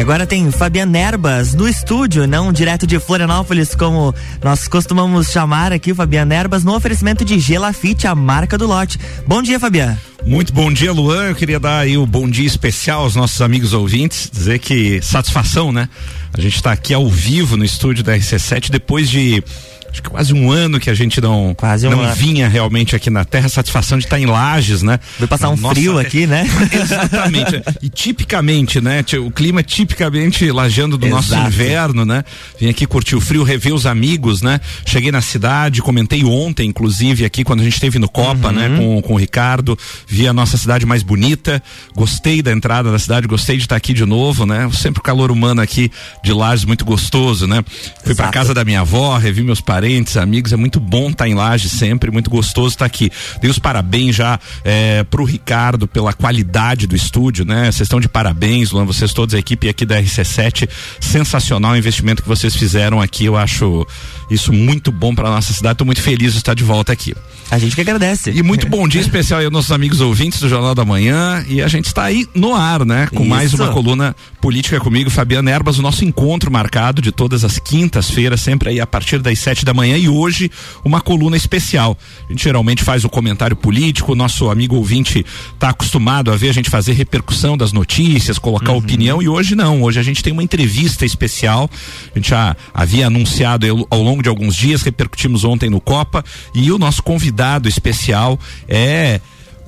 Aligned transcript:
E 0.00 0.02
agora 0.02 0.26
tem 0.26 0.50
Fabiana 0.50 0.98
Erbas 0.98 1.52
no 1.52 1.68
estúdio, 1.68 2.26
não 2.26 2.50
direto 2.54 2.86
de 2.86 2.98
Florianópolis, 2.98 3.74
como 3.74 4.14
nós 4.42 4.66
costumamos 4.66 5.30
chamar 5.30 5.74
aqui 5.74 5.92
o 5.92 5.94
Fabiana 5.94 6.34
Erbas, 6.34 6.64
no 6.64 6.74
oferecimento 6.74 7.22
de 7.22 7.38
Gelafite, 7.38 8.06
a 8.06 8.14
marca 8.14 8.56
do 8.56 8.66
lote. 8.66 8.98
Bom 9.26 9.42
dia, 9.42 9.60
Fabiana. 9.60 10.00
Muito 10.24 10.54
bom 10.54 10.72
dia, 10.72 10.90
Luan. 10.90 11.24
Eu 11.24 11.34
queria 11.34 11.60
dar 11.60 11.80
aí 11.80 11.98
o 11.98 12.06
bom 12.06 12.30
dia 12.30 12.46
especial 12.46 13.02
aos 13.02 13.14
nossos 13.14 13.42
amigos 13.42 13.74
ouvintes, 13.74 14.30
dizer 14.32 14.58
que 14.58 15.02
satisfação, 15.02 15.70
né? 15.70 15.86
A 16.32 16.40
gente 16.40 16.56
está 16.56 16.72
aqui 16.72 16.94
ao 16.94 17.06
vivo 17.06 17.58
no 17.58 17.64
estúdio 17.64 18.02
da 18.02 18.16
RC7 18.16 18.70
depois 18.70 19.06
de 19.10 19.44
acho 19.90 20.02
que 20.02 20.08
quase 20.10 20.32
um 20.32 20.50
ano 20.50 20.78
que 20.78 20.88
a 20.90 20.94
gente 20.94 21.20
não, 21.20 21.54
quase 21.54 21.86
um 21.86 21.90
não 21.90 22.00
ano. 22.02 22.14
vinha 22.14 22.48
realmente 22.48 22.94
aqui 22.94 23.10
na 23.10 23.24
Terra. 23.24 23.48
Satisfação 23.48 23.98
de 23.98 24.04
estar 24.04 24.18
em 24.18 24.26
Lages, 24.26 24.82
né? 24.82 24.98
Vai 25.18 25.28
passar 25.28 25.48
um 25.50 25.56
Nossa, 25.56 25.74
frio 25.74 25.98
aqui, 25.98 26.26
né? 26.26 26.44
Exatamente. 26.72 27.62
e 27.82 27.88
tipicamente, 27.88 28.80
né? 28.80 29.04
O 29.24 29.30
clima 29.30 29.62
tipicamente 29.62 30.50
lajeando 30.50 30.96
do 30.96 31.06
Exato. 31.06 31.22
nosso 31.34 31.46
inverno, 31.48 32.04
né? 32.04 32.24
Vim 32.58 32.68
aqui 32.68 32.86
curtir 32.86 33.16
o 33.16 33.20
frio, 33.20 33.42
rever 33.42 33.74
os 33.74 33.86
amigos, 33.86 34.42
né? 34.42 34.60
Cheguei 34.86 35.10
na 35.10 35.20
cidade, 35.20 35.82
comentei 35.82 36.24
ontem, 36.24 36.68
inclusive, 36.68 37.24
aqui 37.24 37.42
quando 37.44 37.60
a 37.60 37.64
gente 37.64 37.74
esteve 37.74 37.98
no 37.98 38.08
Copa, 38.08 38.48
Uhum. 38.48 38.54
né? 38.54 38.76
Com, 38.76 39.02
com 39.02 39.14
o 39.14 39.16
Ricardo, 39.16 39.76
vi 40.06 40.26
a 40.28 40.32
nossa 40.32 40.56
cidade 40.56 40.84
mais 40.86 41.02
bonita, 41.02 41.62
gostei 41.94 42.42
da 42.42 42.52
entrada 42.52 42.90
da 42.92 42.98
cidade, 42.98 43.26
gostei 43.26 43.56
de 43.56 43.62
estar 43.64 43.76
aqui 43.76 43.92
de 43.92 44.04
novo, 44.04 44.46
né? 44.46 44.68
Sempre 44.72 45.00
o 45.00 45.02
calor 45.02 45.30
humano 45.30 45.60
aqui 45.60 45.90
de 46.22 46.32
Lages 46.32 46.64
muito 46.64 46.84
gostoso, 46.84 47.46
né? 47.46 47.64
Fui 48.04 48.14
pra 48.14 48.26
Exato. 48.26 48.32
casa 48.32 48.54
da 48.54 48.64
minha 48.64 48.80
avó, 48.80 49.16
revi 49.16 49.42
meus 49.42 49.60
parentes, 49.60 49.79
amigos, 50.16 50.52
é 50.52 50.56
muito 50.56 50.78
bom 50.78 51.10
estar 51.10 51.28
em 51.28 51.34
Lages 51.34 51.72
sempre, 51.72 52.10
muito 52.10 52.30
gostoso 52.30 52.74
estar 52.74 52.84
aqui. 52.84 53.10
Dei 53.40 53.50
os 53.50 53.58
parabéns 53.58 54.16
já 54.16 54.38
é, 54.64 55.02
pro 55.04 55.24
Ricardo 55.24 55.86
pela 55.86 56.12
qualidade 56.12 56.86
do 56.86 56.96
estúdio, 56.96 57.44
né? 57.44 57.64
Vocês 57.66 57.82
estão 57.82 58.00
de 58.00 58.08
parabéns, 58.08 58.70
Luan, 58.70 58.84
vocês 58.84 59.12
todos, 59.12 59.34
a 59.34 59.38
equipe 59.38 59.68
aqui 59.68 59.86
da 59.86 60.00
RC7, 60.00 60.68
sensacional 61.00 61.72
o 61.72 61.76
investimento 61.76 62.22
que 62.22 62.28
vocês 62.28 62.54
fizeram 62.54 63.00
aqui, 63.00 63.24
eu 63.24 63.36
acho 63.36 63.86
isso 64.30 64.52
muito 64.52 64.92
bom 64.92 65.14
para 65.14 65.30
nossa 65.30 65.52
cidade, 65.52 65.78
tô 65.78 65.84
muito 65.84 66.00
feliz 66.00 66.32
de 66.32 66.38
estar 66.38 66.54
de 66.54 66.64
volta 66.64 66.92
aqui. 66.92 67.14
A 67.50 67.58
gente 67.58 67.74
que 67.74 67.80
agradece. 67.80 68.30
E 68.30 68.42
muito 68.44 68.68
bom 68.68 68.86
dia 68.86 69.00
especial 69.00 69.40
aí 69.40 69.44
aos 69.44 69.52
nossos 69.52 69.72
amigos 69.72 70.00
ouvintes 70.00 70.38
do 70.38 70.48
Jornal 70.48 70.72
da 70.72 70.84
Manhã. 70.84 71.44
E 71.48 71.60
a 71.60 71.66
gente 71.66 71.86
está 71.86 72.04
aí 72.04 72.28
no 72.32 72.54
ar, 72.54 72.84
né? 72.84 73.08
Com 73.12 73.24
mais 73.24 73.52
Isso. 73.52 73.60
uma 73.60 73.72
coluna 73.72 74.14
política 74.40 74.78
comigo, 74.78 75.10
Fabiana 75.10 75.50
Erbas, 75.50 75.78
o 75.78 75.82
nosso 75.82 76.04
encontro 76.04 76.50
marcado 76.50 77.02
de 77.02 77.10
todas 77.10 77.44
as 77.44 77.58
quintas-feiras, 77.58 78.40
sempre 78.40 78.70
aí 78.70 78.80
a 78.80 78.86
partir 78.86 79.18
das 79.18 79.36
sete 79.40 79.64
da 79.64 79.69
manhã. 79.74 79.96
E 79.96 80.08
hoje, 80.08 80.50
uma 80.84 81.00
coluna 81.00 81.36
especial. 81.36 81.96
A 82.28 82.32
gente 82.32 82.44
geralmente 82.44 82.82
faz 82.82 83.04
o 83.04 83.08
comentário 83.08 83.56
político, 83.56 84.12
o 84.12 84.16
nosso 84.16 84.50
amigo 84.50 84.76
ouvinte 84.76 85.24
está 85.54 85.70
acostumado 85.70 86.30
a 86.30 86.36
ver 86.36 86.50
a 86.50 86.52
gente 86.52 86.70
fazer 86.70 86.92
repercussão 86.92 87.56
das 87.56 87.72
notícias, 87.72 88.38
colocar 88.38 88.72
opinião. 88.72 89.22
E 89.22 89.28
hoje 89.28 89.54
não. 89.54 89.82
Hoje 89.82 90.00
a 90.00 90.02
gente 90.02 90.22
tem 90.22 90.32
uma 90.32 90.42
entrevista 90.42 91.04
especial. 91.04 91.70
A 92.14 92.18
gente 92.18 92.30
já 92.30 92.56
havia 92.72 93.06
anunciado 93.06 93.86
ao 93.90 94.02
longo 94.02 94.22
de 94.22 94.28
alguns 94.28 94.54
dias, 94.54 94.82
repercutimos 94.82 95.44
ontem 95.44 95.70
no 95.70 95.80
Copa. 95.80 96.24
E 96.54 96.70
o 96.72 96.78
nosso 96.78 97.02
convidado 97.02 97.68
especial 97.68 98.38
é 98.68 99.20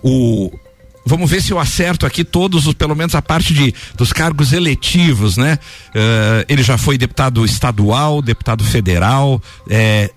o 0.03 0.51
Vamos 1.05 1.31
ver 1.31 1.43
se 1.43 1.53
eu 1.53 1.59
acerto 1.59 2.07
aqui 2.07 2.25
todos, 2.25 2.67
os, 2.67 2.75
pelo 2.75 2.95
menos 2.95 3.15
a 3.15 3.23
parte 3.23 3.53
de, 3.53 3.75
dos 3.97 4.13
cargos 4.13 4.53
eletivos, 4.53 5.37
né? 5.37 5.59
Eh, 5.95 6.47
ele 6.49 6.63
já 6.63 6.79
foi 6.79 6.97
deputado 6.97 7.45
estadual, 7.45 8.23
deputado 8.23 8.63
federal, 8.63 9.43
eh, 9.69 10.11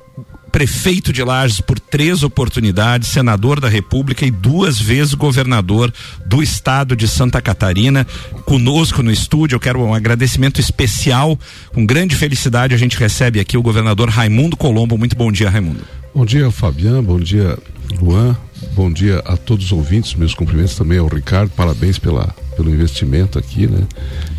prefeito 0.56 1.12
de 1.12 1.22
Lages 1.22 1.60
por 1.60 1.78
três 1.78 2.24
oportunidades, 2.24 3.10
senador 3.10 3.60
da 3.60 3.68
República 3.68 4.26
e 4.26 4.32
duas 4.32 4.80
vezes 4.80 5.14
governador 5.14 5.94
do 6.26 6.42
estado 6.42 6.96
de 6.96 7.10
Santa 7.10 7.42
Catarina. 7.42 8.08
Conosco 8.46 9.04
no 9.04 9.12
estúdio, 9.12 9.58
eu 9.58 9.60
quero 9.60 9.82
um 9.82 9.94
agradecimento 9.94 10.62
especial, 10.62 11.38
com 11.74 11.86
grande 11.86 12.16
felicidade 12.16 12.74
a 12.74 12.78
gente 12.78 12.98
recebe 12.98 13.42
aqui 13.42 13.58
o 13.58 13.62
governador 13.62 14.08
Raimundo 14.08 14.56
Colombo. 14.56 14.98
Muito 14.98 15.14
bom 15.14 15.30
dia, 15.30 15.50
Raimundo. 15.50 15.82
Bom 16.14 16.26
dia, 16.26 16.50
Fabiano. 16.50 17.04
Bom 17.04 17.20
dia, 17.20 17.58
Luan. 18.00 18.38
Bom 18.74 18.92
dia 18.92 19.20
a 19.26 19.36
todos 19.38 19.66
os 19.66 19.72
ouvintes. 19.72 20.14
Meus 20.16 20.34
cumprimentos 20.34 20.76
também 20.76 20.98
ao 20.98 21.08
Ricardo. 21.08 21.50
Parabéns 21.52 21.98
pela, 22.00 22.34
pelo 22.56 22.70
investimento 22.70 23.38
aqui, 23.38 23.68
né? 23.68 23.82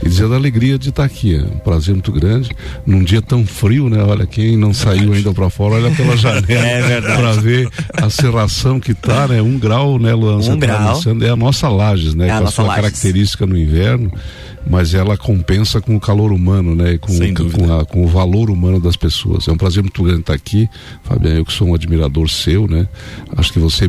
E 0.04 0.08
dizer 0.08 0.28
da 0.28 0.36
alegria 0.36 0.78
de 0.78 0.88
estar 0.90 1.04
aqui. 1.04 1.34
É 1.36 1.40
um 1.42 1.58
prazer 1.58 1.94
muito 1.94 2.12
grande. 2.12 2.50
Num 2.86 3.02
dia 3.02 3.20
tão 3.22 3.46
frio, 3.46 3.88
né? 3.90 4.02
Olha, 4.02 4.26
quem 4.26 4.56
não 4.56 4.72
saiu 4.72 5.12
ainda 5.12 5.32
para 5.32 5.50
fora, 5.50 5.74
olha 5.76 5.90
pela 5.94 6.16
janela. 6.18 6.46
É. 6.66 7.00
Para 7.00 7.32
ver 7.34 7.68
a 7.94 8.08
serração 8.10 8.80
que 8.80 8.94
tá, 8.94 9.28
né? 9.28 9.40
Um 9.42 9.58
grau, 9.58 9.98
né, 9.98 10.14
Luan? 10.14 10.38
Um 10.38 10.58
tá 10.58 10.66
grau. 10.66 11.00
É 11.22 11.28
a 11.28 11.36
nossa 11.36 11.68
Lages, 11.68 12.14
né? 12.14 12.28
É 12.28 12.30
a 12.32 12.40
com 12.40 12.44
a 12.46 12.50
sua 12.50 12.64
Lages. 12.66 12.82
característica 12.82 13.46
no 13.46 13.56
inverno. 13.56 14.10
Mas 14.68 14.94
ela 14.94 15.16
compensa 15.16 15.80
com 15.80 15.94
o 15.94 16.00
calor 16.00 16.32
humano, 16.32 16.74
né? 16.74 16.94
E 16.94 16.98
com, 16.98 17.12
com, 17.52 17.72
a- 17.78 17.84
com 17.84 18.04
o 18.04 18.08
valor 18.08 18.50
humano 18.50 18.80
das 18.80 18.96
pessoas. 18.96 19.46
É 19.46 19.52
um 19.52 19.56
prazer 19.56 19.80
muito 19.80 20.02
grande 20.02 20.20
estar 20.22 20.34
aqui, 20.34 20.68
Fabiano. 21.04 21.38
Eu 21.38 21.44
que 21.44 21.52
sou 21.52 21.68
um 21.68 21.74
admirador 21.74 22.28
seu, 22.28 22.66
né? 22.66 22.88
Acho 23.36 23.52
que 23.52 23.60
você 23.60 23.86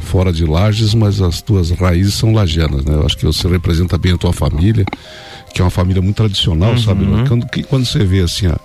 fora 0.00 0.32
de 0.32 0.44
Lages, 0.44 0.94
mas 0.94 1.20
as 1.20 1.42
tuas 1.42 1.70
raízes 1.70 2.14
são 2.14 2.32
lagianas, 2.32 2.84
né? 2.84 2.94
Eu 2.94 3.04
acho 3.04 3.16
que 3.16 3.24
você 3.24 3.46
representa 3.48 3.98
bem 3.98 4.12
a 4.12 4.18
tua 4.18 4.32
família, 4.32 4.84
que 5.52 5.60
é 5.60 5.64
uma 5.64 5.70
família 5.70 6.00
muito 6.00 6.16
tradicional, 6.16 6.78
sabe? 6.78 7.04
Uhum. 7.04 7.26
Quando, 7.26 7.46
que- 7.48 7.62
quando 7.64 7.84
você 7.84 8.04
vê 8.04 8.20
assim 8.20 8.46
a, 8.46 8.58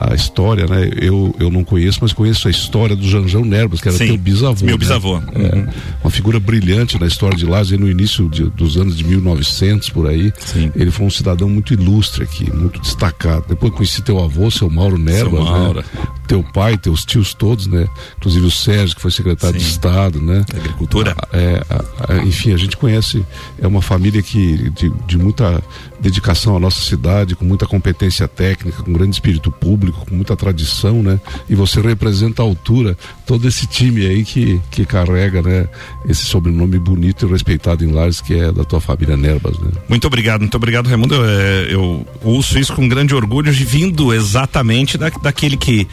a 0.00 0.14
história, 0.14 0.66
né? 0.66 0.88
Eu, 0.96 1.34
eu 1.38 1.50
não 1.50 1.62
conheço, 1.62 1.98
mas 2.00 2.12
conheço 2.12 2.48
a 2.48 2.50
história 2.50 2.96
do 2.96 3.06
Janjão 3.06 3.44
Nerbas, 3.44 3.80
que 3.82 3.88
era 3.88 3.96
Sim, 3.98 4.06
teu 4.06 4.16
bisavô. 4.16 4.64
meu 4.64 4.74
né? 4.74 4.78
bisavô. 4.78 5.16
É, 5.34 5.54
Uhum. 5.56 5.66
uma 6.02 6.10
figura 6.10 6.40
brilhante 6.40 6.98
na 6.98 7.06
história 7.06 7.36
de 7.36 7.44
Lages, 7.44 7.78
no 7.78 7.88
início 7.88 8.28
de- 8.28 8.48
dos 8.50 8.76
anos 8.78 8.96
de 8.96 9.04
1900, 9.04 9.90
por 9.90 10.06
aí. 10.08 10.32
Sim. 10.38 10.72
Ele 10.74 10.90
foi 10.90 11.06
um 11.06 11.10
cidadão 11.10 11.48
muito 11.48 11.74
ilustre 11.74 12.22
aqui, 12.24 12.50
muito 12.50 12.80
destacado. 12.80 13.44
Depois 13.48 13.72
conheci 13.74 14.00
teu 14.02 14.18
avô, 14.22 14.50
seu 14.50 14.70
Mauro 14.70 14.96
Nerbas, 14.98 15.44
Mauro. 15.44 15.80
né? 15.80 15.84
Teu 16.26 16.42
pai, 16.42 16.78
teus 16.78 17.04
tios 17.04 17.34
todos, 17.34 17.66
né? 17.66 17.86
Inclusive 18.16 18.46
o 18.46 18.50
Sérgio, 18.50 18.94
que 18.96 19.02
foi 19.02 19.10
secretário 19.10 19.58
de 19.58 19.64
Sim. 19.64 19.70
Estado, 19.70 20.20
né? 20.20 20.44
Da 20.50 20.58
Agricultura. 20.58 21.14
É, 21.32 21.62
a- 21.68 22.14
a- 22.14 22.24
enfim, 22.24 22.52
a 22.52 22.56
gente 22.56 22.76
conhece, 22.76 23.24
é 23.60 23.66
uma 23.66 23.82
família 23.82 24.22
que 24.22 24.70
de, 24.70 24.90
de 25.06 25.18
muita 25.18 25.62
dedicação 26.00 26.56
à 26.56 26.60
nossa 26.60 26.80
cidade, 26.80 27.34
com 27.34 27.44
muita 27.44 27.66
competência 27.66 28.26
técnica, 28.28 28.82
com 28.82 28.92
grande 28.92 29.10
espírito 29.16 29.50
público, 29.50 29.89
com 29.92 30.14
muita 30.14 30.36
tradição, 30.36 31.02
né? 31.02 31.20
E 31.48 31.54
você 31.54 31.80
representa 31.80 32.42
à 32.42 32.44
altura 32.44 32.96
todo 33.26 33.46
esse 33.46 33.66
time 33.66 34.06
aí 34.06 34.24
que, 34.24 34.60
que 34.70 34.84
carrega, 34.84 35.42
né? 35.42 35.68
Esse 36.08 36.24
sobrenome 36.24 36.78
bonito 36.78 37.26
e 37.26 37.30
respeitado 37.30 37.84
em 37.84 37.92
Lares, 37.92 38.20
que 38.20 38.34
é 38.34 38.52
da 38.52 38.64
tua 38.64 38.80
família 38.80 39.16
Nerbas, 39.16 39.58
né? 39.58 39.70
Muito 39.88 40.06
obrigado, 40.06 40.40
muito 40.40 40.56
obrigado, 40.56 40.86
Raimundo. 40.86 41.14
Eu, 41.14 41.24
é, 41.24 41.74
eu 41.74 42.06
ouço 42.22 42.58
isso 42.58 42.72
com 42.74 42.88
grande 42.88 43.14
orgulho, 43.14 43.52
vindo 43.52 44.12
exatamente 44.12 44.96
da, 44.96 45.10
daquele 45.10 45.56
que 45.56 45.86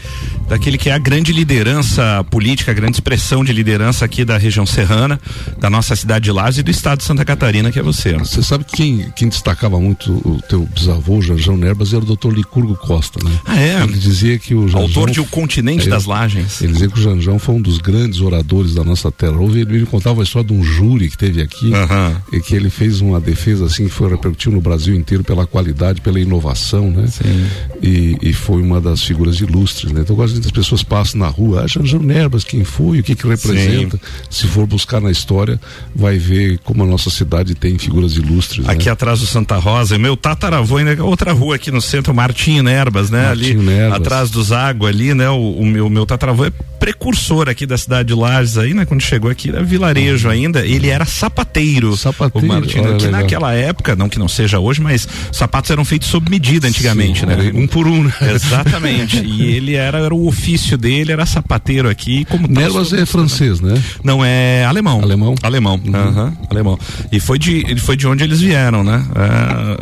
daquele 0.48 0.78
que 0.78 0.88
é 0.88 0.94
a 0.94 0.98
grande 0.98 1.32
liderança 1.32 2.24
política, 2.30 2.70
a 2.70 2.74
grande 2.74 2.96
expressão 2.96 3.44
de 3.44 3.52
liderança 3.52 4.04
aqui 4.04 4.24
da 4.24 4.38
região 4.38 4.64
serrana, 4.64 5.20
da 5.58 5.68
nossa 5.68 5.94
cidade 5.94 6.24
de 6.24 6.32
Lages 6.32 6.58
e 6.58 6.62
do 6.62 6.70
estado 6.70 6.98
de 6.98 7.04
Santa 7.04 7.24
Catarina, 7.24 7.70
que 7.70 7.78
é 7.78 7.82
você. 7.82 8.14
Você 8.14 8.42
sabe 8.42 8.64
que 8.64 8.76
quem, 8.76 9.12
quem 9.14 9.28
destacava 9.28 9.78
muito 9.78 10.12
o 10.12 10.40
teu 10.48 10.66
bisavô, 10.66 11.18
o 11.18 11.22
Janjão 11.22 11.56
Nerbas, 11.56 11.92
era 11.92 12.02
o 12.02 12.06
doutor 12.06 12.32
Licurgo 12.32 12.74
Costa, 12.76 13.22
né? 13.22 13.30
Ah, 13.44 13.60
é? 13.60 13.86
Ele 13.88 13.98
dizia 13.98 14.38
que 14.38 14.54
o 14.54 14.68
Janjão... 14.68 14.82
Autor 14.82 15.10
de 15.10 15.20
O 15.20 15.24
Continente 15.24 15.86
É, 15.86 15.90
das 15.90 16.04
Lagens. 16.04 16.60
Ele 16.60 16.72
dizia 16.72 16.88
que 16.88 16.98
o 16.98 17.02
Janjão 17.02 17.38
foi 17.38 17.54
um 17.54 17.62
dos 17.62 17.78
grandes 17.78 18.20
oradores 18.20 18.74
da 18.74 18.84
nossa 18.84 19.10
terra. 19.10 19.36
Houve, 19.36 19.60
ele 19.60 19.80
me 19.80 19.86
contava 19.86 20.20
a 20.20 20.24
história 20.24 20.48
de 20.48 20.54
um 20.54 20.62
júri 20.62 21.08
que 21.08 21.16
teve 21.16 21.40
aqui 21.40 21.72
Aham. 21.72 22.16
e 22.32 22.40
que 22.40 22.54
ele 22.54 22.70
fez 22.70 23.00
uma 23.00 23.20
defesa 23.20 23.66
assim 23.66 23.84
que 23.84 23.90
foi 23.90 24.10
repercutiu 24.10 24.52
no 24.52 24.60
Brasil 24.60 24.94
inteiro 24.94 25.24
pela 25.24 25.46
qualidade, 25.46 26.00
pela 26.00 26.20
inovação, 26.20 26.90
né? 26.90 27.06
Sim. 27.06 27.46
E, 27.82 28.16
e 28.22 28.32
foi 28.32 28.60
uma 28.60 28.80
das 28.80 29.02
figuras 29.02 29.40
ilustres, 29.40 29.92
né? 29.92 30.00
Então 30.00 30.16
quase 30.16 30.38
as 30.38 30.50
pessoas 30.50 30.82
passam 30.82 31.20
na 31.20 31.28
rua, 31.28 31.62
ah, 31.64 31.66
Janjão 31.66 32.00
Nerbas, 32.00 32.44
quem 32.44 32.64
foi, 32.64 33.00
o 33.00 33.02
que 33.02 33.14
que 33.14 33.26
representa? 33.26 34.00
Se 34.30 34.46
for 34.46 34.66
buscar 34.66 35.00
na 35.00 35.10
história, 35.10 35.60
vai 35.94 36.18
ver 36.18 36.58
como 36.64 36.82
a 36.82 36.86
nossa 36.86 37.10
cidade 37.10 37.54
tem 37.54 37.78
figuras 37.78 38.16
ilustres, 38.16 38.64
né? 38.64 38.72
Aqui 38.72 38.88
atrás 38.88 39.20
do 39.20 39.26
Santa 39.26 39.56
Rosa, 39.56 39.98
meu 39.98 40.16
tataravô 40.16 40.76
ainda 40.76 40.92
é 40.92 41.02
outra 41.02 41.32
rua 41.32 41.56
aqui 41.56 41.70
no 41.70 41.80
centro, 41.80 42.14
Martinho 42.14 42.62
Nerbas, 42.62 43.10
né? 43.10 43.28
Martinho 43.28 43.60
ali 43.60 43.68
Nerbas. 43.68 43.77
Atrás 43.86 44.30
do 44.30 44.42
Zago 44.42 44.86
ali, 44.86 45.14
né? 45.14 45.28
O, 45.30 45.52
o 45.52 45.66
meu 45.66 45.88
meu 45.88 46.04
tataravô 46.06 46.44
é 46.46 46.52
precursor 46.78 47.48
aqui 47.48 47.66
da 47.66 47.76
cidade 47.76 48.08
de 48.08 48.14
Lages 48.14 48.56
aí, 48.56 48.72
né? 48.72 48.84
Quando 48.84 49.00
chegou 49.00 49.30
aqui 49.30 49.48
era 49.48 49.62
vilarejo 49.62 50.28
ainda, 50.28 50.64
ele 50.64 50.88
era 50.88 51.04
sapateiro. 51.04 51.96
Sapateiro, 51.96 52.46
o 52.46 52.48
Martinho, 52.48 52.84
olha, 52.84 52.96
que 52.96 53.06
legal. 53.06 53.20
naquela 53.20 53.52
época, 53.52 53.96
não 53.96 54.08
que 54.08 54.18
não 54.18 54.28
seja 54.28 54.58
hoje, 54.58 54.80
mas 54.80 55.06
sapatos 55.32 55.70
eram 55.70 55.84
feitos 55.84 56.08
sob 56.08 56.30
medida 56.30 56.66
antigamente, 56.68 57.20
Sim, 57.20 57.26
né? 57.26 57.52
Um 57.54 57.66
por 57.66 57.86
um, 57.86 58.04
né? 58.04 58.12
Exatamente. 58.32 59.18
e 59.26 59.54
ele 59.56 59.74
era, 59.74 59.98
era 59.98 60.14
o 60.14 60.26
ofício 60.26 60.78
dele, 60.78 61.12
era 61.12 61.26
sapateiro 61.26 61.88
aqui, 61.88 62.24
como 62.26 62.46
sob- 62.70 63.00
é 63.00 63.06
francês, 63.06 63.60
né? 63.60 63.80
não, 64.02 64.24
é 64.24 64.64
alemão. 64.64 65.00
Alemão? 65.02 65.34
Alemão. 65.42 65.80
aham, 65.92 66.36
alemão. 66.50 66.78
E 67.10 67.20
foi 67.20 67.38
de, 67.38 67.76
foi 67.80 67.96
de 67.96 68.06
onde 68.06 68.24
eles 68.24 68.40
vieram, 68.40 68.82
né? 68.84 69.04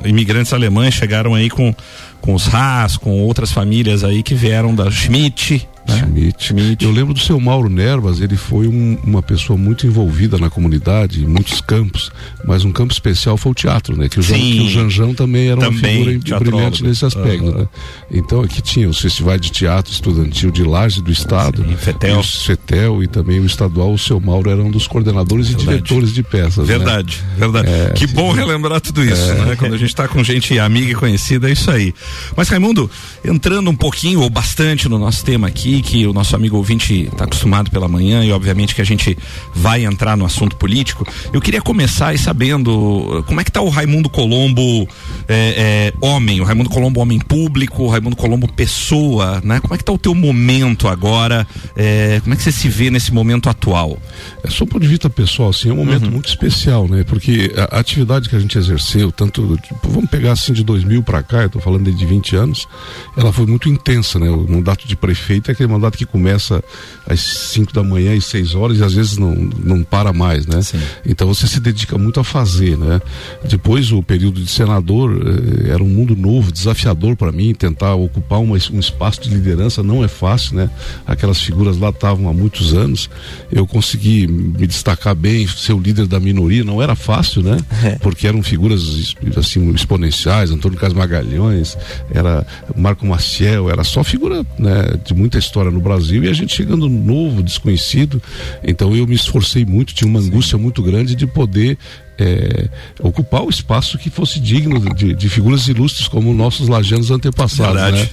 É, 0.05 0.09
imigrantes 0.09 0.53
alemães 0.53 0.95
chegaram 0.95 1.35
aí 1.35 1.51
com, 1.51 1.75
com 2.21 2.35
os 2.35 2.53
Haas, 2.53 2.97
com 2.97 3.23
outras 3.23 3.53
famílias 3.53 4.05
aí 4.05 4.23
que 4.23 4.35
vieram 4.35 4.75
da 4.75 4.91
Schmidt, 4.91 5.69
Né? 5.89 5.99
Schmidt. 5.99 6.45
Schmidt. 6.45 6.85
Eu 6.85 6.91
lembro 6.91 7.15
do 7.15 7.21
seu 7.21 7.39
Mauro 7.41 7.69
Nervas, 7.69 8.21
ele 8.21 8.37
foi 8.37 8.67
um, 8.67 8.99
uma 9.05 9.23
pessoa 9.23 9.57
muito 9.59 9.87
envolvida 9.87 10.39
na 10.39 10.51
comunidade, 10.51 11.23
em 11.23 11.27
muitos 11.27 11.61
campos, 11.61 12.11
mas 12.45 12.65
um 12.65 12.73
campo 12.73 12.93
especial 12.93 13.37
foi 13.37 13.53
o 13.53 13.55
teatro, 13.55 13.97
né? 13.97 14.09
Que 14.09 14.19
o, 14.19 14.23
Jan, 14.23 14.35
que 14.35 14.61
o 14.61 14.69
Janjão 14.69 15.15
também 15.15 15.49
era 15.49 15.61
também, 15.61 16.03
uma 16.03 16.13
figura 16.13 16.41
brilhante 16.41 16.83
nesse 16.83 17.05
aspecto, 17.05 17.47
uhum. 17.47 17.59
né? 17.59 17.69
Então 18.11 18.43
aqui 18.43 18.61
tinha 18.61 18.89
os 18.89 19.01
festivais 19.01 19.41
de 19.41 19.51
teatro 19.51 19.93
estudantil 19.93 20.51
de 20.51 20.63
Laje 20.63 21.03
do 21.03 21.11
Estado, 21.11 21.65
Sim, 21.65 21.77
Fetel. 21.77 22.17
E 22.17 22.19
o 22.19 22.23
Fetel 22.23 23.03
e 23.03 23.07
também 23.07 23.41
o 23.41 23.47
estadual, 23.47 23.93
o 23.93 23.99
seu 23.99 24.21
Mauro 24.21 24.51
era 24.51 24.63
um 24.63 24.71
dos 24.71 24.87
coordenadores 24.87 25.49
verdade. 25.49 25.69
e 25.69 25.73
diretores 25.73 26.13
de 26.13 26.23
peças. 26.23 26.69
Né? 26.69 26.79
Verdade, 26.79 27.23
né? 27.23 27.35
verdade. 27.39 27.71
É, 27.71 27.93
que 27.95 28.07
bom 28.07 28.33
relembrar 28.33 28.81
tudo 28.81 29.05
isso, 29.05 29.31
é. 29.31 29.45
né? 29.47 29.57
Quando 29.57 29.75
a 29.75 29.79
gente 29.79 29.91
está 29.91 30.09
com 30.09 30.23
gente 30.23 30.59
amiga 30.59 30.93
e 30.93 30.95
conhecida, 30.95 31.49
é 31.49 31.53
isso 31.53 31.71
aí. 31.71 31.95
Mas 32.37 32.49
Raimundo, 32.49 32.91
entrando 33.25 33.71
um 33.71 33.77
pouquinho 33.77 34.21
ou 34.21 34.31
bastante 34.31 34.89
no 34.89 34.99
nosso 34.99 35.25
tema 35.25 35.47
aqui, 35.47 35.76
que 35.83 36.07
o 36.07 36.13
nosso 36.13 36.35
amigo 36.35 36.57
ouvinte 36.57 37.09
está 37.13 37.25
acostumado 37.25 37.71
pela 37.71 37.89
manhã 37.89 38.25
e 38.25 38.33
obviamente 38.33 38.75
que 38.75 38.81
a 38.81 38.85
gente 38.85 39.17
vai 39.55 39.85
entrar 39.85 40.17
no 40.17 40.25
assunto 40.25 40.57
político, 40.57 41.07
eu 41.33 41.41
queria 41.41 41.61
começar 41.61 42.09
aí 42.09 42.19
sabendo 42.19 43.25
como 43.27 43.41
é 43.41 43.45
que 43.45 43.51
está 43.51 43.61
o 43.61 43.69
Raimundo 43.69 44.09
Colombo 44.09 44.89
é, 45.29 45.93
é, 45.99 46.07
homem, 46.07 46.41
o 46.41 46.45
Raimundo 46.45 46.71
Colombo 46.71 47.01
homem 47.01 47.19
público, 47.19 47.85
o 47.85 47.89
Raimundo 47.89 48.17
Colombo 48.17 48.51
pessoa, 48.53 49.41
né? 49.45 49.61
Como 49.61 49.75
é 49.75 49.77
que 49.77 49.83
está 49.83 49.93
o 49.93 49.99
teu 49.99 50.15
momento 50.15 50.89
agora? 50.89 51.47
É, 51.77 52.21
como 52.23 52.35
é 52.35 52.37
que 52.37 52.43
você 52.43 52.53
se 52.53 52.69
vê 52.69 52.91
nesse 52.91 53.13
momento 53.13 53.49
atual? 53.49 53.99
É 54.43 54.51
só 54.51 54.65
ponto 54.65 54.81
de 54.81 54.89
vista 54.89 55.09
pessoal, 55.09 55.51
assim, 55.51 55.71
é 55.71 55.73
um 55.73 55.77
momento 55.77 56.05
uhum. 56.05 56.13
muito 56.13 56.29
especial, 56.29 56.89
né? 56.89 57.05
Porque 57.05 57.53
a, 57.57 57.77
a, 57.77 57.81
atividade 57.81 58.29
que 58.29 58.37
a 58.37 58.39
gente 58.39 58.57
exerceu, 58.57 59.11
tanto, 59.11 59.57
tipo, 59.59 59.89
vamos 59.89 60.11
pegar 60.11 60.33
assim 60.33 60.53
de 60.53 60.63
2000 60.65 61.03
para 61.03 61.23
cá, 61.23 61.43
eu 61.43 61.51
tô 61.51 61.61
falando 61.61 61.91
de 61.91 62.07
20 62.07 62.37
anos, 62.37 62.69
ela 63.17 63.33
foi 63.33 63.47
muito 63.47 63.69
intensa, 63.69 64.19
né? 64.19 64.29
O 64.31 64.47
mandato 64.49 64.87
de 64.87 64.97
prefeito 64.97 65.51
é 65.51 65.55
aquele 65.67 65.73
mandato 65.73 65.99
que 65.99 66.07
começa 66.07 66.63
às 67.07 67.21
5 67.21 67.73
da 67.73 67.83
manhã 67.83 68.15
e 68.15 68.21
6 68.21 68.55
horas 68.55 68.79
e 68.79 68.85
às 68.85 68.95
vezes 68.95 69.19
não, 69.19 69.35
não 69.35 69.83
para 69.83 70.13
mais, 70.13 70.47
né? 70.47 70.63
Sim. 70.63 70.79
Então 71.05 71.27
você 71.27 71.47
se 71.47 71.61
dedica 71.61 71.99
muito 71.99 72.21
a 72.21 72.25
fazer, 72.25 72.79
né? 72.79 73.01
Depois 73.49 73.93
o 73.93 74.03
período 74.03 74.41
de 74.41 74.51
senador 74.51 75.11
eh, 75.13 75.71
era 75.71 75.83
um 75.83 75.89
mundo 75.89 76.17
novo, 76.17 76.51
desafiador 76.51 77.17
para 77.17 77.31
mim, 77.33 77.55
tentar 77.55 77.95
ocupar 77.95 78.41
uma, 78.41 78.57
um 78.73 78.79
espaço 78.79 79.21
de 79.23 79.31
liderança 79.31 79.83
não 79.83 80.05
é 80.05 80.09
fácil, 80.09 80.57
né? 80.57 80.71
Aquelas 81.07 81.41
figuras 81.41 81.77
lá 81.77 81.91
estavam 81.91 82.29
há 82.29 82.33
muitos 82.33 82.73
anos, 82.73 83.11
eu 83.51 83.67
consegui 83.67 84.27
me 84.27 84.67
destacar 84.67 85.15
bem, 85.15 85.47
ser 85.47 85.73
o 85.73 85.81
líder 85.81 86.07
da 86.07 86.21
minoria, 86.21 86.65
não 86.65 86.81
era 86.81 86.95
fácil, 86.95 87.43
né? 87.43 87.57
É. 87.85 87.97
Porque 87.99 88.27
eram 88.27 88.43
figuras 88.43 89.15
assim 89.37 89.71
exponenciais, 89.71 90.51
Antônio 90.51 90.79
Carlos 90.79 90.97
Magalhães, 90.97 91.77
era 92.11 92.47
Marco 92.77 93.07
Maciel, 93.07 93.71
era 93.71 93.85
só 93.85 94.03
figura 94.03 94.45
né, 94.59 94.99
de 95.05 95.15
muita 95.15 95.39
história 95.39 95.56
no 95.65 95.81
Brasil 95.81 96.25
e 96.25 96.29
a 96.29 96.33
gente 96.33 96.55
chegando 96.55 96.89
novo, 96.89 97.43
desconhecido. 97.43 98.23
Então 98.63 98.95
eu 98.95 99.07
me 99.07 99.15
esforcei 99.15 99.65
muito, 99.65 99.95
tinha 99.95 100.09
uma 100.09 100.21
angústia 100.21 100.59
muito 100.59 100.83
grande 100.83 101.15
de 101.15 101.27
poder 101.27 101.79
é, 102.19 102.69
ocupar 103.01 103.43
o 103.43 103.51
espaço 103.51 103.99
que 103.99 104.09
fosse 104.09 104.41
digno 104.41 104.79
de, 104.95 105.15
de, 105.15 105.29
figuras 105.29 105.69
ilustres 105.69 106.09
como 106.09 106.33
nossos 106.33 106.69
lajanos 106.69 107.11
antepassados. 107.11 107.93
Né? 107.93 108.09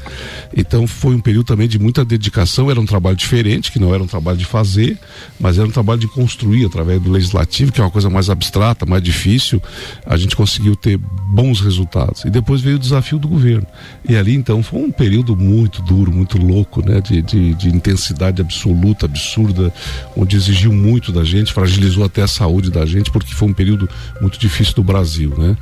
Então 0.56 0.86
foi 0.86 1.16
um 1.16 1.20
período 1.20 1.46
também 1.46 1.68
de 1.68 1.80
muita 1.80 2.04
dedicação, 2.04 2.70
era 2.70 2.80
um 2.80 2.86
trabalho 2.86 3.16
diferente, 3.16 3.72
que 3.72 3.80
não 3.80 3.94
era 3.94 4.04
um 4.04 4.08
trabalho 4.08 4.38
de 4.38 4.46
fazer, 4.46 4.98
mas 5.40 5.58
era 5.58 5.68
um 5.68 5.72
trabalho 5.72 6.00
de 6.00 6.08
construir 6.08 6.66
através 6.66 7.02
do 7.02 7.12
legislativo, 7.12 7.72
que 7.72 7.80
é 7.80 7.84
uma 7.84 7.92
coisa 7.92 8.10
mais 8.10 8.30
abstrata, 8.30 8.86
mais 8.86 9.02
difícil. 9.02 9.62
A 10.06 10.18
gente 10.18 10.36
conseguiu 10.36 10.76
ter 10.76 10.98
bons 10.98 11.62
resultados. 11.62 12.26
E 12.26 12.30
depois 12.30 12.62
veio 12.62 12.76
o 12.76 12.80
desafio 12.80 13.18
do 13.18 13.28
governo. 13.28 13.66
E 14.08 14.16
ali 14.16 14.36
então 14.36 14.62
foi 14.62 14.82
um 14.82 14.92
período 14.92 15.36
muito 15.36 15.82
duro, 15.82 16.12
muito 16.12 16.38
louco, 16.38 16.86
né? 16.86 17.00
de, 17.00 17.22
de, 17.22 17.54
de 17.54 17.70
intensidade 17.70 18.42
absoluta, 18.42 19.06
absurda, 19.06 19.74
onde 20.16 20.36
exigiu 20.36 20.74
muito 20.74 21.12
da 21.12 21.24
gente, 21.24 21.54
fragilizou 21.54 22.04
até 22.04 22.22
a 22.22 22.28
saúde 22.28 22.70
da 22.70 22.86
gente, 22.86 23.12
porque 23.12 23.34
foi 23.34 23.48
um 23.48 23.54
período 23.54 23.90
muito 24.22 24.38
difícil 24.40 24.74
do 24.76 24.84
Brasil, 24.84 25.34
né? 25.38 25.58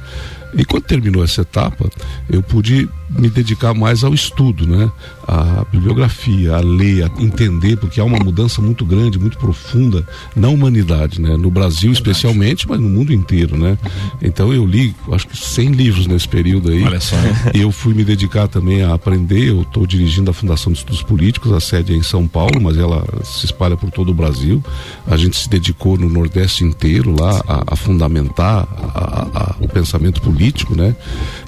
E 0.56 0.66
quando 0.66 0.84
terminou 0.84 1.24
essa 1.24 1.42
etapa, 1.42 1.90
eu 2.30 2.42
pude 2.42 2.90
me 3.10 3.30
dedicar 3.30 3.74
mais 3.74 4.04
ao 4.04 4.14
estudo, 4.14 4.66
né? 4.66 4.90
A 5.28 5.66
bibliografia, 5.72 6.56
a 6.56 6.62
ler, 6.62 7.04
a 7.04 7.22
entender, 7.22 7.78
porque 7.78 8.00
há 8.00 8.04
uma 8.04 8.18
mudança 8.18 8.62
muito 8.62 8.86
grande, 8.86 9.20
muito 9.20 9.38
profunda 9.38 10.08
na 10.36 10.50
humanidade, 10.50 11.22
né? 11.22 11.36
No 11.38 11.52
Brasil 11.52 11.92
especialmente, 11.92 12.68
mas 12.68 12.80
no 12.80 12.90
mundo 12.90 13.14
inteiro, 13.14 13.58
né? 13.58 13.78
Então 14.22 14.54
eu 14.54 14.66
li, 14.66 14.96
acho 15.12 15.28
que 15.28 15.38
100 15.38 15.72
livros 15.72 16.08
nesse 16.08 16.28
período 16.28 16.72
aí. 16.72 16.84
Olha 16.84 17.00
só. 17.00 17.16
Eu 17.54 17.72
fui 17.72 17.94
me 17.94 18.04
dedicar 18.04 18.48
também 18.48 18.82
a 18.82 18.94
aprender, 18.94 19.50
eu 19.50 19.62
estou 19.62 19.86
dirigindo 19.86 20.32
a 20.32 20.34
Fundação 20.34 20.72
de 20.72 20.80
Estudos 20.80 21.04
Políticos, 21.04 21.52
a 21.52 21.60
sede 21.60 21.94
é 21.94 21.96
em 21.96 22.04
São 22.04 22.28
Paulo, 22.28 22.62
mas 22.62 22.78
ela 22.78 23.06
se 23.24 23.46
espalha 23.46 23.76
por 23.76 23.92
todo 23.92 24.10
o 24.10 24.14
Brasil. 24.14 24.64
A 25.06 25.18
gente 25.18 25.38
se 25.38 25.50
dedicou 25.50 25.98
no 25.98 26.10
Nordeste 26.10 26.64
inteiro 26.64 27.14
lá 27.18 27.42
a, 27.48 27.74
a 27.74 27.76
fundamentar 27.76 28.68
a, 28.94 29.28
a, 29.34 29.56
o 29.60 29.68
pensamento 29.68 30.22
político, 30.22 30.41
né? 30.76 30.96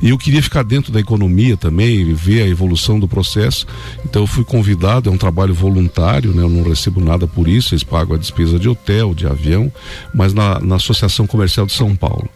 E 0.01 0.09
eu 0.09 0.17
queria 0.17 0.41
ficar 0.41 0.63
dentro 0.63 0.91
da 0.91 0.99
economia 0.99 1.57
também, 1.57 2.13
ver 2.13 2.43
a 2.43 2.47
evolução 2.47 2.99
do 2.99 3.07
processo. 3.07 3.65
Então 4.05 4.23
eu 4.23 4.27
fui 4.27 4.43
convidado, 4.43 5.09
é 5.09 5.11
um 5.11 5.17
trabalho 5.17 5.53
voluntário, 5.53 6.33
né? 6.33 6.43
Eu 6.43 6.49
não 6.49 6.63
recebo 6.63 6.99
nada 6.99 7.27
por 7.27 7.47
isso, 7.47 7.73
eles 7.73 7.83
pagam 7.83 8.15
a 8.15 8.19
despesa 8.19 8.59
de 8.59 8.69
hotel, 8.69 9.13
de 9.13 9.25
avião, 9.25 9.71
mas 10.13 10.33
na, 10.33 10.59
na 10.59 10.75
Associação 10.75 11.25
Comercial 11.25 11.65
de 11.65 11.73
São 11.73 11.95
Paulo. 11.95 12.29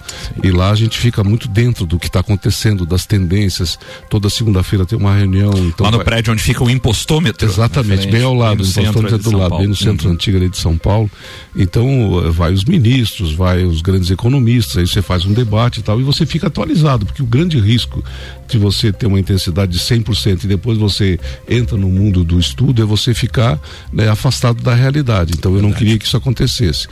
E 0.43 0.51
lá 0.51 0.71
a 0.71 0.75
gente 0.75 0.97
fica 0.97 1.23
muito 1.23 1.47
dentro 1.47 1.85
do 1.85 1.99
que 1.99 2.07
está 2.07 2.19
acontecendo, 2.19 2.85
das 2.85 3.05
tendências. 3.05 3.77
Toda 4.09 4.29
segunda-feira 4.29 4.85
tem 4.85 4.97
uma 4.97 5.15
reunião. 5.15 5.51
Então 5.55 5.85
lá 5.85 5.91
no 5.91 5.97
vai... 5.97 6.05
prédio 6.05 6.33
onde 6.33 6.41
fica 6.41 6.63
o 6.63 6.69
impostômetro. 6.69 7.47
Exatamente, 7.47 8.07
bem 8.07 8.23
ao 8.23 8.33
lado, 8.33 8.63
o 8.63 8.65
impostômetro 8.65 9.15
é 9.15 9.17
do 9.17 9.37
lado, 9.37 9.49
Paulo. 9.49 9.57
bem 9.59 9.67
no 9.67 9.75
centro 9.75 10.07
uhum. 10.07 10.13
antigo 10.13 10.37
ali 10.37 10.49
de 10.49 10.57
São 10.57 10.77
Paulo. 10.77 11.09
Então 11.55 12.23
eh, 12.25 12.29
vai 12.29 12.53
os 12.53 12.63
ministros, 12.63 13.33
vai 13.33 13.63
os 13.63 13.81
grandes 13.81 14.09
economistas, 14.11 14.77
aí 14.77 14.87
você 14.87 15.01
faz 15.01 15.25
um 15.25 15.33
debate 15.33 15.79
e 15.79 15.83
tal, 15.83 15.99
e 15.99 16.03
você 16.03 16.25
fica 16.25 16.46
atualizado, 16.47 17.05
porque 17.05 17.21
o 17.21 17.25
grande 17.25 17.59
risco 17.59 18.03
de 18.47 18.57
você 18.57 18.91
ter 18.91 19.05
uma 19.07 19.19
intensidade 19.19 19.71
de 19.71 19.79
100% 19.79 20.45
e 20.45 20.47
depois 20.47 20.77
você 20.77 21.19
entra 21.49 21.77
no 21.77 21.89
mundo 21.89 22.23
do 22.23 22.39
estudo 22.39 22.81
é 22.81 22.85
você 22.85 23.13
ficar 23.13 23.59
né, 23.91 24.09
afastado 24.09 24.63
da 24.63 24.73
realidade. 24.73 25.33
Então 25.37 25.55
eu 25.55 25.61
não 25.61 25.71
queria 25.71 25.97
que 25.97 26.05
isso 26.05 26.17
acontecesse. 26.17 26.87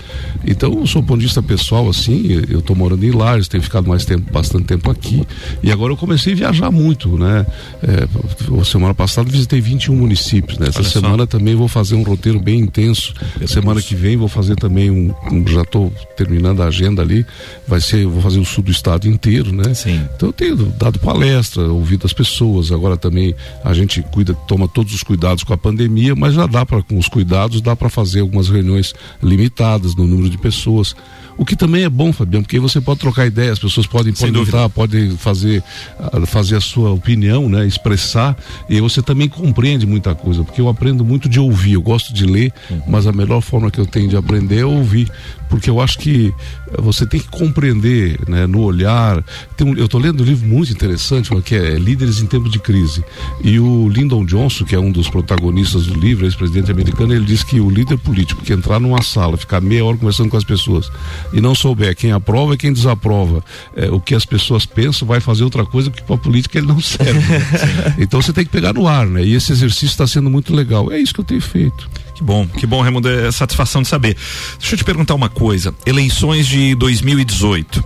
Então, 0.45 0.71
do 0.71 0.87
seu 0.87 1.01
ponto 1.01 1.19
de 1.19 1.25
vista 1.25 1.41
pessoal, 1.41 1.89
assim, 1.89 2.43
eu 2.49 2.59
estou 2.59 2.75
morando 2.75 3.03
em 3.05 3.11
Lares, 3.11 3.47
tenho 3.47 3.63
ficado 3.63 3.87
mais 3.87 4.05
tempo, 4.05 4.31
bastante 4.31 4.65
tempo 4.65 4.91
aqui 4.91 5.25
e 5.63 5.71
agora 5.71 5.93
eu 5.93 5.97
comecei 5.97 6.33
a 6.33 6.35
viajar 6.35 6.71
muito, 6.71 7.17
né? 7.17 7.45
É, 7.81 8.63
semana 8.65 8.93
passada 8.93 9.29
visitei 9.29 9.61
21 9.61 9.95
municípios, 9.95 10.57
né? 10.57 10.67
Essa 10.67 10.79
Olha 10.79 10.89
semana 10.89 11.23
só. 11.23 11.27
também 11.27 11.55
vou 11.55 11.67
fazer 11.67 11.95
um 11.95 12.03
roteiro 12.03 12.39
bem 12.39 12.59
intenso. 12.59 13.13
Semana 13.47 13.81
que 13.81 13.95
vem 13.95 14.17
vou 14.17 14.27
fazer 14.27 14.55
também 14.55 14.89
um, 14.89 15.13
um 15.31 15.45
já 15.47 15.61
estou 15.61 15.91
terminando 16.17 16.61
a 16.61 16.67
agenda 16.67 17.01
ali, 17.01 17.25
vai 17.67 17.79
ser, 17.79 18.05
vou 18.05 18.21
fazer 18.21 18.39
o 18.39 18.45
sul 18.45 18.63
do 18.63 18.71
estado 18.71 19.07
inteiro, 19.07 19.44
né? 19.51 19.73
Sim. 19.73 20.07
Então 20.15 20.29
eu 20.29 20.33
tenho 20.33 20.55
dado 20.55 20.99
palestra 20.99 21.25
palestra, 21.35 21.63
ouvido 21.63 22.05
as 22.05 22.13
pessoas. 22.13 22.71
Agora 22.71 22.97
também 22.97 23.35
a 23.63 23.73
gente 23.73 24.01
cuida, 24.01 24.33
toma 24.33 24.67
todos 24.67 24.93
os 24.93 25.03
cuidados 25.03 25.43
com 25.43 25.53
a 25.53 25.57
pandemia, 25.57 26.15
mas 26.15 26.33
já 26.33 26.45
dá 26.45 26.65
para 26.65 26.81
com 26.83 26.97
os 26.97 27.07
cuidados 27.07 27.61
dá 27.61 27.75
para 27.75 27.89
fazer 27.89 28.21
algumas 28.21 28.49
reuniões 28.49 28.93
limitadas 29.21 29.95
no 29.95 30.05
número 30.05 30.29
de 30.29 30.37
pessoas. 30.37 30.95
O 31.37 31.45
que 31.45 31.55
também 31.55 31.83
é 31.83 31.89
bom, 31.89 32.13
Fabiano, 32.13 32.43
porque 32.43 32.59
você 32.59 32.79
pode 32.79 32.99
trocar 32.99 33.25
ideia, 33.25 33.51
as 33.51 33.59
pessoas 33.59 33.85
podem 33.85 34.13
perguntar, 34.13 34.69
podem 34.69 35.17
fazer, 35.17 35.61
ah, 35.99 36.25
fazer 36.25 36.55
a 36.55 36.61
sua 36.61 36.91
opinião, 36.91 37.49
né? 37.49 37.67
Expressar, 37.67 38.37
e 38.69 38.79
você 38.79 39.01
também 39.01 39.27
compreende 39.27 39.85
muita 39.85 40.15
coisa, 40.15 40.43
porque 40.43 40.61
eu 40.61 40.69
aprendo 40.69 41.03
muito 41.03 41.27
de 41.27 41.39
ouvir, 41.39 41.73
eu 41.73 41.81
gosto 41.81 42.13
de 42.13 42.25
ler, 42.25 42.53
uhum. 42.69 42.81
mas 42.87 43.05
a 43.05 43.11
melhor 43.11 43.41
forma 43.41 43.69
que 43.69 43.79
eu 43.79 43.85
tenho 43.85 44.07
de 44.07 44.15
aprender 44.15 44.59
é 44.59 44.65
ouvir, 44.65 45.11
porque 45.49 45.69
eu 45.69 45.79
acho 45.79 45.99
que 45.99 46.33
você 46.79 47.05
tem 47.05 47.19
que 47.19 47.27
compreender, 47.27 48.19
né, 48.27 48.47
no 48.47 48.61
olhar. 48.61 49.23
Um, 49.61 49.73
eu 49.75 49.85
estou 49.85 49.99
lendo 49.99 50.21
um 50.21 50.25
livro 50.25 50.47
muito 50.47 50.71
interessante, 50.71 51.29
que 51.41 51.55
é 51.55 51.75
Líderes 51.77 52.21
em 52.21 52.25
Tempos 52.25 52.51
de 52.51 52.59
Crise. 52.59 53.03
E 53.43 53.59
o 53.59 53.87
Lyndon 53.89 54.25
Johnson, 54.25 54.65
que 54.65 54.75
é 54.75 54.79
um 54.79 54.91
dos 54.91 55.09
protagonistas 55.09 55.87
do 55.87 55.99
livro, 55.99 56.25
ex-presidente 56.25 56.71
americano, 56.71 57.13
ele 57.13 57.25
diz 57.25 57.43
que 57.43 57.59
o 57.59 57.69
líder 57.69 57.97
político 57.97 58.41
que 58.41 58.53
entrar 58.53 58.79
numa 58.79 59.01
sala, 59.01 59.37
ficar 59.37 59.61
meia 59.61 59.85
hora 59.85 59.97
conversando 59.97 60.29
com 60.29 60.37
as 60.37 60.43
pessoas, 60.43 60.91
e 61.33 61.41
não 61.41 61.55
souber 61.55 61.95
quem 61.95 62.11
aprova 62.11 62.53
e 62.53 62.57
quem 62.57 62.71
desaprova 62.71 63.43
é, 63.75 63.89
o 63.89 63.99
que 63.99 64.15
as 64.15 64.25
pessoas 64.25 64.65
pensam, 64.65 65.07
vai 65.07 65.19
fazer 65.19 65.43
outra 65.43 65.65
coisa 65.65 65.89
porque 65.89 66.03
para 66.03 66.15
a 66.15 66.19
política 66.19 66.57
ele 66.57 66.67
não 66.67 66.79
serve. 66.81 67.13
Né? 67.13 67.95
então 67.99 68.21
você 68.21 68.33
tem 68.33 68.45
que 68.45 68.51
pegar 68.51 68.73
no 68.73 68.87
ar, 68.87 69.05
né? 69.05 69.23
E 69.23 69.33
esse 69.33 69.51
exercício 69.51 69.87
está 69.87 70.07
sendo 70.07 70.29
muito 70.29 70.53
legal. 70.53 70.91
É 70.91 70.99
isso 70.99 71.13
que 71.13 71.19
eu 71.19 71.25
tenho 71.25 71.41
feito. 71.41 71.89
Que 72.15 72.23
bom, 72.23 72.47
que 72.47 72.65
bom, 72.65 72.81
Raimundo, 72.81 73.09
é 73.09 73.29
satisfação 73.31 73.81
de 73.81 73.89
saber. 73.89 74.15
Deixa 74.57 74.75
eu 74.75 74.77
te 74.77 74.85
perguntar 74.85 75.13
uma 75.15 75.27
coisa. 75.27 75.75
Eleições 75.85 76.47
de 76.47 76.73
2018. 76.75 77.83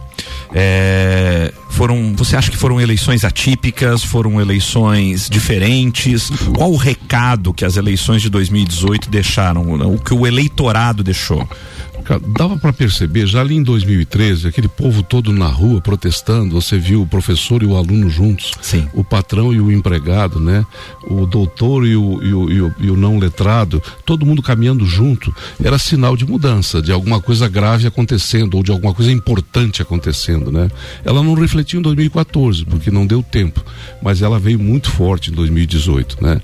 É, 0.54 1.52
foram, 1.70 2.14
você 2.16 2.36
acha 2.36 2.52
que 2.52 2.58
foram 2.58 2.80
eleições 2.80 3.24
atípicas, 3.24 4.04
foram 4.04 4.40
eleições 4.40 5.30
diferentes? 5.30 6.30
Qual 6.56 6.72
o 6.72 6.76
recado 6.76 7.54
que 7.54 7.66
as 7.66 7.78
eleições 7.78 8.22
de 8.22 8.30
2018 8.30 9.10
deixaram, 9.10 9.64
o 9.94 10.00
que 10.00 10.14
o 10.14 10.28
eleitorado 10.28 11.04
deixou? 11.04 11.48
Ricardo, 12.10 12.34
dava 12.34 12.58
para 12.58 12.74
perceber 12.74 13.28
já 13.28 13.42
ali 13.42 13.56
em 13.56 13.62
2013, 13.62 14.48
aquele 14.48 14.68
povo 14.68 15.04
todo 15.04 15.32
na 15.32 15.46
rua 15.46 15.80
protestando, 15.80 16.60
você 16.60 16.80
viu 16.80 17.04
o 17.04 17.08
professor 17.08 17.62
e 17.62 17.68
o 17.68 17.76
aluno 17.76 18.10
juntos, 18.10 18.52
Sim. 18.62 18.88
o 18.94 19.04
patrão 19.04 19.54
e 19.54 19.62
o 19.62 19.72
empregado, 19.72 20.40
né? 20.40 20.66
O 21.04 21.28
doutor 21.28 21.86
e 21.86 21.96
o, 21.96 22.24
e 22.24 22.34
o, 22.34 22.52
e 22.52 22.62
o, 22.62 22.76
e 22.80 22.90
o 22.90 22.98
não 22.98 23.20
letrado, 23.20 23.82
todo 24.06 24.26
mundo 24.26 24.42
caminhando 24.42 24.86
junto, 24.88 25.34
era 25.64 25.78
sinal 25.78 26.18
de 26.18 26.26
mudança, 26.26 26.82
de 26.82 26.92
alguma 26.92 27.22
coisa 27.22 27.48
grave 27.48 27.86
acontecendo 27.86 28.56
ou 28.58 28.64
de 28.64 28.72
alguma 28.72 28.94
coisa 28.94 29.12
importante 29.12 29.82
acontecendo, 29.82 30.52
né? 30.52 30.68
Ela 31.06 31.22
não 31.22 31.36
refletiu 31.36 31.80
em 31.80 31.84
2014, 31.84 32.66
porque 32.66 32.90
não 32.90 33.06
deu 33.06 33.22
tempo, 33.22 33.64
mas 34.02 34.24
ela 34.24 34.40
veio 34.40 34.58
muito 34.58 34.90
forte 34.90 35.30
em 35.30 35.34
2018, 35.34 36.18
né? 36.24 36.42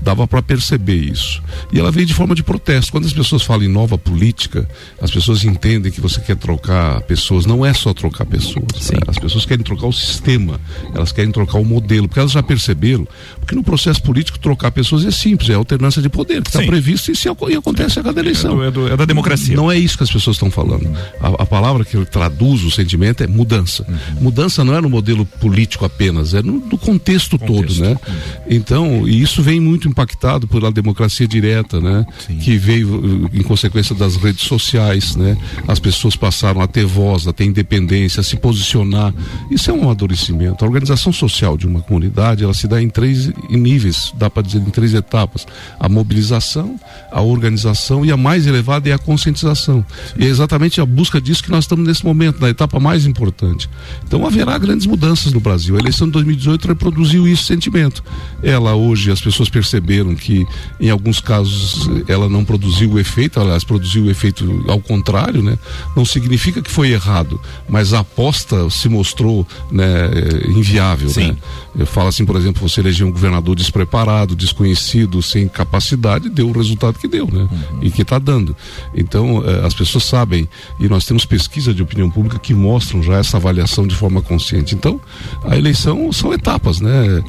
Dava 0.00 0.26
para 0.26 0.42
perceber 0.42 0.96
isso. 0.96 1.42
E 1.72 1.78
ela 1.78 1.92
veio 1.92 2.06
de 2.06 2.14
forma 2.14 2.34
de 2.34 2.42
protesto. 2.42 2.90
Quando 2.90 3.06
as 3.06 3.12
pessoas 3.12 3.42
falam 3.42 3.64
em 3.64 3.68
nova 3.68 3.96
política, 3.96 4.68
as 5.02 5.10
pessoas 5.10 5.44
entendem 5.44 5.90
que 5.90 6.00
você 6.00 6.20
quer 6.20 6.36
trocar 6.36 7.02
pessoas. 7.02 7.44
Não 7.44 7.66
é 7.66 7.74
só 7.74 7.92
trocar 7.92 8.24
pessoas. 8.24 8.90
Né? 8.90 9.00
As 9.08 9.18
pessoas 9.18 9.44
querem 9.44 9.64
trocar 9.64 9.88
o 9.88 9.92
sistema, 9.92 10.60
elas 10.94 11.10
querem 11.10 11.32
trocar 11.32 11.58
o 11.58 11.64
modelo, 11.64 12.06
porque 12.06 12.20
elas 12.20 12.30
já 12.30 12.42
perceberam. 12.42 13.06
Porque 13.40 13.56
no 13.56 13.64
processo 13.64 14.00
político, 14.00 14.38
trocar 14.38 14.70
pessoas 14.70 15.04
é 15.04 15.10
simples, 15.10 15.50
é 15.50 15.54
alternância 15.54 16.00
de 16.00 16.08
poder, 16.08 16.40
que 16.42 16.50
está 16.50 16.62
previsto 16.62 17.10
e, 17.10 17.16
se, 17.16 17.28
e 17.28 17.56
acontece 17.56 17.98
a 17.98 18.02
cada 18.02 18.20
eleição. 18.20 18.62
É, 18.62 18.70
do, 18.70 18.92
é, 18.92 18.96
da 18.96 19.04
democracia. 19.04 19.56
Não 19.56 19.70
é 19.70 19.76
isso 19.76 19.96
que 19.96 20.04
as 20.04 20.10
pessoas 20.10 20.36
estão 20.36 20.52
falando. 20.52 20.88
A, 21.20 21.42
a, 21.42 21.46
palavra 21.46 21.84
que 21.84 22.02
traduz 22.06 22.62
o 22.62 22.70
sentimento 22.70 23.24
é 23.24 23.26
mudança. 23.26 23.84
Uhum. 23.88 24.22
Mudança 24.22 24.64
não 24.64 24.76
é 24.76 24.80
no 24.80 24.88
modelo 24.88 25.26
político 25.26 25.84
apenas, 25.84 26.32
é 26.32 26.42
no, 26.42 26.52
no 26.52 26.78
contexto, 26.78 27.36
contexto, 27.36 27.38
todo, 27.38 27.74
né? 27.80 27.90
Uhum. 27.90 28.14
Então, 28.48 29.08
e 29.08 29.20
isso 29.20 29.42
vem 29.42 29.58
muito 29.58 29.88
impactado 29.88 30.46
pela 30.46 30.70
democracia 30.70 31.26
direta, 31.26 31.80
né? 31.80 32.06
Sim. 32.24 32.36
Que 32.36 32.56
veio 32.56 33.28
em 33.32 33.42
consequência 33.42 33.94
das 33.96 34.14
redes 34.14 34.42
sociais, 34.42 34.91
né? 35.16 35.36
As 35.66 35.78
pessoas 35.78 36.16
passaram 36.16 36.60
a 36.60 36.66
ter 36.66 36.84
voz, 36.84 37.26
a 37.26 37.32
ter 37.32 37.44
independência, 37.44 38.20
a 38.20 38.24
se 38.24 38.36
posicionar. 38.36 39.12
Isso 39.50 39.70
é 39.70 39.74
um 39.74 39.82
amadurecimento. 39.82 40.64
A 40.64 40.68
organização 40.68 41.12
social 41.12 41.56
de 41.56 41.66
uma 41.66 41.80
comunidade, 41.80 42.44
ela 42.44 42.54
se 42.54 42.66
dá 42.66 42.80
em 42.82 42.88
três 42.88 43.30
níveis, 43.50 44.12
dá 44.16 44.28
para 44.28 44.42
dizer 44.42 44.58
em 44.58 44.70
três 44.70 44.94
etapas: 44.94 45.46
a 45.78 45.88
mobilização, 45.88 46.78
a 47.10 47.20
organização 47.20 48.04
e 48.04 48.12
a 48.12 48.16
mais 48.16 48.46
elevada 48.46 48.88
é 48.88 48.92
a 48.92 48.98
conscientização. 48.98 49.84
E 50.18 50.24
é 50.24 50.28
exatamente 50.28 50.80
a 50.80 50.86
busca 50.86 51.20
disso 51.20 51.42
que 51.42 51.50
nós 51.50 51.64
estamos 51.64 51.86
nesse 51.86 52.04
momento, 52.04 52.40
na 52.40 52.48
etapa 52.48 52.78
mais 52.78 53.06
importante. 53.06 53.68
Então 54.06 54.26
haverá 54.26 54.56
grandes 54.58 54.86
mudanças 54.86 55.32
no 55.32 55.40
Brasil. 55.40 55.76
A 55.76 55.78
eleição 55.78 56.06
de 56.06 56.12
2018 56.12 56.68
reproduziu 56.68 57.26
esse 57.26 57.44
sentimento. 57.44 58.02
Ela 58.42 58.74
hoje 58.74 59.10
as 59.10 59.20
pessoas 59.20 59.48
perceberam 59.48 60.14
que 60.14 60.46
em 60.80 60.90
alguns 60.90 61.20
casos 61.20 61.88
ela 62.08 62.28
não 62.28 62.44
produziu 62.44 62.92
o 62.92 62.98
efeito, 62.98 63.40
aliás, 63.40 63.64
produziu 63.64 64.04
o 64.04 64.10
efeito 64.10 64.44
contrário, 64.82 65.42
né? 65.42 65.58
Não 65.96 66.04
significa 66.04 66.60
que 66.60 66.70
foi 66.70 66.90
errado, 66.90 67.40
mas 67.68 67.92
a 67.92 68.00
aposta 68.00 68.68
se 68.70 68.88
mostrou 68.88 69.46
né, 69.70 70.10
inviável. 70.48 71.08
Sim. 71.08 71.28
Né? 71.28 71.36
Eu 71.78 71.86
falo 71.86 72.08
assim, 72.08 72.24
por 72.24 72.36
exemplo, 72.36 72.66
você 72.66 72.80
elegeu 72.80 73.06
um 73.06 73.12
governador 73.12 73.56
despreparado, 73.56 74.36
desconhecido, 74.36 75.22
sem 75.22 75.48
capacidade, 75.48 76.28
deu 76.28 76.48
o 76.48 76.52
resultado 76.52 76.98
que 76.98 77.08
deu, 77.08 77.26
né? 77.26 77.48
Uhum. 77.50 77.78
E 77.82 77.90
que 77.90 78.02
está 78.02 78.18
dando. 78.18 78.54
Então, 78.94 79.42
eh, 79.46 79.66
as 79.66 79.72
pessoas 79.72 80.04
sabem, 80.04 80.48
e 80.78 80.88
nós 80.88 81.04
temos 81.06 81.24
pesquisa 81.24 81.72
de 81.72 81.82
opinião 81.82 82.10
pública 82.10 82.38
que 82.38 82.52
mostram 82.52 83.02
já 83.02 83.14
essa 83.16 83.36
avaliação 83.38 83.86
de 83.86 83.94
forma 83.94 84.20
consciente. 84.20 84.74
Então, 84.74 85.00
a 85.44 85.56
eleição 85.56 86.12
são 86.12 86.32
etapas, 86.32 86.80
né? 86.80 87.22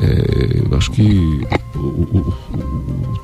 É, 0.00 0.76
acho 0.76 0.90
que 0.92 1.46
o, 1.74 1.78
o, 1.78 2.34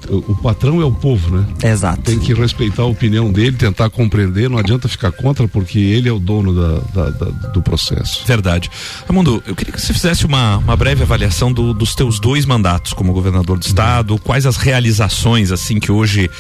o, 0.09 0.25
o, 0.29 0.37
patrão 0.43 0.81
é 0.81 0.85
o 0.85 0.93
povo, 0.93 1.37
né? 1.37 1.47
Exato. 1.63 2.03
Tem 2.03 2.19
que 2.19 2.35
respeitar 2.35 2.83
a 2.83 2.87
opinião 2.87 3.33
dele, 3.33 3.57
tentar 3.67 3.91
compreender, 3.91 4.49
não 4.49 4.59
adianta 4.59 4.89
ficar 4.89 5.11
contra, 5.11 5.49
porque 5.49 5.79
ele 5.79 6.09
é 6.09 6.13
o 6.13 6.19
dono 6.19 6.55
da, 6.55 6.79
da, 6.95 7.11
da, 7.11 7.27
do 7.51 7.61
processo. 7.61 8.25
Verdade. 8.27 8.71
Raimundo, 9.09 9.43
eu 9.47 9.57
queria 9.57 9.73
que 9.73 9.81
você 9.81 9.93
fizesse 9.93 10.25
uma, 10.25 10.59
uma 10.59 10.77
breve 10.77 11.03
avaliação 11.03 11.53
do, 11.53 11.75
dos 11.75 11.95
teus 11.95 12.21
dois 12.21 12.47
mandatos 12.47 12.93
como 12.93 13.13
governador 13.13 13.59
do 13.59 13.67
estado, 13.67 14.19
quais 14.19 14.47
as 14.47 14.57
realizações, 14.57 15.51
assim, 15.51 15.81
que 15.81 15.91
hoje 15.91 16.31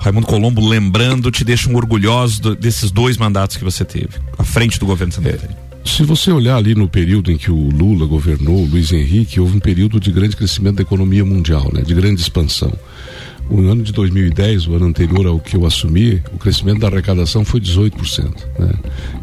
Raimundo 0.00 0.26
Colombo 0.26 0.66
lembrando 0.66 1.30
te 1.30 1.44
deixam 1.44 1.74
orgulhoso 1.74 2.40
do, 2.40 2.54
desses 2.54 2.90
dois 2.90 3.16
mandatos 3.16 3.56
que 3.56 3.64
você 3.64 3.84
teve, 3.84 4.10
à 4.38 4.44
frente 4.44 4.78
do 4.78 4.86
governo 4.86 5.10
de 5.10 5.16
Santa 5.16 5.32
Catarina. 5.32 5.58
É. 5.62 5.66
Se 5.86 6.02
você 6.02 6.32
olhar 6.32 6.56
ali 6.56 6.74
no 6.74 6.88
período 6.88 7.30
em 7.30 7.38
que 7.38 7.50
o 7.50 7.68
Lula 7.70 8.06
governou, 8.06 8.64
o 8.64 8.66
Luiz 8.66 8.92
Henrique, 8.92 9.38
houve 9.38 9.56
um 9.56 9.60
período 9.60 10.00
de 10.00 10.10
grande 10.10 10.36
crescimento 10.36 10.76
da 10.76 10.82
economia 10.82 11.24
mundial, 11.24 11.70
né, 11.72 11.82
de 11.82 11.94
grande 11.94 12.20
expansão. 12.20 12.72
O 13.48 13.60
ano 13.60 13.82
de 13.82 13.92
2010, 13.92 14.66
o 14.66 14.74
ano 14.74 14.86
anterior 14.86 15.24
ao 15.26 15.38
que 15.38 15.56
eu 15.56 15.64
assumi, 15.64 16.20
o 16.34 16.38
crescimento 16.38 16.80
da 16.80 16.88
arrecadação 16.88 17.44
foi 17.44 17.60
18%. 17.60 18.34
Né? 18.58 18.70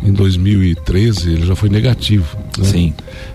Em 0.05 0.13
2013, 0.13 1.33
ele 1.33 1.45
já 1.45 1.55
foi 1.55 1.67
negativo. 1.69 2.37
Né? 2.57 2.63
Sim. 2.63 2.93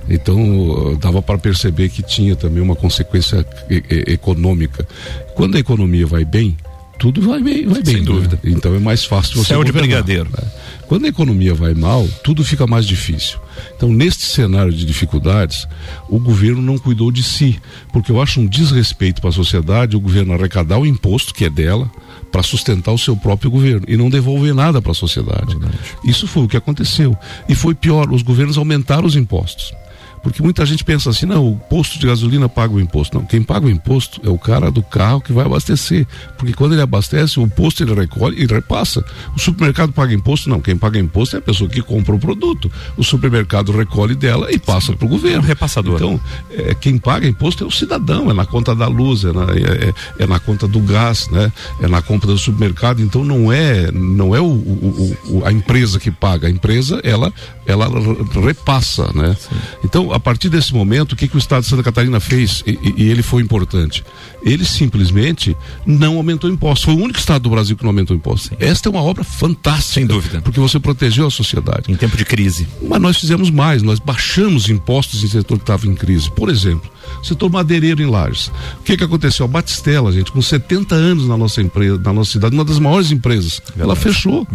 Então, 0.09 0.97
dava 1.00 1.21
para 1.21 1.37
perceber 1.38 1.90
que 1.90 2.02
tinha 2.02 2.35
também 2.35 2.62
uma 2.62 2.75
consequência 2.75 3.45
e- 3.68 3.83
e- 3.90 4.12
econômica. 4.14 4.87
Quando 5.35 5.57
a 5.57 5.61
economia 5.61 6.07
vai 6.07 6.25
bem, 6.25 6.57
tudo 6.99 7.23
vai 7.23 7.40
bem, 7.43 7.67
vai 7.67 7.83
bem. 7.83 7.97
Sem 7.97 8.05
dúvida. 8.05 8.38
Né? 8.43 8.50
Então 8.52 8.75
é 8.75 8.78
mais 8.78 9.05
fácil 9.05 9.37
você 9.37 9.49
Céu 9.49 9.62
de 9.62 9.73
brigadeiro. 9.73 10.28
né? 10.31 10.45
Quando 10.88 11.05
a 11.05 11.09
economia 11.09 11.55
vai 11.55 11.75
mal, 11.75 12.09
tudo 12.25 12.43
fica 12.43 12.67
mais 12.67 12.87
difícil. 12.87 13.38
Então, 13.76 13.90
neste 13.90 14.25
cenário 14.25 14.73
de 14.73 14.87
dificuldades, 14.87 15.69
o 16.09 16.19
governo 16.19 16.62
não 16.62 16.78
cuidou 16.78 17.12
de 17.12 17.23
si, 17.23 17.61
porque 17.93 18.11
eu 18.11 18.21
acho 18.23 18.40
um 18.40 18.47
desrespeito 18.47 19.21
para 19.21 19.28
a 19.28 19.33
sociedade 19.33 19.97
o 19.97 20.00
governo 20.00 20.33
arrecadar 20.33 20.78
o 20.78 20.87
imposto 20.87 21.35
que 21.35 21.45
é 21.45 21.50
dela 21.50 21.90
para 22.33 22.43
sustentar 22.43 22.93
o 22.93 22.99
seu 22.99 23.17
próprio 23.17 23.50
governo 23.50 23.85
e 23.87 23.97
não 23.97 24.09
devolver 24.09 24.55
nada 24.55 24.81
para 24.81 24.93
a 24.93 24.95
sociedade. 24.95 25.57
Isso 26.05 26.26
foi 26.26 26.45
o 26.45 26.49
que 26.49 26.57
aconteceu. 26.57 27.17
E 27.49 27.55
foi 27.55 27.75
pior, 27.75 28.11
os 28.11 28.23
governos 28.23 28.57
aumentaram 28.57 29.07
os 29.07 29.17
impostos. 29.17 29.73
Porque 30.22 30.42
muita 30.42 30.64
gente 30.66 30.84
pensa 30.84 31.10
assim, 31.10 31.26
não, 31.26 31.46
o 31.46 31.56
posto 31.56 31.98
de 31.98 32.06
gasolina 32.06 32.48
paga 32.48 32.75
o 32.75 32.80
imposto. 32.80 33.18
Não, 33.18 33.25
quem 33.25 33.42
paga 33.42 33.66
o 33.66 33.70
imposto 33.70 34.20
é 34.25 34.28
o 34.30 34.38
cara 34.38 34.70
do 34.70 34.82
carro 34.82 35.20
que 35.20 35.32
vai 35.32 35.46
abastecer. 35.46 36.06
Porque 36.37 36.52
quando 36.52 36.72
ele 36.72 36.82
abastece, 36.82 37.38
o 37.40 37.46
posto 37.48 37.82
ele 37.82 37.94
recolhe 37.94 38.42
e 38.42 38.46
repassa. 38.46 39.04
O 39.37 39.38
supermercado 39.40 39.92
paga 39.92 40.12
imposto? 40.14 40.48
Não, 40.50 40.60
quem 40.60 40.76
paga 40.76 40.98
imposto 40.98 41.37
é 41.37 41.38
a 41.38 41.42
pessoa 41.42 41.68
que 41.70 41.80
compra 41.82 42.14
o 42.14 42.18
produto. 42.18 42.70
O 42.96 43.04
supermercado 43.04 43.72
recolhe 43.72 44.14
dela 44.14 44.50
e 44.52 44.58
passa 44.58 44.92
para 44.94 45.06
o 45.06 45.08
governo. 45.08 45.38
É 45.38 45.40
um 45.40 45.42
repassador. 45.46 45.96
Então, 45.96 46.20
é, 46.50 46.75
quem 46.75 46.98
paga 46.98 47.26
imposto 47.26 47.64
é 47.64 47.66
o 47.66 47.70
cidadão, 47.70 48.30
é 48.30 48.34
na 48.34 48.46
conta 48.46 48.75
da 48.75 48.87
luz, 48.88 49.25
é 49.25 49.32
na, 49.32 49.44
é, 49.52 49.88
é- 49.88 49.94
é 50.25 50.26
na 50.26 50.38
conta 50.38 50.66
do 50.68 50.80
gás, 50.80 51.28
né? 51.30 51.52
É 51.80 51.87
na 51.88 52.02
compra 52.02 52.28
do 52.32 52.38
supermercado. 52.38 53.00
Então 53.02 53.25
não 53.25 53.52
é 53.52 53.90
não 53.92 54.34
é 54.34 54.40
o, 54.40 54.44
o- 54.46 55.16
o- 55.26 55.42
a 55.46 55.52
empresa 55.52 55.98
que 55.98 56.10
paga, 56.10 56.46
a 56.48 56.50
empresa 56.50 57.00
ela 57.04 57.32
ela 57.66 57.87
re- 57.88 58.40
repassa, 58.46 59.10
né? 59.14 59.37
Então 59.84 60.08
a 60.12 60.21
partir 60.21 60.49
desse 60.49 60.73
momento, 60.75 61.12
o 61.12 61.17
que, 61.17 61.29
que 61.29 61.37
o 61.37 61.38
Estado 61.38 61.62
de 61.62 61.69
Santa 61.69 61.83
Catarina 61.83 62.21
fez 62.21 62.62
e, 62.67 62.79
e- 62.97 63.11
ele 63.11 63.23
foi 63.23 63.43
importante? 63.43 64.05
Ele 64.43 64.65
simplesmente 64.65 65.57
não 65.87 66.17
aumentou 66.17 66.49
impostos. 66.50 66.85
Foi 66.85 66.95
o 66.95 66.99
único 66.99 67.19
estado 67.19 67.43
do 67.43 67.50
Brasil 67.50 67.77
que 67.77 67.83
não 67.83 67.91
aumentou 67.91 68.17
impostos. 68.17 68.50
Esta 68.59 68.88
é 68.88 68.91
uma 68.91 69.03
obra 69.03 69.25
fantástica, 69.25 69.95
Sem 69.95 70.07
dúvida. 70.07 70.41
porque 70.43 70.61
você 70.61 70.79
protegeu 70.79 71.27
a 71.27 71.31
sociedade. 71.31 71.91
Em 71.91 71.97
tempo 71.97 72.17
de 72.17 72.25
crise. 72.25 72.67
Mas 72.83 73.00
nós 73.00 73.19
fizemos 73.19 73.50
mais, 73.50 73.83
nós 73.83 73.99
baixamos 73.99 74.69
impostos 74.69 75.23
em 75.25 75.29
setor 75.29 75.57
que 75.59 75.62
estava 75.62 75.87
em 75.87 75.95
crise. 75.95 76.31
Por 76.31 76.49
exemplo, 76.49 76.91
setor 77.23 77.50
madeireiro 77.50 78.03
em 78.03 78.07
Lages. 78.07 78.49
O 78.81 78.83
que 78.85 78.97
que 78.97 79.05
aconteceu? 79.05 79.45
A 79.45 79.49
Batistela, 79.49 80.12
gente, 80.12 80.31
com 80.33 80.41
70 80.41 80.95
anos 80.95 81.27
na 81.29 81.37
nossa 81.37 81.61
empresa, 81.61 82.00
na 82.05 82.12
nossa 82.12 82.33
cidade, 82.33 82.55
uma 82.55 82.65
das 82.65 82.79
maiores 82.79 83.11
empresas, 83.11 83.61
ela 83.79 83.97
fechou. 83.97 84.47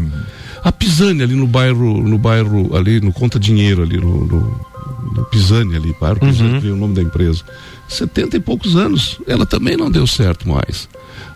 A 0.64 0.72
Pisani 0.72 1.24
ali 1.24 1.36
no 1.36 1.46
bairro, 1.46 2.02
no 2.02 2.18
bairro 2.18 2.76
ali 2.76 3.02
no 3.02 3.12
Conta 3.12 3.38
Dinheiro 3.40 3.84
ali 3.84 3.98
no, 3.98 4.26
no, 4.26 4.66
no 5.12 5.26
Pisani 5.26 5.76
ali, 5.76 5.96
bairro 6.00 6.20
Pisani, 6.20 6.60
veio 6.60 6.76
o 6.76 6.78
nome 6.78 6.94
da 6.94 7.02
empresa. 7.02 7.44
70 7.88 8.38
e 8.38 8.40
poucos 8.40 8.76
anos, 8.76 9.20
ela 9.28 9.46
também 9.46 9.78
não 9.78 9.92
deu 9.92 10.08
certo 10.08 10.48
mais. 10.48 10.88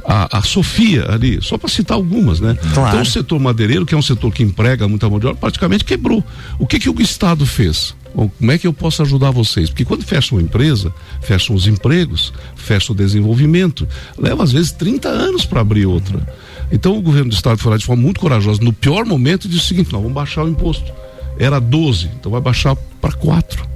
A, 0.06 0.38
a 0.38 0.42
Sofia 0.42 1.12
ali, 1.12 1.40
só 1.42 1.58
para 1.58 1.70
citar 1.70 1.96
algumas, 1.96 2.40
né? 2.40 2.58
Claro. 2.74 2.90
Então 2.90 3.02
o 3.02 3.06
setor 3.06 3.40
madeireiro, 3.40 3.86
que 3.86 3.94
é 3.94 3.98
um 3.98 4.02
setor 4.02 4.32
que 4.34 4.42
emprega 4.42 4.88
muita 4.88 5.10
mão 5.10 5.20
de 5.20 5.28
obra, 5.28 5.38
praticamente 5.40 5.84
quebrou. 5.84 6.24
O 6.58 6.66
que 6.66 6.80
que 6.80 6.90
o 6.90 7.02
Estado 7.02 7.46
fez? 7.46 7.94
Como 8.14 8.52
é 8.52 8.58
que 8.58 8.66
eu 8.66 8.74
posso 8.74 9.04
ajudar 9.04 9.30
vocês? 9.30 9.70
Porque 9.70 9.86
quando 9.86 10.04
fecha 10.04 10.34
uma 10.34 10.42
empresa, 10.42 10.92
fecham 11.22 11.56
os 11.56 11.68
empregos, 11.68 12.34
fecha 12.56 12.92
o 12.92 12.96
desenvolvimento, 12.96 13.88
leva 14.18 14.44
às 14.44 14.52
vezes 14.52 14.72
30 14.72 15.08
anos 15.08 15.46
para 15.46 15.62
abrir 15.62 15.86
outra. 15.86 16.28
Então 16.72 16.98
o 16.98 17.02
governo 17.02 17.30
do 17.30 17.36
estado 17.36 17.60
foi 17.60 17.72
lá 17.72 17.78
de 17.78 17.86
forma 17.86 18.02
muito 18.02 18.20
corajosa, 18.20 18.60
no 18.64 18.74
pior 18.74 19.06
momento, 19.06 19.48
disse 19.48 19.66
o 19.66 19.68
seguinte: 19.68 19.94
não, 19.94 20.00
vamos 20.00 20.16
baixar 20.16 20.44
o 20.44 20.50
imposto. 20.50 20.92
Era 21.40 21.60
12, 21.60 22.12
então 22.20 22.32
vai 22.32 22.42
baixar 22.42 22.76
para 23.02 23.14
4. 23.14 23.68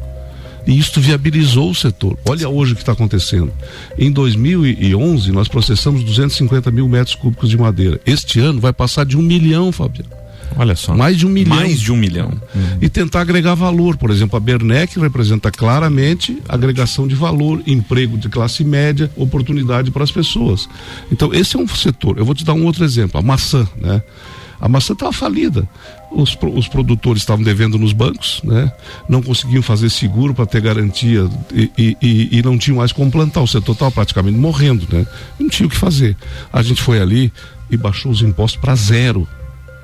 E 0.66 0.78
isto 0.78 1.02
viabilizou 1.02 1.72
o 1.72 1.76
setor. 1.76 2.18
Olha 2.28 2.48
hoje 2.48 2.74
o 2.74 2.76
que 2.76 2.82
está 2.82 2.92
acontecendo. 2.92 3.52
Em 3.98 4.12
2011, 4.12 5.32
nós 5.32 5.48
processamos 5.48 6.04
250 6.04 6.70
mil 6.72 6.88
metros 6.88 7.16
cúbicos 7.16 7.50
de 7.50 7.58
madeira. 7.58 8.00
Este 8.06 8.40
ano 8.40 8.60
vai 8.60 8.72
passar 8.72 9.06
de 9.06 9.18
um 9.18 9.22
milhão, 9.22 9.72
Fabiano. 9.72 10.22
Olha 10.58 10.76
só. 10.76 10.96
Mais 10.96 11.18
de 11.18 11.26
um 11.26 11.30
milhão. 11.30 11.56
Mais 11.56 11.80
de 11.80 11.92
um 11.92 11.96
milhão. 11.96 12.34
E 12.82 12.90
tentar 12.90 13.22
agregar 13.22 13.56
valor. 13.56 13.98
Por 13.98 14.10
exemplo, 14.10 14.38
a 14.38 14.40
Bernec 14.40 15.00
representa 15.00 15.50
claramente 15.50 16.38
agregação 16.48 17.08
de 17.08 17.16
valor, 17.16 17.62
emprego 17.66 18.18
de 18.18 18.30
classe 18.30 18.64
média, 18.64 19.10
oportunidade 19.16 19.92
para 19.92 20.04
as 20.04 20.12
pessoas. 20.12 20.68
Então, 21.12 21.34
esse 21.34 21.56
é 21.56 21.60
um 21.60 21.68
setor. 21.68 22.18
Eu 22.18 22.26
vou 22.26 22.36
te 22.36 22.44
dar 22.44 22.54
um 22.54 22.66
outro 22.66 22.84
exemplo: 22.84 23.20
a 23.20 23.24
maçã, 23.24 23.68
né? 23.80 24.02
A 24.62 24.70
maçã 24.70 24.94
estava 24.94 25.12
falida. 25.12 25.68
Os, 26.12 26.38
os 26.54 26.68
produtores 26.68 27.24
estavam 27.24 27.44
devendo 27.44 27.80
nos 27.80 27.94
bancos, 27.94 28.42
né? 28.44 28.72
não 29.10 29.22
conseguiam 29.22 29.64
fazer 29.64 29.90
seguro 29.90 30.36
para 30.36 30.46
ter 30.46 30.62
garantia 30.62 31.28
e, 31.52 31.72
e, 31.78 32.30
e, 32.32 32.44
não 32.44 32.58
tinham 32.58 32.78
mais 32.78 32.92
como 32.92 33.10
plantar. 33.10 33.42
O 33.42 33.48
setor 33.48 33.72
estava 33.72 33.92
praticamente 33.92 34.38
morrendo, 34.38 34.88
né? 34.92 35.08
não 35.40 35.50
tinha 35.50 35.66
o 35.66 35.70
que 35.70 35.76
fazer. 35.76 36.16
A 36.54 36.62
gente 36.62 36.82
foi 36.82 37.02
ali 37.02 37.34
e 37.72 37.76
baixou 37.76 38.12
os 38.12 38.22
impostos 38.22 38.62
para 38.62 38.76
zero 38.76 39.28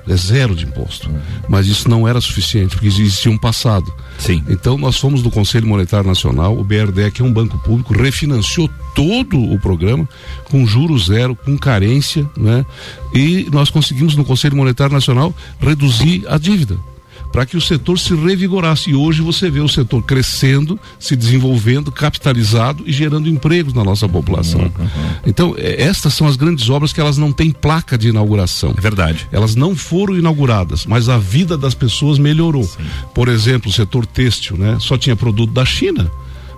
é 0.08 0.16
zero 0.16 0.54
de 0.54 0.64
imposto. 0.64 1.10
Mas 1.48 1.66
isso 1.66 1.88
não 1.88 2.06
era 2.06 2.20
suficiente, 2.20 2.74
porque 2.74 2.86
existia 2.86 3.30
um 3.30 3.38
passado. 3.38 3.92
Sim. 4.18 4.42
Então 4.48 4.76
nós 4.78 4.98
fomos 4.98 5.22
do 5.22 5.30
Conselho 5.30 5.66
Monetário 5.66 6.08
Nacional, 6.08 6.58
o 6.58 6.64
BRDE, 6.64 7.10
que 7.12 7.22
é 7.22 7.24
um 7.24 7.32
banco 7.32 7.58
público, 7.58 7.92
refinanciou 7.92 8.68
todo 8.94 9.38
o 9.38 9.58
programa 9.58 10.08
com 10.44 10.66
juros 10.66 11.06
zero, 11.06 11.36
com 11.36 11.56
carência, 11.56 12.28
né? 12.36 12.64
E 13.14 13.46
nós 13.52 13.70
conseguimos 13.70 14.16
no 14.16 14.24
Conselho 14.24 14.56
Monetário 14.56 14.92
Nacional 14.92 15.34
reduzir 15.60 16.24
a 16.28 16.38
dívida 16.38 16.76
para 17.32 17.46
que 17.46 17.56
o 17.56 17.60
setor 17.60 17.98
se 17.98 18.14
revigorasse. 18.14 18.90
E 18.90 18.94
hoje 18.94 19.22
você 19.22 19.50
vê 19.50 19.60
o 19.60 19.68
setor 19.68 20.02
crescendo, 20.02 20.78
se 20.98 21.14
desenvolvendo, 21.14 21.92
capitalizado 21.92 22.84
e 22.86 22.92
gerando 22.92 23.28
empregos 23.28 23.74
na 23.74 23.84
nossa 23.84 24.08
população. 24.08 24.60
Uhum, 24.60 24.66
uhum. 24.66 25.10
Então, 25.26 25.54
é, 25.56 25.82
estas 25.82 26.14
são 26.14 26.26
as 26.26 26.36
grandes 26.36 26.68
obras 26.70 26.92
que 26.92 27.00
elas 27.00 27.18
não 27.18 27.32
têm 27.32 27.50
placa 27.50 27.96
de 27.96 28.08
inauguração. 28.08 28.74
É 28.76 28.80
verdade. 28.80 29.26
Elas 29.32 29.54
não 29.54 29.76
foram 29.76 30.16
inauguradas, 30.16 30.86
mas 30.86 31.08
a 31.08 31.18
vida 31.18 31.56
das 31.56 31.74
pessoas 31.74 32.18
melhorou. 32.18 32.64
Sim. 32.64 32.84
Por 33.14 33.28
exemplo, 33.28 33.70
o 33.70 33.72
setor 33.72 34.06
têxtil, 34.06 34.56
né? 34.56 34.76
Só 34.80 34.96
tinha 34.96 35.16
produto 35.16 35.52
da 35.52 35.64
China. 35.64 36.10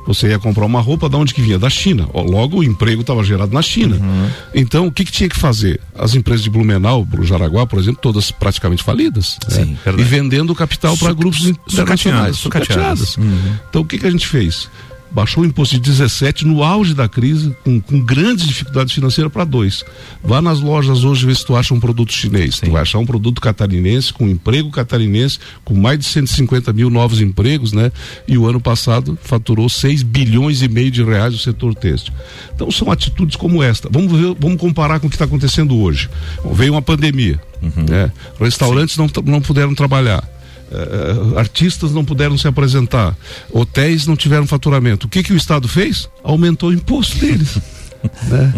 Você 0.07 0.29
ia 0.29 0.39
comprar 0.39 0.65
uma 0.65 0.81
roupa 0.81 1.09
da 1.09 1.19
onde 1.19 1.35
que 1.35 1.43
vinha? 1.43 1.59
Da 1.59 1.71
China. 1.71 2.09
Logo 2.15 2.59
o 2.59 2.65
emprego 2.65 3.03
estava 3.03 3.23
gerado 3.23 3.53
na 3.53 3.63
China. 3.63 3.97
Uhum. 3.97 4.31
Então 4.55 4.87
o 4.87 4.93
que, 4.93 5.05
que, 5.05 5.13
tinha 5.13 5.29
que 5.29 5.39
fazer? 5.39 5.81
As 5.97 6.15
empresas 6.15 6.43
de 6.43 6.51
Blumenau, 6.51 7.07
Jaraguá, 7.23 7.67
por 7.67 7.79
exemplo, 7.79 8.01
todas 8.01 8.31
praticamente 8.31 8.83
falidas. 8.83 9.39
Sim, 9.49 9.77
né? 9.85 9.95
E 9.99 10.03
vendendo 10.03 10.55
capital 10.55 10.97
para 10.97 11.13
grupos 11.13 11.47
internacionais. 11.47 12.37
Sucateadas. 12.37 13.17
Uhum. 13.17 13.55
Então 13.69 13.83
o 13.83 13.85
que, 13.85 13.99
que 13.99 14.07
a 14.07 14.11
gente 14.11 14.27
fez? 14.27 14.69
Baixou 15.11 15.43
o 15.43 15.47
imposto 15.47 15.75
de 15.75 15.81
17 15.81 16.47
no 16.47 16.63
auge 16.63 16.95
da 16.95 17.09
crise, 17.09 17.55
com, 17.65 17.81
com 17.81 18.01
grandes 18.01 18.47
dificuldades 18.47 18.95
financeiras 18.95 19.33
para 19.33 19.45
dois. 19.45 19.85
Vá 20.23 20.41
nas 20.41 20.61
lojas 20.61 21.05
hoje 21.05 21.27
ver 21.27 21.37
se 21.37 21.45
tu 21.45 21.57
acha 21.57 21.75
um 21.75 21.81
produto 21.81 22.13
chinês. 22.13 22.57
Sim. 22.57 22.67
Tu 22.67 22.73
vai 22.73 22.83
achar 22.83 22.99
um 22.99 23.07
produto 23.07 23.41
catarinense, 23.41 24.13
com 24.13 24.29
emprego 24.29 24.71
catarinense, 24.71 25.39
com 25.65 25.75
mais 25.75 25.99
de 25.99 26.05
150 26.05 26.73
mil 26.73 26.91
novos 26.91 27.21
empregos, 27.21 27.73
né? 27.73 27.91
E 28.27 28.39
o 28.39 28.47
ano 28.47 28.61
passado 28.61 29.19
faturou 29.23 29.69
6 29.69 30.03
bilhões 30.03 30.63
e 30.63 30.69
meio 30.69 30.91
de 30.91 31.03
reais 31.03 31.35
o 31.35 31.39
setor 31.39 31.75
têxtil. 31.75 32.13
Então 32.55 32.71
são 32.71 32.91
atitudes 32.91 33.37
como 33.37 33.63
esta. 33.63 33.89
Vamos 33.91 34.13
ver, 34.13 34.37
vamos 34.39 34.61
comparar 34.61 35.01
com 35.01 35.07
o 35.07 35.11
que 35.11 35.17
está 35.17 35.25
acontecendo 35.25 35.77
hoje. 35.77 36.09
Veio 36.53 36.75
uma 36.75 36.83
pandemia, 36.83 37.41
uhum. 37.63 37.87
né? 37.89 38.13
Restaurantes 38.39 38.97
não, 38.97 39.09
não 39.25 39.41
puderam 39.41 39.75
trabalhar 39.75 40.40
uh, 40.71 41.39
artistas 41.39 41.93
não 41.93 42.05
puderam 42.05 42.39
se 42.39 42.49
apresentar, 42.49 43.17
hotéis 43.53 44.07
não 44.07 44.17
tiveram 44.17 44.47
faturamento. 44.47 45.07
O 45.07 45.11
que, 45.11 45.23
que 45.23 45.33
o 45.33 45.37
Estado 45.37 45.69
fez? 45.69 46.09
Aumentou 46.23 46.71
o 46.71 46.73
imposto 46.73 47.19
deles. 47.19 47.59
né? 48.29 48.55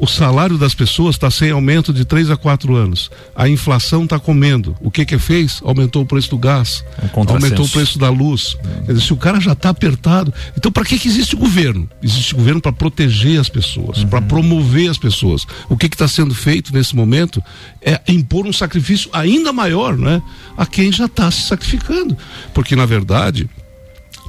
O 0.00 0.06
salário 0.06 0.56
das 0.56 0.74
pessoas 0.74 1.16
está 1.16 1.30
sem 1.30 1.50
aumento 1.50 1.92
de 1.92 2.04
três 2.04 2.30
a 2.30 2.36
quatro 2.36 2.76
anos. 2.76 3.10
A 3.34 3.48
inflação 3.48 4.04
está 4.04 4.18
comendo. 4.18 4.76
O 4.80 4.90
que 4.90 5.04
que 5.04 5.18
fez? 5.18 5.60
Aumentou 5.64 6.02
o 6.02 6.06
preço 6.06 6.30
do 6.30 6.38
gás. 6.38 6.84
Um 7.16 7.28
aumentou 7.28 7.64
o 7.64 7.68
preço 7.68 7.98
da 7.98 8.08
luz. 8.08 8.56
Hum. 8.64 8.84
Quer 8.86 8.92
dizer, 8.92 9.06
se 9.06 9.12
o 9.12 9.16
cara 9.16 9.40
já 9.40 9.52
está 9.52 9.70
apertado, 9.70 10.32
então 10.56 10.70
para 10.70 10.84
que 10.84 10.98
que 10.98 11.08
existe 11.08 11.34
o 11.34 11.38
governo? 11.38 11.88
Existe 12.02 12.34
o 12.34 12.36
governo 12.36 12.60
para 12.60 12.72
proteger 12.72 13.40
as 13.40 13.48
pessoas, 13.48 13.98
uhum. 13.98 14.08
para 14.08 14.22
promover 14.22 14.88
as 14.88 14.98
pessoas. 14.98 15.46
O 15.68 15.76
que 15.76 15.86
está 15.86 16.06
sendo 16.06 16.34
feito 16.34 16.72
nesse 16.72 16.94
momento 16.94 17.42
é 17.82 18.00
impor 18.08 18.46
um 18.46 18.52
sacrifício 18.52 19.10
ainda 19.12 19.52
maior, 19.52 19.96
né, 19.96 20.22
a 20.56 20.64
quem 20.64 20.92
já 20.92 21.06
está 21.06 21.30
se 21.30 21.42
sacrificando, 21.42 22.16
porque 22.54 22.76
na 22.76 22.86
verdade 22.86 23.48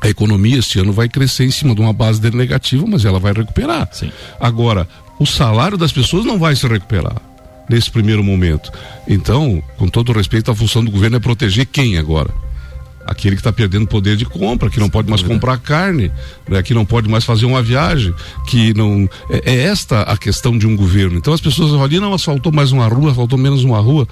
a 0.01 0.07
economia 0.07 0.57
este 0.59 0.79
ano 0.79 0.93
vai 0.93 1.09
crescer 1.09 1.45
em 1.45 1.51
cima 1.51 1.75
de 1.75 1.81
uma 1.81 1.91
base 1.91 2.21
negativa, 2.31 2.85
mas 2.87 3.03
ela 3.05 3.19
vai 3.19 3.33
recuperar. 3.33 3.89
Sim. 3.91 4.11
Agora, 4.39 4.87
o 5.19 5.25
salário 5.25 5.77
das 5.77 5.91
pessoas 5.91 6.25
não 6.25 6.39
vai 6.39 6.55
se 6.55 6.65
recuperar 6.67 7.21
nesse 7.69 7.91
primeiro 7.91 8.23
momento. 8.23 8.71
Então, 9.07 9.61
com 9.77 9.87
todo 9.87 10.11
respeito, 10.11 10.49
a 10.49 10.55
função 10.55 10.83
do 10.83 10.89
governo 10.89 11.17
é 11.17 11.19
proteger 11.19 11.67
quem 11.67 11.97
agora? 11.97 12.29
Aquele 13.05 13.35
que 13.35 13.39
está 13.39 13.51
perdendo 13.51 13.87
poder 13.87 14.15
de 14.15 14.25
compra, 14.25 14.69
que 14.69 14.79
não 14.79 14.89
pode 14.89 15.09
mais 15.09 15.21
comprar 15.21 15.57
carne, 15.57 16.11
né, 16.47 16.61
que 16.61 16.73
não 16.73 16.85
pode 16.85 17.07
mais 17.09 17.23
fazer 17.23 17.45
uma 17.45 17.61
viagem, 17.61 18.13
que 18.47 18.73
não. 18.73 19.09
É, 19.29 19.51
é 19.51 19.63
esta 19.63 20.01
a 20.03 20.17
questão 20.17 20.57
de 20.57 20.67
um 20.67 20.75
governo. 20.75 21.17
Então 21.17 21.33
as 21.33 21.41
pessoas 21.41 21.71
olham, 21.71 22.01
não, 22.01 22.13
asfaltou 22.13 22.51
mais 22.51 22.71
uma 22.71 22.87
rua, 22.87 23.13
faltou 23.13 23.37
menos 23.37 23.63
uma 23.63 23.79
rua. 23.79 24.07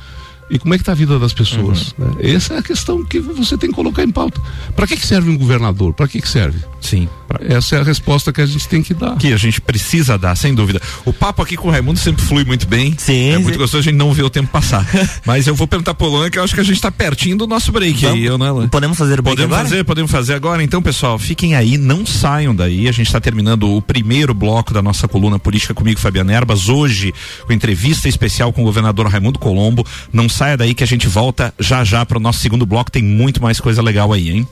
E 0.49 0.57
como 0.57 0.73
é 0.73 0.77
que 0.77 0.81
está 0.81 0.93
a 0.93 0.95
vida 0.95 1.19
das 1.19 1.33
pessoas? 1.33 1.93
Uhum. 1.97 2.05
Né? 2.05 2.31
Essa 2.33 2.53
é 2.53 2.57
a 2.59 2.63
questão 2.63 3.03
que 3.03 3.19
você 3.19 3.57
tem 3.57 3.69
que 3.69 3.75
colocar 3.75 4.03
em 4.03 4.11
pauta. 4.11 4.41
Para 4.75 4.87
que, 4.87 4.95
que 4.95 5.05
serve 5.05 5.29
um 5.29 5.37
governador? 5.37 5.93
Para 5.93 6.07
que, 6.07 6.21
que 6.21 6.29
serve? 6.29 6.59
Sim. 6.79 7.09
Pra... 7.27 7.39
Essa 7.45 7.75
é 7.75 7.79
a 7.81 7.83
resposta 7.83 8.31
que 8.31 8.39
a 8.39 8.45
gente 8.45 8.65
tem 8.67 8.81
que 8.81 8.93
dar. 8.93 9.17
Que 9.17 9.33
a 9.33 9.37
gente 9.37 9.59
precisa 9.59 10.17
dar, 10.17 10.35
sem 10.35 10.55
dúvida. 10.55 10.81
O 11.03 11.11
papo 11.11 11.41
aqui 11.41 11.57
com 11.57 11.67
o 11.67 11.71
Raimundo 11.71 11.99
sempre 11.99 12.23
flui 12.23 12.45
muito 12.45 12.65
bem. 12.65 12.95
Sim. 12.97 13.31
É 13.31 13.37
muito 13.37 13.57
gostoso, 13.57 13.79
a 13.79 13.83
gente 13.83 13.97
não 13.97 14.13
vê 14.13 14.23
o 14.23 14.29
tempo 14.29 14.49
passar. 14.49 14.87
Mas 15.25 15.47
eu 15.47 15.55
vou 15.55 15.67
perguntar 15.67 15.93
pro 15.93 16.07
Luan 16.07 16.29
que 16.29 16.39
eu 16.39 16.43
acho 16.43 16.53
que 16.55 16.61
a 16.61 16.63
gente 16.63 16.75
está 16.75 16.89
pertinho 16.89 17.37
do 17.37 17.45
nosso 17.45 17.71
break 17.71 18.01
Vamos, 18.01 18.17
aí, 18.17 18.25
eu, 18.25 18.37
né, 18.37 18.49
Luan? 18.49 18.69
Podemos 18.69 18.97
fazer 18.97 19.19
o 19.19 19.23
break 19.23 19.35
podemos 19.35 19.53
agora? 19.53 19.69
Fazer, 19.69 19.83
podemos 19.83 20.11
fazer 20.11 20.33
agora. 20.33 20.63
Então, 20.63 20.81
pessoal, 20.81 21.19
fiquem 21.19 21.55
aí, 21.55 21.77
não 21.77 22.05
saiam 22.05 22.55
daí. 22.55 22.87
A 22.87 22.91
gente 22.93 23.07
está 23.07 23.19
terminando 23.19 23.69
o 23.69 23.81
primeiro 23.81 24.33
bloco 24.33 24.73
da 24.73 24.81
nossa 24.81 25.09
coluna 25.09 25.37
política 25.37 25.73
comigo, 25.73 25.99
Fabiana 25.99 26.31
Erbas. 26.31 26.69
Hoje, 26.69 27.13
com 27.45 27.51
entrevista 27.51 28.07
especial 28.07 28.53
com 28.53 28.61
o 28.61 28.63
governador 28.63 29.07
Raimundo 29.07 29.39
Colombo. 29.39 29.85
Não 30.13 30.29
saia 30.37 30.55
daí 30.55 30.75
que 30.75 30.83
a 30.83 30.87
gente 30.87 31.07
volta 31.07 31.51
já 31.59 31.83
já 31.83 32.05
para 32.05 32.19
o 32.19 32.21
nosso 32.21 32.39
segundo 32.39 32.63
bloco. 32.63 32.91
Tem 32.91 33.01
muito 33.01 33.41
mais 33.41 33.59
coisa 33.59 33.81
legal 33.81 34.13
aí, 34.13 34.29
hein? 34.29 34.47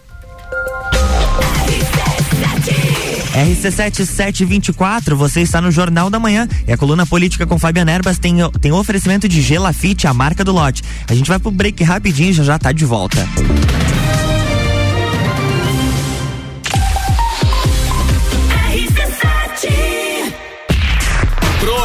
RC7724, 3.36 5.14
você 5.14 5.42
está 5.42 5.62
no 5.62 5.70
Jornal 5.70 6.10
da 6.10 6.18
Manhã 6.18 6.48
e 6.68 6.72
a 6.72 6.78
coluna 6.78 7.06
política 7.06 7.46
com 7.46 7.60
Fabiana 7.60 7.92
Erbas 7.92 8.18
tem, 8.18 8.38
tem 8.60 8.72
oferecimento 8.72 9.28
de 9.28 9.42
Gelafite, 9.42 10.08
a 10.08 10.14
marca 10.14 10.44
do 10.44 10.54
lote. 10.54 10.82
A 11.08 11.14
gente 11.14 11.28
vai 11.28 11.38
pro 11.38 11.52
break 11.52 11.84
rapidinho 11.84 12.34
já 12.34 12.44
já 12.44 12.58
tá 12.58 12.72
de 12.72 12.86
volta. 12.86 13.28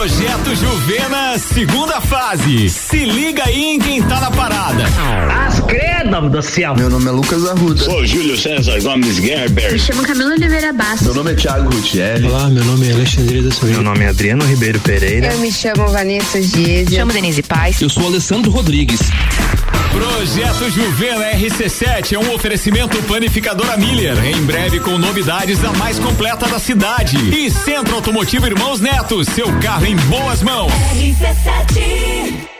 Projeto 0.01 0.57
Juvena, 0.57 1.39
segunda 1.39 2.01
fase. 2.01 2.71
Se 2.71 3.05
liga 3.05 3.45
aí 3.45 3.75
em 3.75 3.79
quem 3.79 4.03
tá 4.03 4.19
na 4.19 4.31
parada. 4.31 4.87
As 5.47 5.61
credo 5.61 6.31
do 6.31 6.41
céu. 6.41 6.75
Meu 6.75 6.89
nome 6.89 7.07
é 7.07 7.11
Lucas 7.11 7.47
Arruda. 7.47 7.85
Sou 7.85 8.07
Júlio 8.07 8.35
César 8.35 8.81
Gomes 8.81 9.17
Gerber. 9.17 9.71
Me 9.71 9.79
chamo 9.79 10.03
Camila 10.03 10.31
Oliveira 10.31 10.73
Bastos. 10.73 11.03
Meu 11.03 11.17
nome 11.17 11.33
é 11.33 11.35
Thiago 11.35 11.69
Rutieli. 11.69 12.27
Olá, 12.29 12.49
meu 12.49 12.65
nome 12.65 12.89
é 12.89 12.93
Alexandre 12.95 13.43
da 13.43 13.51
Silveira. 13.51 13.83
Meu 13.83 13.93
nome 13.93 14.07
é 14.07 14.09
Adriano 14.09 14.43
Ribeiro 14.47 14.81
Pereira. 14.81 15.35
Eu 15.35 15.39
me 15.39 15.53
chamo 15.53 15.87
Vanessa 15.89 16.41
Dias. 16.41 16.89
Me 16.89 16.97
chamo 16.97 17.13
Denise 17.13 17.43
Paz. 17.43 17.83
Eu 17.83 17.91
sou 17.91 18.07
Alessandro 18.07 18.51
Rodrigues. 18.51 19.01
Projeto 19.93 20.71
Juvena 20.71 21.33
RC7 21.33 22.13
é 22.13 22.19
um 22.19 22.33
oferecimento 22.35 23.03
panificadora 23.05 23.77
Miller. 23.77 24.17
Em 24.25 24.43
breve 24.45 24.81
com 24.81 24.97
novidades 24.99 25.59
da 25.59 25.73
mais 25.73 25.99
completa 25.99 26.47
da 26.47 26.59
cidade. 26.59 27.17
E 27.35 27.51
Centro 27.51 27.97
Automotivo 27.97 28.47
Irmãos 28.47 28.81
Neto, 28.81 29.25
seu 29.25 29.47
carro 29.61 29.87
em 29.87 29.97
boas 29.97 30.43
mãos. 30.43 30.73
RC7 30.95 32.60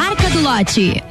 marca 0.01 0.29
do 0.31 0.41
lote. 0.41 1.03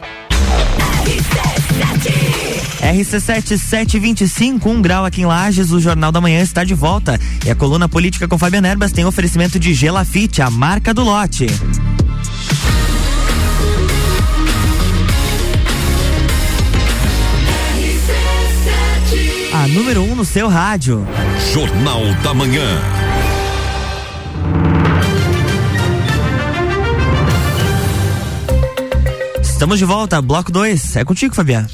RC7725, 2.82 4.66
um 4.66 4.82
grau 4.82 5.04
aqui 5.04 5.22
em 5.22 5.26
Lages, 5.26 5.70
o 5.70 5.78
Jornal 5.78 6.10
da 6.10 6.20
Manhã 6.20 6.40
está 6.40 6.64
de 6.64 6.74
volta. 6.74 7.16
E 7.46 7.50
a 7.50 7.54
coluna 7.54 7.88
política 7.88 8.26
com 8.26 8.36
Fabiana 8.36 8.66
Erbas 8.66 8.90
tem 8.90 9.04
oferecimento 9.04 9.60
de 9.60 9.72
Gelafite, 9.74 10.42
a 10.42 10.50
marca 10.50 10.92
do 10.92 11.04
lote. 11.04 11.46
A 19.52 19.68
número 19.68 20.02
1 20.02 20.10
um 20.10 20.16
no 20.16 20.24
seu 20.24 20.48
rádio. 20.48 21.06
Jornal 21.52 22.02
da 22.24 22.34
Manhã. 22.34 22.99
Estamos 29.60 29.78
de 29.78 29.84
volta, 29.84 30.22
bloco 30.22 30.50
2. 30.50 30.96
É 30.96 31.04
contigo, 31.04 31.34
Fabiano. 31.34 31.68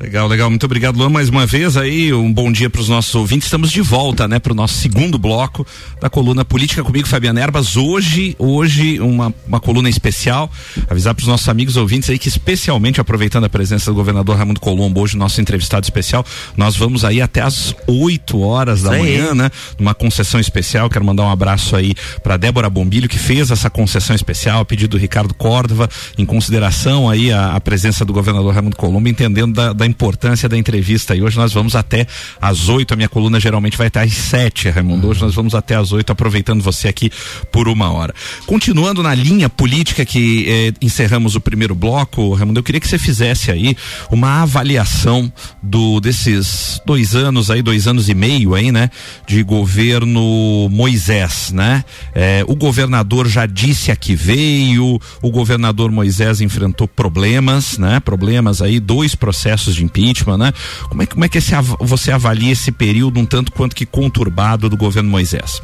Legal, 0.00 0.28
legal. 0.28 0.48
Muito 0.48 0.64
obrigado, 0.64 0.96
Luan, 0.96 1.08
mais 1.08 1.28
uma 1.28 1.44
vez 1.44 1.76
aí. 1.76 2.12
Um 2.12 2.32
bom 2.32 2.52
dia 2.52 2.70
para 2.70 2.80
os 2.80 2.88
nossos 2.88 3.12
ouvintes. 3.16 3.46
Estamos 3.46 3.68
de 3.72 3.80
volta, 3.80 4.28
né, 4.28 4.38
para 4.38 4.52
o 4.52 4.54
nosso 4.54 4.74
segundo 4.74 5.18
bloco 5.18 5.66
da 6.00 6.08
coluna 6.08 6.44
Política 6.44 6.84
comigo, 6.84 7.08
Fabiana 7.08 7.40
Erbas. 7.40 7.76
Hoje, 7.76 8.36
hoje, 8.38 9.00
uma, 9.00 9.34
uma 9.44 9.58
coluna 9.58 9.88
especial. 9.88 10.48
Avisar 10.88 11.16
para 11.16 11.22
os 11.22 11.26
nossos 11.26 11.48
amigos 11.48 11.76
ouvintes 11.76 12.08
aí 12.10 12.16
que, 12.16 12.28
especialmente 12.28 13.00
aproveitando 13.00 13.44
a 13.44 13.48
presença 13.48 13.90
do 13.90 13.96
governador 13.96 14.36
Raimundo 14.36 14.60
Colombo, 14.60 15.00
hoje, 15.00 15.16
nosso 15.16 15.40
entrevistado 15.40 15.82
especial, 15.82 16.24
nós 16.56 16.76
vamos 16.76 17.04
aí 17.04 17.20
até 17.20 17.40
às 17.40 17.74
8 17.88 18.40
horas 18.40 18.82
da 18.82 18.90
manhã, 18.90 19.34
né? 19.34 19.50
Numa 19.80 19.94
concessão 19.94 20.38
especial. 20.38 20.88
Quero 20.88 21.04
mandar 21.04 21.24
um 21.24 21.30
abraço 21.30 21.74
aí 21.74 21.92
para 22.22 22.36
Débora 22.36 22.70
Bombilho, 22.70 23.08
que 23.08 23.18
fez 23.18 23.50
essa 23.50 23.68
concessão 23.68 24.14
especial, 24.14 24.60
a 24.60 24.64
pedido 24.64 24.90
do 24.90 24.96
Ricardo 24.96 25.34
Córdova, 25.34 25.88
em 26.16 26.24
consideração 26.24 27.10
aí 27.10 27.32
a, 27.32 27.56
a 27.56 27.60
presença 27.60 28.04
do 28.04 28.12
governador 28.12 28.54
Raimundo 28.54 28.76
Colombo, 28.76 29.08
entendendo 29.08 29.52
da, 29.52 29.72
da 29.72 29.87
importância 29.88 30.48
da 30.48 30.56
entrevista. 30.56 31.14
E 31.14 31.22
hoje 31.22 31.36
nós 31.36 31.52
vamos 31.52 31.74
até 31.74 32.06
às 32.40 32.68
oito. 32.68 32.94
A 32.94 32.96
minha 32.96 33.08
coluna 33.08 33.40
geralmente 33.40 33.76
vai 33.76 33.88
até 33.88 34.00
às 34.00 34.12
sete, 34.12 34.68
Raimundo. 34.68 35.08
Hoje 35.08 35.20
nós 35.20 35.34
vamos 35.34 35.54
até 35.54 35.74
às 35.74 35.92
oito, 35.92 36.12
aproveitando 36.12 36.62
você 36.62 36.88
aqui 36.88 37.10
por 37.50 37.68
uma 37.68 37.90
hora. 37.90 38.14
Continuando 38.46 39.02
na 39.02 39.14
linha 39.14 39.48
política 39.48 40.04
que 40.04 40.46
eh, 40.48 40.72
encerramos 40.80 41.34
o 41.34 41.40
primeiro 41.40 41.74
bloco, 41.74 42.34
Raimundo, 42.34 42.60
eu 42.60 42.64
queria 42.64 42.80
que 42.80 42.88
você 42.88 42.98
fizesse 42.98 43.50
aí 43.50 43.76
uma 44.10 44.42
avaliação 44.42 45.32
do 45.62 46.00
desses 46.00 46.80
dois 46.84 47.14
anos 47.14 47.50
aí, 47.50 47.62
dois 47.62 47.86
anos 47.86 48.08
e 48.08 48.14
meio 48.14 48.54
aí, 48.54 48.70
né, 48.70 48.90
de 49.26 49.42
governo 49.42 50.68
Moisés, 50.70 51.50
né? 51.52 51.84
Eh, 52.14 52.44
o 52.46 52.54
governador 52.54 53.28
já 53.28 53.46
disse 53.46 53.90
a 53.90 53.96
que 53.96 54.14
veio, 54.14 55.00
o 55.22 55.30
governador 55.30 55.90
Moisés 55.90 56.40
enfrentou 56.40 56.88
problemas, 56.88 57.78
né? 57.78 58.00
Problemas 58.00 58.60
aí, 58.62 58.80
dois 58.80 59.14
processos 59.14 59.77
de 59.78 59.84
impeachment, 59.84 60.38
né? 60.38 60.52
Como 60.88 61.02
é, 61.02 61.06
como 61.06 61.24
é 61.24 61.28
que 61.28 61.38
esse, 61.38 61.52
você 61.80 62.10
avalia 62.10 62.52
esse 62.52 62.70
período 62.70 63.18
um 63.18 63.26
tanto 63.26 63.52
quanto 63.52 63.74
que 63.74 63.86
conturbado 63.86 64.68
do 64.68 64.76
governo 64.76 65.10
Moisés? 65.10 65.62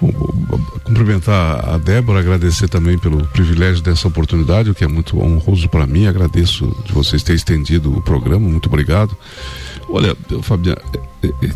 Bom, 0.00 0.12
cumprimentar 0.84 1.68
a 1.68 1.78
Débora, 1.78 2.20
agradecer 2.20 2.68
também 2.68 2.98
pelo 2.98 3.26
privilégio 3.28 3.82
dessa 3.82 4.08
oportunidade, 4.08 4.70
o 4.70 4.74
que 4.74 4.84
é 4.84 4.88
muito 4.88 5.18
honroso 5.18 5.68
para 5.68 5.86
mim. 5.86 6.06
Agradeço 6.06 6.74
de 6.84 6.92
vocês 6.92 7.22
terem 7.22 7.36
estendido 7.36 7.96
o 7.96 8.02
programa, 8.02 8.48
muito 8.48 8.66
obrigado. 8.66 9.16
Olha, 9.88 10.16
Fabiano, 10.42 10.80
é, 11.22 11.28
é, 11.28 11.50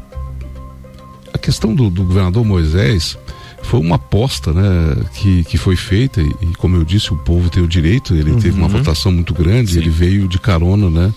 a 1.33 1.38
questão 1.38 1.75
do, 1.75 1.90
do 1.90 2.05
governador 2.05 2.44
Moisés 2.44 3.16
foi 3.62 3.81
uma 3.81 3.96
aposta 3.96 4.53
né, 4.53 4.96
que, 5.14 5.44
que 5.44 5.59
foi 5.59 5.77
feita 5.77 6.20
e, 6.20 6.35
como 6.59 6.77
eu 6.77 6.85
disse, 6.85 7.12
o 7.12 7.16
povo 7.16 7.51
tem 7.51 7.62
o 7.62 7.68
direito, 7.68 8.14
ele 8.14 8.33
uhum. 8.33 8.38
teve 8.38 8.59
uma 8.59 8.68
votação 8.68 9.12
muito 9.12 9.35
grande, 9.35 9.73
Sim. 9.73 9.79
ele 9.79 9.90
veio 9.90 10.29
de 10.29 10.38
carona 10.38 10.88
né, 10.90 11.12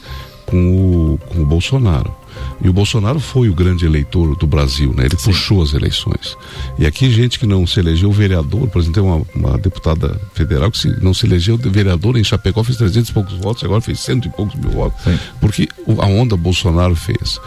com 0.53 1.13
o, 1.13 1.17
com 1.29 1.41
o 1.41 1.45
Bolsonaro. 1.45 2.13
E 2.63 2.69
o 2.69 2.73
Bolsonaro 2.73 3.19
foi 3.19 3.49
o 3.49 3.55
grande 3.55 3.85
eleitor 3.85 4.35
do 4.35 4.45
Brasil, 4.45 4.93
né? 4.95 5.05
Ele 5.05 5.17
Sim. 5.17 5.31
puxou 5.31 5.63
as 5.63 5.73
eleições. 5.73 6.37
E 6.77 6.85
aqui 6.85 7.11
gente 7.11 7.39
que 7.39 7.47
não 7.47 7.65
se 7.65 7.79
elegeu 7.79 8.11
vereador, 8.11 8.67
por 8.67 8.79
exemplo, 8.79 9.01
tem 9.01 9.03
uma, 9.03 9.25
uma 9.35 9.57
deputada 9.57 10.19
federal 10.35 10.69
que 10.69 10.77
se, 10.77 11.03
não 11.03 11.11
se 11.11 11.25
elegeu 11.25 11.57
vereador 11.57 12.17
em 12.17 12.23
Chapecó, 12.23 12.63
fez 12.63 12.77
300 12.77 13.09
e 13.09 13.13
poucos 13.13 13.33
votos, 13.33 13.63
agora 13.63 13.81
fez 13.81 13.99
cento 13.99 14.27
e 14.27 14.31
poucos 14.31 14.55
mil 14.55 14.69
votos. 14.69 15.03
Sim. 15.03 15.17
Porque 15.41 15.67
a 15.99 16.05
onda 16.05 16.37
Bolsonaro 16.37 16.95
fez. 16.95 17.39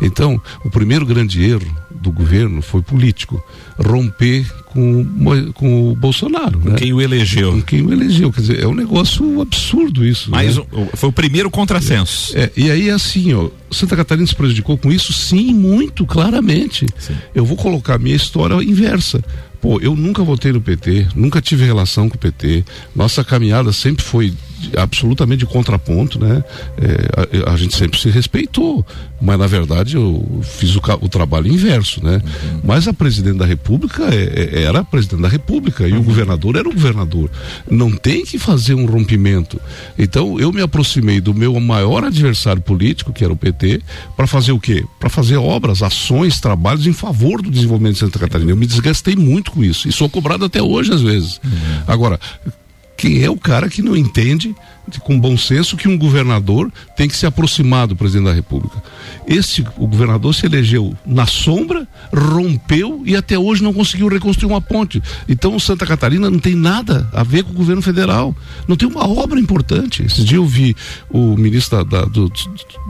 Então, 0.00 0.40
o 0.64 0.70
primeiro 0.70 1.04
grande 1.04 1.44
erro 1.44 1.81
do 2.00 2.10
governo 2.10 2.62
foi 2.62 2.82
político. 2.82 3.42
Romper 3.78 4.46
com, 4.66 5.52
com 5.52 5.90
o 5.90 5.96
Bolsonaro. 5.96 6.58
Com 6.58 6.70
né? 6.70 6.76
quem 6.76 6.92
o 6.92 7.00
elegeu. 7.00 7.52
Com 7.52 7.62
quem 7.62 7.82
o 7.82 7.92
elegeu. 7.92 8.32
Quer 8.32 8.40
dizer, 8.40 8.62
é 8.62 8.66
um 8.66 8.74
negócio 8.74 9.40
absurdo 9.40 10.04
isso. 10.04 10.30
Mas 10.30 10.56
né? 10.56 10.64
o, 10.72 10.96
foi 10.96 11.08
o 11.08 11.12
primeiro 11.12 11.50
contrassenso. 11.50 12.36
É, 12.36 12.50
e 12.56 12.70
aí, 12.70 12.90
assim, 12.90 13.32
ó, 13.34 13.48
Santa 13.70 13.96
Catarina 13.96 14.26
se 14.26 14.34
prejudicou 14.34 14.78
com 14.78 14.90
isso? 14.90 15.12
Sim, 15.12 15.52
muito 15.54 16.06
claramente. 16.06 16.86
Sim. 16.98 17.14
Eu 17.34 17.44
vou 17.44 17.56
colocar 17.56 17.94
a 17.94 17.98
minha 17.98 18.16
história 18.16 18.54
inversa. 18.62 19.22
Pô, 19.62 19.78
eu 19.80 19.94
nunca 19.94 20.24
votei 20.24 20.50
no 20.50 20.60
PT, 20.60 21.06
nunca 21.14 21.40
tive 21.40 21.64
relação 21.64 22.08
com 22.08 22.16
o 22.16 22.18
PT. 22.18 22.64
Nossa 22.96 23.22
caminhada 23.22 23.72
sempre 23.72 24.04
foi 24.04 24.34
absolutamente 24.76 25.40
de 25.40 25.46
contraponto, 25.46 26.18
né? 26.18 26.44
É, 26.76 27.46
a, 27.46 27.52
a, 27.52 27.56
gente 27.56 27.76
sempre 27.76 27.98
se 27.98 28.10
respeitou, 28.10 28.84
mas 29.20 29.38
na 29.38 29.46
verdade 29.46 29.96
eu 29.96 30.40
fiz 30.42 30.74
o, 30.76 30.82
o 31.00 31.08
trabalho 31.08 31.48
inverso, 31.48 32.02
né? 32.04 32.14
Uhum. 32.22 32.60
Mas 32.64 32.86
a 32.86 32.92
presidente 32.92 33.38
da 33.38 33.46
República 33.46 34.04
é, 34.14 34.60
é, 34.60 34.62
era 34.64 34.80
a 34.80 34.84
presidente 34.84 35.22
da 35.22 35.28
República 35.28 35.86
e 35.86 35.92
uhum. 35.92 36.00
o 36.00 36.02
governador 36.02 36.56
era 36.56 36.68
o 36.68 36.72
governador. 36.72 37.30
Não 37.70 37.90
tem 37.90 38.24
que 38.24 38.38
fazer 38.38 38.74
um 38.74 38.86
rompimento. 38.86 39.60
Então 39.98 40.38
eu 40.38 40.52
me 40.52 40.60
aproximei 40.60 41.20
do 41.20 41.34
meu 41.34 41.58
maior 41.60 42.04
adversário 42.04 42.62
político, 42.62 43.12
que 43.12 43.24
era 43.24 43.32
o 43.32 43.36
PT, 43.36 43.80
para 44.16 44.26
fazer 44.26 44.52
o 44.52 44.60
quê? 44.60 44.84
Para 44.98 45.08
fazer 45.08 45.36
obras, 45.36 45.82
ações, 45.82 46.40
trabalhos 46.40 46.86
em 46.86 46.92
favor 46.92 47.40
do 47.40 47.50
desenvolvimento 47.50 47.94
de 47.94 48.00
Santa 48.00 48.18
Catarina. 48.18 48.50
Eu 48.50 48.56
me 48.56 48.66
desgastei 48.66 49.16
muito 49.16 49.51
com 49.52 49.62
isso 49.62 49.88
e 49.88 49.92
sou 49.92 50.08
cobrado 50.08 50.44
até 50.44 50.62
hoje 50.62 50.92
às 50.92 51.02
vezes. 51.02 51.40
Uhum. 51.44 51.82
Agora, 51.86 52.18
quem 52.96 53.22
é 53.22 53.30
o 53.30 53.36
cara 53.36 53.68
que 53.68 53.82
não 53.82 53.96
entende 53.96 54.54
com 55.00 55.18
bom 55.18 55.36
senso 55.36 55.76
que 55.76 55.88
um 55.88 55.96
governador 55.96 56.70
tem 56.96 57.08
que 57.08 57.16
se 57.16 57.26
aproximar 57.26 57.86
do 57.86 57.96
presidente 57.96 58.26
da 58.26 58.32
República. 58.32 58.82
Esse 59.26 59.64
o 59.76 59.86
governador 59.86 60.34
se 60.34 60.46
elegeu 60.46 60.94
na 61.06 61.26
sombra, 61.26 61.86
rompeu 62.12 63.02
e 63.06 63.16
até 63.16 63.38
hoje 63.38 63.62
não 63.62 63.72
conseguiu 63.72 64.08
reconstruir 64.08 64.50
uma 64.50 64.60
ponte. 64.60 65.02
Então 65.28 65.58
Santa 65.58 65.86
Catarina 65.86 66.28
não 66.28 66.38
tem 66.38 66.54
nada 66.54 67.08
a 67.12 67.22
ver 67.22 67.44
com 67.44 67.50
o 67.50 67.54
governo 67.54 67.80
federal. 67.80 68.34
Não 68.66 68.76
tem 68.76 68.88
uma 68.88 69.08
obra 69.08 69.38
importante. 69.38 70.02
Esse 70.02 70.24
dia 70.24 70.38
eu 70.38 70.46
vi 70.46 70.76
o 71.08 71.36
ministro 71.36 71.84
da, 71.84 72.00
da, 72.00 72.04
do, 72.06 72.30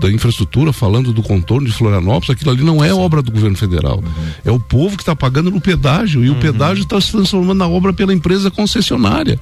da 0.00 0.10
infraestrutura 0.10 0.72
falando 0.72 1.12
do 1.12 1.22
contorno 1.22 1.66
de 1.66 1.72
Florianópolis. 1.74 2.30
Aquilo 2.30 2.50
ali 2.50 2.64
não 2.64 2.82
é 2.82 2.92
obra 2.92 3.22
do 3.22 3.30
governo 3.30 3.56
federal. 3.56 3.98
Uhum. 3.98 4.32
É 4.44 4.50
o 4.50 4.58
povo 4.58 4.96
que 4.96 5.02
está 5.02 5.14
pagando 5.14 5.50
no 5.50 5.60
pedágio 5.60 6.24
e 6.24 6.30
uhum. 6.30 6.36
o 6.36 6.40
pedágio 6.40 6.82
está 6.82 7.00
se 7.00 7.12
transformando 7.12 7.58
na 7.58 7.68
obra 7.68 7.92
pela 7.92 8.14
empresa 8.14 8.50
concessionária. 8.50 9.38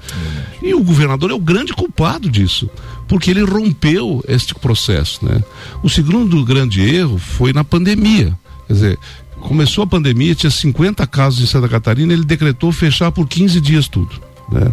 Uhum. 0.62 0.68
E 0.68 0.74
o 0.74 0.82
governador 0.82 1.30
é 1.30 1.34
o 1.34 1.38
grande 1.38 1.72
culpado 1.72 2.28
disso 2.28 2.39
disso, 2.40 2.70
porque 3.06 3.30
ele 3.30 3.42
rompeu 3.42 4.22
este 4.26 4.54
processo, 4.54 5.24
né? 5.24 5.42
O 5.82 5.88
segundo 5.88 6.44
grande 6.44 6.80
erro 6.80 7.18
foi 7.18 7.52
na 7.52 7.62
pandemia. 7.62 8.36
Quer 8.66 8.72
dizer, 8.72 8.98
começou 9.40 9.84
a 9.84 9.86
pandemia, 9.86 10.34
tinha 10.34 10.50
50 10.50 11.06
casos 11.06 11.42
em 11.42 11.46
Santa 11.46 11.68
Catarina, 11.68 12.12
ele 12.12 12.24
decretou 12.24 12.72
fechar 12.72 13.10
por 13.12 13.26
15 13.26 13.60
dias 13.60 13.88
tudo. 13.88 14.30
Né? 14.50 14.72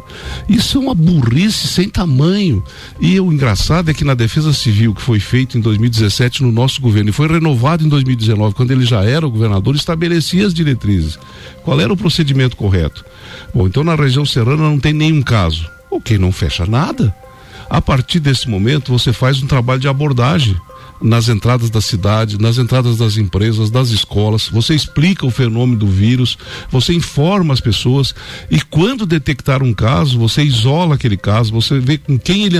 Isso 0.50 0.78
é 0.78 0.82
uma 0.82 0.96
burrice 0.96 1.68
sem 1.68 1.88
tamanho. 1.88 2.64
E 3.00 3.20
o 3.20 3.32
engraçado 3.32 3.92
é 3.92 3.94
que 3.94 4.04
na 4.04 4.16
Defesa 4.16 4.52
Civil, 4.52 4.94
que 4.94 5.02
foi 5.02 5.20
feito 5.20 5.58
em 5.58 5.62
2017 5.62 6.42
no 6.42 6.52
nosso 6.52 6.82
governo, 6.82 7.10
e 7.10 7.14
foi 7.14 7.28
renovado 7.28 7.86
em 7.86 7.90
2019, 7.90 8.56
quando 8.56 8.72
ele 8.72 8.86
já 8.86 9.04
era 9.04 9.28
o 9.28 9.32
governador, 9.32 9.76
estabelecia 9.76 10.48
as 10.48 10.54
diretrizes. 10.54 11.20
Qual 11.64 11.80
era 11.80 11.94
o 11.94 11.98
procedimento 11.98 12.56
correto? 12.58 13.06
Bom, 13.54 13.68
então 13.68 13.84
na 13.84 13.96
região 13.96 14.26
serrana 14.26 14.64
não 14.64 14.80
tem 14.80 14.94
nenhum 14.94 15.22
caso. 15.22 15.70
Ok, 15.92 16.18
não 16.18 16.32
fecha 16.32 16.66
nada. 16.66 17.14
A 17.70 17.82
partir 17.82 18.20
desse 18.20 18.50
momento, 18.50 18.92
você 18.92 19.12
faz 19.12 19.42
um 19.42 19.48
trabalho 19.48 19.80
de 19.80 19.88
abordagem 19.88 20.60
nas 21.02 21.30
entradas 21.30 21.70
da 21.70 21.82
cidade, 21.82 22.40
nas 22.40 22.58
entradas 22.58 22.98
das 22.98 23.18
empresas, 23.18 23.70
das 23.70 23.90
escolas. 23.90 24.48
Você 24.50 24.74
explica 24.74 25.26
o 25.26 25.32
fenômeno 25.32 25.80
do 25.80 25.88
vírus, 25.88 26.38
você 26.70 26.94
informa 26.94 27.54
as 27.54 27.62
pessoas 27.62 28.14
e 28.50 28.62
quando 28.62 29.06
detectar 29.06 29.64
um 29.64 29.74
caso, 29.74 30.18
você 30.18 30.44
isola 30.44 30.96
aquele 30.96 31.18
caso, 31.18 31.52
você 31.52 31.80
vê 31.80 31.98
com 31.98 32.18
quem 32.18 32.46
ele 32.46 32.58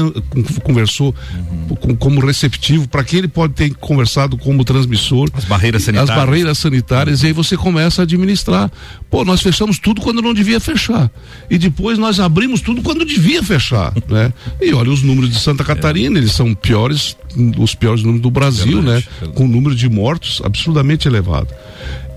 conversou 0.64 1.14
uhum. 1.34 1.76
com, 1.76 1.96
como 1.96 2.20
receptivo, 2.20 2.88
para 2.88 3.04
quem 3.04 3.20
ele 3.20 3.28
pode 3.28 3.54
ter 3.54 3.74
conversado 3.76 4.38
como 4.38 4.64
transmissor. 4.64 5.30
As 5.34 5.46
barreiras 5.46 5.84
sanitárias. 5.84 6.10
As 6.10 6.16
barreiras 6.16 6.58
sanitárias, 6.58 7.24
e 7.24 7.28
aí 7.28 7.34
você 7.34 7.58
começa 7.58 8.02
a 8.02 8.04
administrar. 8.04 8.72
Pô, 9.10 9.24
nós 9.24 9.42
fechamos 9.42 9.80
tudo 9.80 10.02
quando 10.02 10.22
não 10.22 10.34
devia 10.34 10.60
fechar. 10.60 11.10
E 11.50 11.58
depois 11.58 11.98
nós 11.98 12.20
abrimos 12.20 12.62
tudo 12.62 12.82
quando 12.82 13.06
devia 13.06 13.42
fechar, 13.44 13.94
né? 14.08 14.34
E 14.62 14.74
olha 14.74 14.92
os 14.92 15.02
números 15.02 15.32
de 15.32 15.40
Santa 15.40 15.64
Catarina, 15.64 16.18
é. 16.18 16.22
eles 16.22 16.32
são 16.32 16.54
piores, 16.54 17.16
os 17.58 17.76
piores 17.76 18.04
números 18.04 18.22
do 18.22 18.32
Brasil, 18.32 18.82
verdade, 18.82 19.06
né? 19.06 19.12
Verdade. 19.20 19.38
Com 19.38 19.46
o 19.46 19.48
número 19.48 19.76
de 19.76 19.90
mortos 19.90 20.42
absurdamente 20.44 21.08
elevado. 21.08 21.54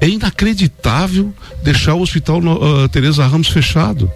É 0.00 0.08
inacreditável 0.08 1.32
deixar 1.62 1.94
o 1.94 2.00
hospital 2.00 2.40
uh, 2.40 2.88
Teresa 2.88 3.26
Ramos 3.26 3.48
fechado. 3.48 4.10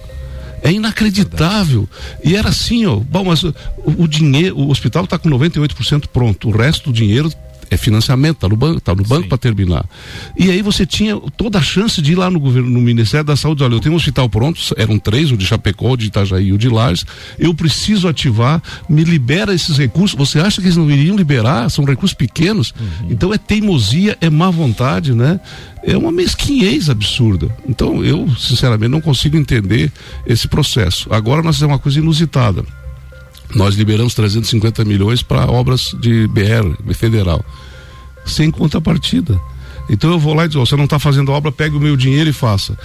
É 0.62 0.72
inacreditável. 0.72 1.86
E 2.24 2.34
era 2.34 2.48
assim, 2.48 2.86
ó. 2.86 2.96
Bom, 2.96 3.24
mas 3.24 3.42
o, 3.42 3.54
o 3.98 4.08
dinheiro, 4.08 4.56
o 4.56 4.70
hospital 4.70 5.04
está 5.04 5.18
com 5.18 5.28
98% 5.28 6.06
pronto. 6.10 6.48
O 6.48 6.56
resto 6.56 6.90
do 6.90 6.94
dinheiro 6.94 7.30
é 7.70 7.76
financiamento, 7.76 8.36
está 8.36 8.48
no 8.48 8.56
banco, 8.56 8.80
tá 8.80 8.94
no 8.94 9.02
banco 9.02 9.28
para 9.28 9.38
terminar. 9.38 9.84
E 10.36 10.50
aí 10.50 10.62
você 10.62 10.86
tinha 10.86 11.16
toda 11.36 11.58
a 11.58 11.62
chance 11.62 12.00
de 12.00 12.12
ir 12.12 12.14
lá 12.14 12.30
no 12.30 12.40
governo, 12.40 12.70
no 12.70 12.80
Ministério 12.80 13.24
da 13.24 13.36
Saúde, 13.36 13.62
olha, 13.62 13.74
eu 13.74 13.80
tenho 13.80 13.92
um 13.92 13.96
hospital 13.96 14.28
pronto, 14.28 14.60
eram 14.76 14.98
três, 14.98 15.30
o 15.30 15.36
de 15.36 15.46
Chapecó, 15.46 15.92
o 15.92 15.96
de 15.96 16.06
Itajaí 16.06 16.48
e 16.48 16.52
o 16.52 16.58
de 16.58 16.68
Lages, 16.68 17.06
eu 17.38 17.54
preciso 17.54 18.08
ativar, 18.08 18.62
me 18.88 19.04
libera 19.04 19.54
esses 19.54 19.76
recursos. 19.76 20.16
Você 20.16 20.38
acha 20.38 20.60
que 20.60 20.66
eles 20.66 20.76
não 20.76 20.90
iriam 20.90 21.16
liberar? 21.16 21.70
São 21.70 21.84
recursos 21.84 22.14
pequenos. 22.14 22.72
Uhum. 22.78 23.08
Então 23.10 23.32
é 23.32 23.38
teimosia, 23.38 24.16
é 24.20 24.30
má 24.30 24.50
vontade, 24.50 25.14
né? 25.14 25.40
É 25.82 25.96
uma 25.96 26.10
mesquinhez 26.10 26.88
absurda. 26.88 27.54
Então 27.68 28.04
eu, 28.04 28.28
sinceramente, 28.38 28.90
não 28.90 29.00
consigo 29.00 29.36
entender 29.36 29.92
esse 30.26 30.48
processo. 30.48 31.12
Agora 31.12 31.42
nós 31.42 31.58
temos 31.58 31.72
uma 31.72 31.78
coisa 31.78 31.98
inusitada 31.98 32.64
Nós 33.54 33.74
liberamos 33.74 34.14
350 34.14 34.84
milhões 34.84 35.22
para 35.22 35.50
obras 35.50 35.94
de 36.00 36.26
BR 36.28 36.94
federal, 36.94 37.44
sem 38.24 38.50
contrapartida. 38.50 39.40
Então 39.88 40.10
eu 40.10 40.18
vou 40.18 40.34
lá 40.34 40.46
e 40.46 40.48
digo, 40.48 40.64
você 40.64 40.76
não 40.76 40.84
está 40.84 40.98
fazendo 40.98 41.30
obra, 41.30 41.52
pegue 41.52 41.76
o 41.76 41.80
meu 41.80 41.96
dinheiro 41.96 42.30
e 42.30 42.32
faça. 42.32 42.76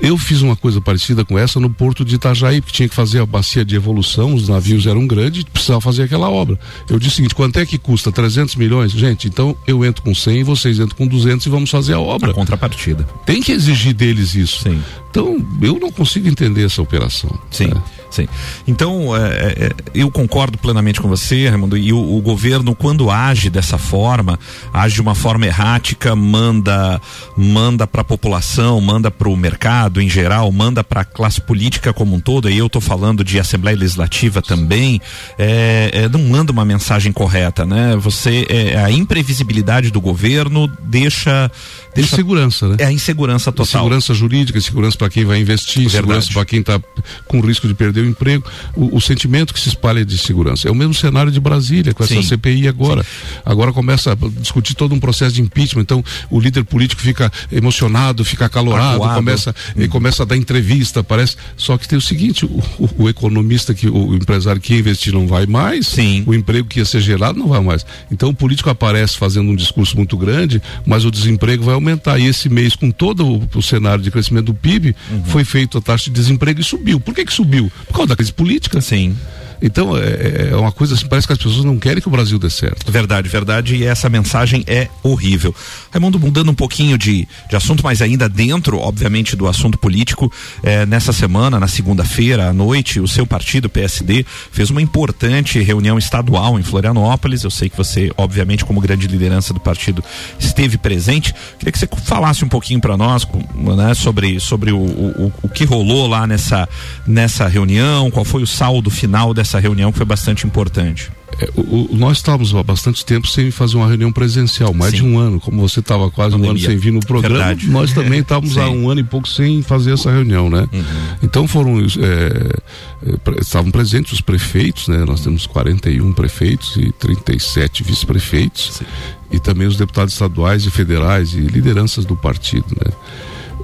Eu 0.00 0.16
fiz 0.18 0.42
uma 0.42 0.56
coisa 0.56 0.80
parecida 0.80 1.24
com 1.24 1.38
essa 1.38 1.60
no 1.60 1.70
porto 1.70 2.04
de 2.04 2.16
Itajaí, 2.16 2.60
porque 2.60 2.76
tinha 2.76 2.88
que 2.88 2.94
fazer 2.94 3.20
a 3.20 3.26
bacia 3.26 3.64
de 3.64 3.76
evolução, 3.76 4.34
os 4.34 4.48
navios 4.48 4.86
eram 4.86 5.06
grandes, 5.06 5.44
precisava 5.44 5.80
fazer 5.80 6.04
aquela 6.04 6.28
obra. 6.28 6.58
Eu 6.88 6.98
disse 6.98 7.14
o 7.14 7.16
seguinte, 7.16 7.34
quanto 7.34 7.58
é 7.58 7.66
que 7.66 7.78
custa? 7.78 8.10
300 8.10 8.56
milhões? 8.56 8.92
Gente, 8.92 9.28
então 9.28 9.56
eu 9.66 9.84
entro 9.84 10.02
com 10.02 10.14
100, 10.14 10.42
vocês 10.44 10.78
entram 10.78 10.96
com 10.96 11.06
200 11.06 11.46
e 11.46 11.48
vamos 11.48 11.70
fazer 11.70 11.94
a 11.94 12.00
obra. 12.00 12.32
A 12.32 12.34
contrapartida. 12.34 13.04
Tem 13.24 13.40
que 13.40 13.52
exigir 13.52 13.94
deles 13.94 14.34
isso. 14.34 14.62
Sim. 14.62 14.82
Então, 15.10 15.44
eu 15.62 15.78
não 15.78 15.90
consigo 15.90 16.28
entender 16.28 16.64
essa 16.64 16.82
operação. 16.82 17.30
Sim. 17.50 17.68
Né? 17.68 17.82
Sim. 18.10 18.26
Então, 18.66 19.14
é, 19.14 19.20
é, 19.20 19.66
é, 19.66 19.70
eu 19.94 20.10
concordo 20.10 20.56
plenamente 20.58 21.00
com 21.00 21.08
você, 21.08 21.48
Raimundo, 21.48 21.76
e 21.76 21.92
o, 21.92 22.16
o, 22.16 22.20
governo, 22.20 22.74
quando 22.74 23.10
age 23.10 23.50
dessa 23.50 23.76
forma, 23.76 24.38
age 24.72 24.94
de 24.94 25.00
uma 25.00 25.14
forma 25.14 25.46
errática, 25.46 26.16
manda 26.16 27.00
manda 27.36 27.86
para 27.86 28.00
a 28.00 28.04
população, 28.04 28.80
manda 28.80 29.10
para 29.10 29.28
o 29.28 29.36
mercado 29.36 30.00
em 30.00 30.08
geral, 30.08 30.50
manda 30.50 30.82
para 30.82 31.02
a 31.02 31.04
classe 31.04 31.40
política 31.40 31.92
como 31.92 32.16
um 32.16 32.20
todo, 32.20 32.50
e 32.50 32.56
eu 32.56 32.66
estou 32.66 32.80
falando 32.80 33.22
de 33.22 33.38
Assembleia 33.38 33.76
Legislativa 33.76 34.40
também, 34.40 35.00
é, 35.38 35.90
é, 35.92 36.08
não 36.08 36.20
manda 36.20 36.50
uma 36.52 36.64
mensagem 36.64 37.12
correta, 37.12 37.64
né? 37.64 37.96
Você, 37.96 38.46
é, 38.48 38.76
a 38.82 38.90
imprevisibilidade 38.90 39.90
do 39.90 40.00
governo 40.00 40.70
deixa. 40.82 41.50
deixa 41.94 42.14
insegurança, 42.14 42.68
né? 42.68 42.76
É 42.78 42.84
a 42.86 42.92
insegurança 42.92 43.52
total. 43.52 43.82
Segurança 43.82 44.14
jurídica, 44.14 44.60
segurança 44.60 44.96
para 44.96 45.10
quem 45.10 45.24
vai 45.24 45.40
investir, 45.40 45.82
Verdade. 45.82 45.96
segurança 45.96 46.32
para 46.32 46.44
quem 46.44 46.60
está 46.60 46.80
com 47.26 47.40
risco 47.40 47.66
de 47.68 47.74
perder 47.74 47.97
o 48.02 48.06
emprego, 48.06 48.44
o, 48.76 48.96
o, 48.96 49.00
sentimento 49.00 49.52
que 49.52 49.60
se 49.60 49.68
espalha 49.68 50.04
de 50.04 50.16
segurança. 50.18 50.68
É 50.68 50.70
o 50.70 50.74
mesmo 50.74 50.94
cenário 50.94 51.30
de 51.30 51.40
Brasília, 51.40 51.94
com 51.94 52.02
essa 52.02 52.14
Sim. 52.14 52.22
CPI 52.22 52.68
agora. 52.68 53.02
Sim. 53.02 53.08
Agora 53.44 53.72
começa 53.72 54.12
a 54.12 54.16
discutir 54.40 54.74
todo 54.74 54.94
um 54.94 55.00
processo 55.00 55.34
de 55.34 55.42
impeachment, 55.42 55.82
então 55.82 56.04
o 56.30 56.40
líder 56.40 56.64
político 56.64 57.00
fica 57.00 57.30
emocionado, 57.50 58.24
fica 58.24 58.46
acalorado, 58.46 59.00
começa, 59.00 59.54
hum. 59.76 59.88
começa 59.88 60.22
a 60.22 60.26
dar 60.26 60.36
entrevista, 60.36 61.02
parece. 61.02 61.36
Só 61.56 61.76
que 61.76 61.88
tem 61.88 61.98
o 61.98 62.02
seguinte, 62.02 62.44
o, 62.44 62.62
o, 62.78 63.04
o, 63.04 63.08
economista, 63.08 63.74
que 63.74 63.88
o 63.88 64.14
empresário 64.14 64.60
que 64.60 64.74
ia 64.74 64.80
investir 64.80 65.12
não 65.12 65.26
vai 65.26 65.46
mais, 65.46 65.86
Sim. 65.86 66.24
o 66.26 66.34
emprego 66.34 66.68
que 66.68 66.78
ia 66.78 66.84
ser 66.84 67.00
gerado 67.00 67.38
não 67.38 67.48
vai 67.48 67.60
mais. 67.60 67.84
Então 68.10 68.30
o 68.30 68.34
político 68.34 68.70
aparece 68.70 69.16
fazendo 69.16 69.50
um 69.50 69.56
discurso 69.56 69.96
muito 69.96 70.16
grande, 70.16 70.60
mas 70.86 71.04
o 71.04 71.10
desemprego 71.10 71.64
vai 71.64 71.74
aumentar. 71.74 72.18
E 72.18 72.26
esse 72.26 72.48
mês, 72.48 72.74
com 72.74 72.90
todo 72.90 73.26
o, 73.26 73.48
o 73.54 73.62
cenário 73.62 74.02
de 74.02 74.10
crescimento 74.10 74.46
do 74.46 74.54
PIB, 74.54 74.94
uhum. 75.10 75.24
foi 75.24 75.44
feito 75.44 75.78
a 75.78 75.80
taxa 75.80 76.10
de 76.10 76.20
desemprego 76.20 76.60
e 76.60 76.64
subiu. 76.64 77.00
Por 77.00 77.14
que 77.14 77.24
que 77.24 77.32
subiu? 77.32 77.70
Por 77.88 77.94
causa 77.94 78.08
da 78.08 78.16
crise 78.16 78.32
política. 78.32 78.80
Sim. 78.80 79.16
Então 79.60 79.96
é, 79.96 80.50
é, 80.50 80.56
uma 80.56 80.72
coisa 80.72 80.94
assim, 80.94 81.06
parece 81.06 81.26
que 81.26 81.32
as 81.32 81.38
pessoas 81.38 81.64
não 81.64 81.78
querem 81.78 82.00
que 82.00 82.08
o 82.08 82.10
Brasil 82.10 82.38
dê 82.38 82.50
certo. 82.50 82.90
Verdade, 82.90 83.28
verdade, 83.28 83.76
e 83.76 83.84
essa 83.84 84.08
mensagem 84.08 84.64
é 84.66 84.88
horrível. 85.02 85.54
Raimundo, 85.90 86.18
mudando 86.18 86.50
um 86.50 86.54
pouquinho 86.54 86.96
de, 86.96 87.26
de 87.48 87.56
assunto, 87.56 87.82
mas 87.82 88.00
ainda 88.00 88.28
dentro, 88.28 88.78
obviamente, 88.78 89.34
do 89.34 89.48
assunto 89.48 89.78
político, 89.78 90.32
é, 90.62 90.86
nessa 90.86 91.12
semana, 91.12 91.58
na 91.58 91.68
segunda-feira 91.68 92.48
à 92.48 92.52
noite, 92.52 93.00
o 93.00 93.08
seu 93.08 93.26
partido, 93.26 93.68
PSD, 93.68 94.24
fez 94.52 94.70
uma 94.70 94.82
importante 94.82 95.60
reunião 95.60 95.98
estadual 95.98 96.58
em 96.58 96.62
Florianópolis. 96.62 97.42
Eu 97.42 97.50
sei 97.50 97.68
que 97.68 97.76
você, 97.76 98.10
obviamente, 98.16 98.64
como 98.64 98.80
grande 98.80 99.06
liderança 99.06 99.52
do 99.52 99.60
partido, 99.60 100.02
esteve 100.38 100.78
presente. 100.78 101.34
Queria 101.58 101.72
que 101.72 101.78
você 101.78 101.88
falasse 102.04 102.44
um 102.44 102.48
pouquinho 102.48 102.80
para 102.80 102.96
nós 102.96 103.26
né, 103.54 103.94
sobre, 103.94 104.38
sobre 104.40 104.72
o, 104.72 104.78
o, 104.78 105.32
o 105.42 105.48
que 105.48 105.64
rolou 105.64 106.06
lá 106.06 106.26
nessa, 106.26 106.68
nessa 107.06 107.48
reunião, 107.48 108.10
qual 108.10 108.24
foi 108.24 108.42
o 108.42 108.46
saldo 108.46 108.90
final 108.90 109.32
dessa 109.34 109.47
essa 109.48 109.58
reunião 109.58 109.90
que 109.90 109.96
foi 109.96 110.06
bastante 110.06 110.46
importante. 110.46 111.10
É, 111.40 111.48
o, 111.56 111.92
o, 111.92 111.96
nós 111.96 112.18
estávamos 112.18 112.54
há 112.54 112.62
bastante 112.62 113.04
tempo 113.04 113.26
sem 113.26 113.50
fazer 113.50 113.76
uma 113.76 113.86
reunião 113.86 114.12
presencial, 114.12 114.74
mais 114.74 114.90
Sim. 114.90 114.96
de 114.98 115.04
um 115.04 115.18
ano. 115.18 115.40
Como 115.40 115.60
você 115.66 115.80
estava 115.80 116.10
quase 116.10 116.32
Pandemia. 116.32 116.48
um 116.48 116.50
ano 116.50 116.60
sem 116.60 116.76
vir 116.76 116.92
no 116.92 117.00
programa, 117.00 117.36
Verdade. 117.36 117.68
nós 117.68 117.92
também 117.92 118.20
estávamos 118.20 118.58
há 118.58 118.68
um 118.68 118.90
ano 118.90 119.00
e 119.00 119.04
pouco 119.04 119.26
sem 119.26 119.62
fazer 119.62 119.92
essa 119.92 120.10
reunião, 120.10 120.50
né? 120.50 120.68
Uhum. 120.72 120.84
Então 121.22 121.48
foram 121.48 121.80
é, 121.80 121.82
é, 121.82 123.40
estavam 123.40 123.70
presentes 123.70 124.12
os 124.12 124.20
prefeitos, 124.20 124.88
né? 124.88 125.04
Nós 125.04 125.20
temos 125.20 125.46
41 125.46 126.12
prefeitos 126.12 126.76
e 126.76 126.92
37 126.92 127.82
vice-prefeitos 127.82 128.82
e 129.30 129.40
também 129.40 129.66
os 129.66 129.76
deputados 129.76 130.12
estaduais 130.12 130.66
e 130.66 130.70
federais 130.70 131.32
e 131.32 131.40
lideranças 131.40 132.04
do 132.04 132.16
partido, 132.16 132.66
né? 132.84 132.92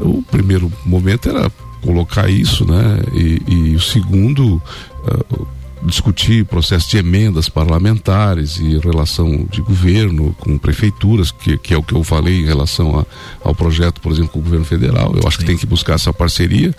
O 0.01 0.23
primeiro 0.23 0.73
momento 0.85 1.29
era 1.29 1.51
colocar 1.83 2.29
isso, 2.31 2.65
né? 2.65 3.01
E, 3.13 3.43
e 3.47 3.77
o 3.77 3.81
segundo 3.81 4.55
uh, 4.57 5.47
discutir 5.85 6.45
processo 6.45 6.91
de 6.91 6.97
emendas 6.97 7.49
parlamentares 7.49 8.59
e 8.59 8.79
relação 8.79 9.47
de 9.51 9.61
governo 9.61 10.35
com 10.39 10.57
prefeituras, 10.59 11.31
que, 11.31 11.59
que 11.59 11.75
é 11.75 11.77
o 11.77 11.83
que 11.83 11.95
eu 11.95 12.03
falei 12.03 12.41
em 12.41 12.45
relação 12.45 12.99
a, 12.99 13.07
ao 13.43 13.55
projeto, 13.55 14.01
por 14.01 14.13
exemplo, 14.13 14.31
com 14.31 14.39
o 14.39 14.43
governo 14.43 14.65
federal. 14.65 15.15
Eu 15.15 15.27
acho 15.27 15.37
Sim. 15.37 15.43
que 15.43 15.47
tem 15.47 15.57
que 15.57 15.67
buscar 15.67 15.95
essa 15.95 16.13
parceria. 16.13 16.75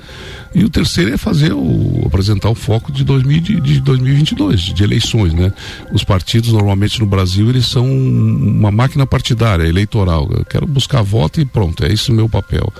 E 0.53 0.63
o 0.63 0.69
terceiro 0.69 1.13
é 1.13 1.17
fazer 1.17 1.53
o 1.53 2.03
apresentar 2.05 2.49
o 2.49 2.55
foco 2.55 2.91
de, 2.91 3.03
2000, 3.03 3.41
de, 3.41 3.59
de 3.59 3.79
2022, 3.81 4.61
de 4.61 4.83
eleições, 4.83 5.33
né? 5.33 5.53
Os 5.91 6.03
partidos 6.03 6.51
normalmente 6.51 6.99
no 6.99 7.05
Brasil 7.05 7.49
eles 7.49 7.67
são 7.67 7.85
uma 7.85 8.71
máquina 8.71 9.05
partidária, 9.05 9.67
eleitoral. 9.67 10.29
Eu 10.31 10.45
quero 10.45 10.65
buscar 10.65 11.01
voto 11.01 11.41
e 11.41 11.45
pronto, 11.45 11.83
é 11.85 11.91
esse 11.91 12.09
o 12.09 12.13
meu 12.13 12.29
papel. 12.29 12.71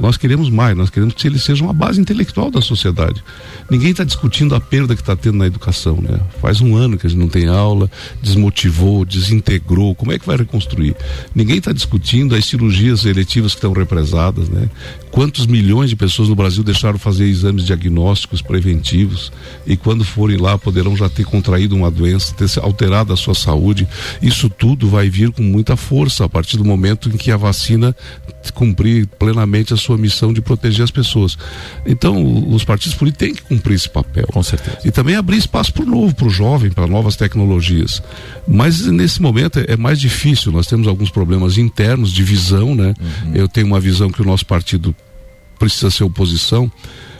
Nós 0.00 0.16
queremos 0.16 0.48
mais, 0.50 0.76
nós 0.76 0.90
queremos 0.90 1.14
que 1.14 1.26
eles 1.26 1.42
sejam 1.42 1.66
uma 1.66 1.72
base 1.72 2.00
intelectual 2.00 2.50
da 2.50 2.60
sociedade. 2.60 3.22
Ninguém 3.70 3.90
está 3.90 4.04
discutindo 4.04 4.54
a 4.54 4.60
perda 4.60 4.94
que 4.94 5.02
está 5.02 5.16
tendo 5.16 5.38
na 5.38 5.46
educação, 5.46 5.98
né? 6.00 6.20
Faz 6.40 6.60
um 6.60 6.76
ano 6.76 6.96
que 6.96 7.06
a 7.06 7.10
gente 7.10 7.18
não 7.18 7.28
tem 7.28 7.48
aula, 7.48 7.90
desmotivou, 8.22 9.04
desintegrou. 9.04 9.94
Como 9.94 10.12
é 10.12 10.18
que 10.18 10.26
vai 10.26 10.36
reconstruir? 10.36 10.94
Ninguém 11.34 11.58
está 11.58 11.72
discutindo 11.72 12.34
as 12.34 12.44
cirurgias 12.44 13.04
eletivas 13.04 13.52
que 13.52 13.58
estão 13.58 13.72
represadas, 13.72 14.48
né? 14.48 14.68
Quantos 15.10 15.46
milhões 15.46 15.90
de 15.90 15.96
pessoas 15.96 16.28
no 16.28 16.34
Brasil 16.34 16.62
deixaram 16.62 16.98
fazer 16.98 17.26
exames 17.26 17.64
diagnósticos 17.64 18.42
preventivos 18.42 19.32
e 19.66 19.76
quando 19.76 20.04
forem 20.04 20.36
lá 20.36 20.58
poderão 20.58 20.96
já 20.96 21.08
ter 21.08 21.24
contraído 21.24 21.74
uma 21.74 21.90
doença, 21.90 22.34
ter 22.34 22.48
alterado 22.60 23.12
a 23.12 23.16
sua 23.16 23.34
saúde. 23.34 23.86
Isso 24.22 24.48
tudo 24.48 24.88
vai 24.88 25.08
vir 25.08 25.30
com 25.30 25.42
muita 25.42 25.76
força 25.76 26.24
a 26.24 26.28
partir 26.28 26.56
do 26.56 26.64
momento 26.64 27.08
em 27.08 27.16
que 27.16 27.30
a 27.30 27.36
vacina 27.36 27.94
cumprir 28.54 29.06
plenamente 29.06 29.74
a 29.74 29.76
sua 29.76 29.98
missão 29.98 30.32
de 30.32 30.40
proteger 30.40 30.84
as 30.84 30.90
pessoas. 30.90 31.36
Então, 31.86 32.48
os 32.48 32.64
partidos 32.64 32.96
políticos 32.96 33.26
têm 33.26 33.34
que 33.34 33.42
cumprir 33.42 33.74
esse 33.74 33.88
papel. 33.88 34.26
Com 34.28 34.42
certeza. 34.42 34.78
E 34.84 34.90
também 34.90 35.16
abrir 35.16 35.36
espaço 35.36 35.72
para 35.72 35.82
o 35.82 35.86
novo, 35.86 36.14
para 36.14 36.26
o 36.26 36.30
jovem, 36.30 36.70
para 36.70 36.86
novas 36.86 37.16
tecnologias. 37.16 38.02
Mas 38.46 38.86
nesse 38.86 39.20
momento 39.20 39.58
é, 39.58 39.66
é, 39.68 39.76
mais 39.76 40.00
difícil. 40.00 40.52
Nós 40.52 40.66
temos 40.66 40.86
alguns 40.86 41.10
problemas 41.10 41.58
internos 41.58 42.12
de 42.12 42.22
visão, 42.22 42.74
né? 42.74 42.94
Uhum. 43.00 43.34
Eu 43.34 43.48
tenho 43.48 43.66
uma 43.66 43.80
visão 43.80 44.10
que 44.10 44.22
o 44.22 44.24
nosso 44.24 44.46
partido 44.46 44.94
precisa 45.58 45.90
ser 45.90 46.04
oposição. 46.04 46.70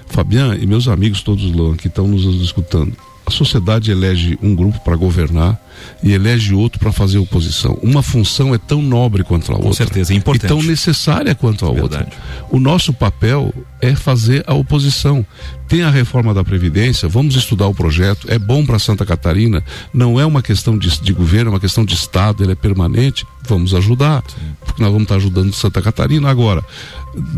Fabian 0.07 0.57
e 0.57 0.67
meus 0.67 0.89
amigos 0.89 1.23
todos 1.23 1.53
lá 1.55 1.77
que 1.77 1.89
estão 1.89 2.09
nos 2.09 2.25
escutando, 2.43 2.97
a 3.29 3.31
sociedade 3.31 3.91
elege 3.91 4.39
um 4.43 4.55
grupo 4.55 4.81
para 4.81 4.97
governar 4.97 5.61
e 6.03 6.13
elege 6.13 6.55
outro 6.55 6.79
para 6.79 6.91
fazer 6.91 7.19
oposição. 7.19 7.79
Uma 7.83 8.03
função 8.03 8.55
é 8.55 8.59
tão 8.59 8.81
nobre 8.81 9.23
quanto 9.23 9.53
a 9.53 9.55
outra. 9.55 9.69
Com 9.69 9.75
certeza, 9.75 10.15
é 10.15 10.17
importante. 10.17 10.47
E 10.47 10.49
tão 10.49 10.63
necessária 10.63 11.35
quanto 11.35 11.67
a 11.67 11.73
Verdade. 11.73 12.05
outra. 12.05 12.19
O 12.51 12.59
nosso 12.59 12.91
papel 12.91 13.53
é 13.83 13.95
fazer 13.95 14.43
a 14.47 14.55
oposição. 14.55 15.25
Tem 15.69 15.83
a 15.83 15.91
reforma 15.91 16.33
da 16.33 16.43
Previdência, 16.43 17.07
vamos 17.07 17.37
estudar 17.37 17.67
o 17.67 17.75
projeto, 17.75 18.27
é 18.31 18.39
bom 18.39 18.65
para 18.65 18.79
Santa 18.79 19.05
Catarina, 19.05 19.63
não 19.93 20.19
é 20.19 20.25
uma 20.25 20.41
questão 20.41 20.79
de, 20.79 20.99
de, 21.01 21.13
governo, 21.13 21.51
é 21.51 21.53
uma 21.53 21.61
questão 21.61 21.85
de 21.85 21.95
Estado, 21.95 22.43
ele 22.43 22.53
é 22.53 22.57
permanente, 22.57 23.27
vamos 23.47 23.75
ajudar, 23.75 24.25
Sim. 24.27 24.57
porque 24.65 24.83
nós 24.83 24.91
vamos 24.91 25.05
estar 25.05 25.17
ajudando 25.17 25.53
Santa 25.53 25.83
Catarina. 25.83 26.31
Agora, 26.31 26.65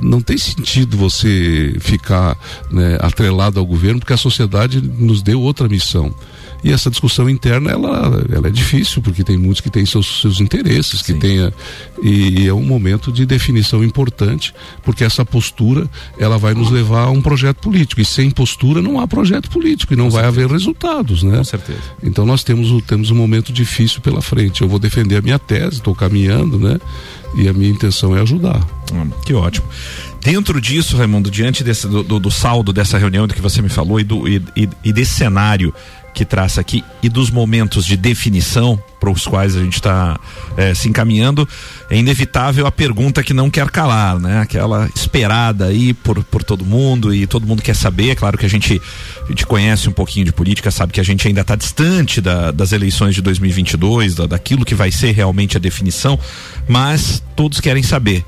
não 0.03 0.21
tem 0.21 0.37
sentido 0.37 0.97
você 0.97 1.77
ficar 1.81 2.37
né, 2.71 2.99
atrelado 3.01 3.59
ao 3.59 3.67
governo, 3.67 4.01
porque 4.01 4.13
a 4.13 4.19
sociedade 4.19 4.81
nos 4.81 5.23
deu 5.23 5.41
outra 5.41 5.69
missão. 5.69 6.15
E 6.63 6.73
essa 6.73 6.91
discussão 6.91 7.29
interna, 7.29 7.71
ela, 7.71 8.23
ela 8.31 8.49
é 8.49 8.51
difícil, 8.51 9.01
porque 9.01 9.25
tem 9.25 9.39
muitos 9.39 9.61
que 9.61 9.71
têm 9.71 9.87
seus, 9.87 10.21
seus 10.21 10.41
interesses, 10.41 11.01
que 11.01 11.15
tenha, 11.15 11.53
e, 12.03 12.43
e, 12.43 12.49
é 12.49 12.53
um 12.53 12.63
momento 12.63 13.11
de 13.11 13.25
definição 13.25 13.83
importante, 13.83 14.53
porque 14.83 15.03
essa 15.03 15.25
postura, 15.25 15.89
ela 16.19 16.37
vai 16.37 16.53
nos 16.53 16.71
levar 16.71 17.05
a 17.05 17.11
um 17.11 17.23
projeto 17.23 17.59
político, 17.61 18.01
e 18.01 18.05
sem 18.05 18.31
postura 18.31 18.83
não 18.83 19.01
há 19.01 19.09
projeto 19.09 19.49
político, 19.49 19.95
e 19.95 19.97
não 19.97 20.07
Com 20.07 20.11
vai 20.11 20.25
certeza. 20.25 20.45
haver 20.45 20.53
resultados, 20.53 21.23
né? 21.23 21.39
Com 21.39 21.45
certeza. 21.45 21.81
Então 22.03 22.27
nós 22.27 22.45
temos, 22.45 22.83
temos 22.85 23.11
um 23.11 23.17
momento 23.17 23.53
difícil 23.53 24.03
pela 24.03 24.21
frente. 24.21 24.61
Eu 24.61 24.69
vou 24.69 24.79
defender 24.79 25.17
a 25.17 25.23
minha 25.23 25.39
tese, 25.39 25.77
estou 25.77 25.95
caminhando, 25.95 26.59
né? 26.59 26.79
E 27.35 27.49
a 27.49 27.53
minha 27.53 27.71
intenção 27.71 28.17
é 28.17 28.21
ajudar. 28.21 28.61
Hum, 28.93 29.11
que 29.25 29.33
ótimo. 29.33 29.67
Dentro 30.23 30.61
disso, 30.61 30.97
Raimundo, 30.97 31.31
diante 31.31 31.65
desse, 31.65 31.89
do, 31.89 32.03
do, 32.03 32.21
do 32.21 32.31
saldo 32.31 32.73
dessa 32.73 32.99
reunião 32.99 33.27
do 33.27 33.35
que 33.35 33.41
você 33.41 33.63
me 33.63 33.69
falou 33.69 33.99
e, 33.99 34.05
do, 34.05 34.29
e, 34.29 34.43
e, 34.57 34.69
e 34.85 34.93
desse 34.93 35.13
cenário 35.13 35.73
que 36.15 36.25
traça 36.25 36.61
aqui 36.61 36.85
e 37.03 37.09
dos 37.09 37.31
momentos 37.31 37.85
de 37.85 37.97
definição, 37.97 38.83
para 38.99 39.11
os 39.11 39.27
quais 39.27 39.57
a 39.57 39.61
gente 39.61 39.75
está 39.75 40.21
é, 40.57 40.75
se 40.75 40.89
encaminhando, 40.89 41.49
é 41.89 41.97
inevitável 41.97 42.67
a 42.67 42.73
pergunta 42.73 43.23
que 43.23 43.33
não 43.33 43.49
quer 43.49 43.71
calar, 43.71 44.19
né? 44.19 44.41
Aquela 44.41 44.89
esperada 44.95 45.67
aí 45.67 45.95
por, 45.95 46.23
por 46.25 46.45
todo 46.45 46.65
mundo 46.65 47.15
e 47.15 47.27
todo 47.27 47.47
mundo 47.47 47.63
quer 47.63 47.75
saber. 47.75 48.11
É 48.11 48.15
claro 48.15 48.37
que 48.37 48.45
a 48.45 48.49
gente, 48.49 48.81
a 49.25 49.29
gente 49.29 49.47
conhece 49.47 49.89
um 49.89 49.93
pouquinho 49.93 50.27
de 50.27 50.33
política, 50.33 50.71
sabe 50.71 50.93
que 50.93 51.01
a 51.01 51.05
gente 51.05 51.27
ainda 51.27 51.41
está 51.41 51.57
distante 51.57 52.21
da, 52.21 52.51
das 52.51 52.73
eleições 52.73 53.15
de 53.15 53.23
2022, 53.23 54.17
da, 54.17 54.27
daquilo 54.27 54.65
que 54.65 54.75
vai 54.75 54.93
ser 54.93 55.13
realmente 55.13 55.57
a 55.57 55.61
definição, 55.61 56.19
mas 56.69 57.23
todos 57.35 57.61
querem 57.61 57.83
saber 57.83 58.25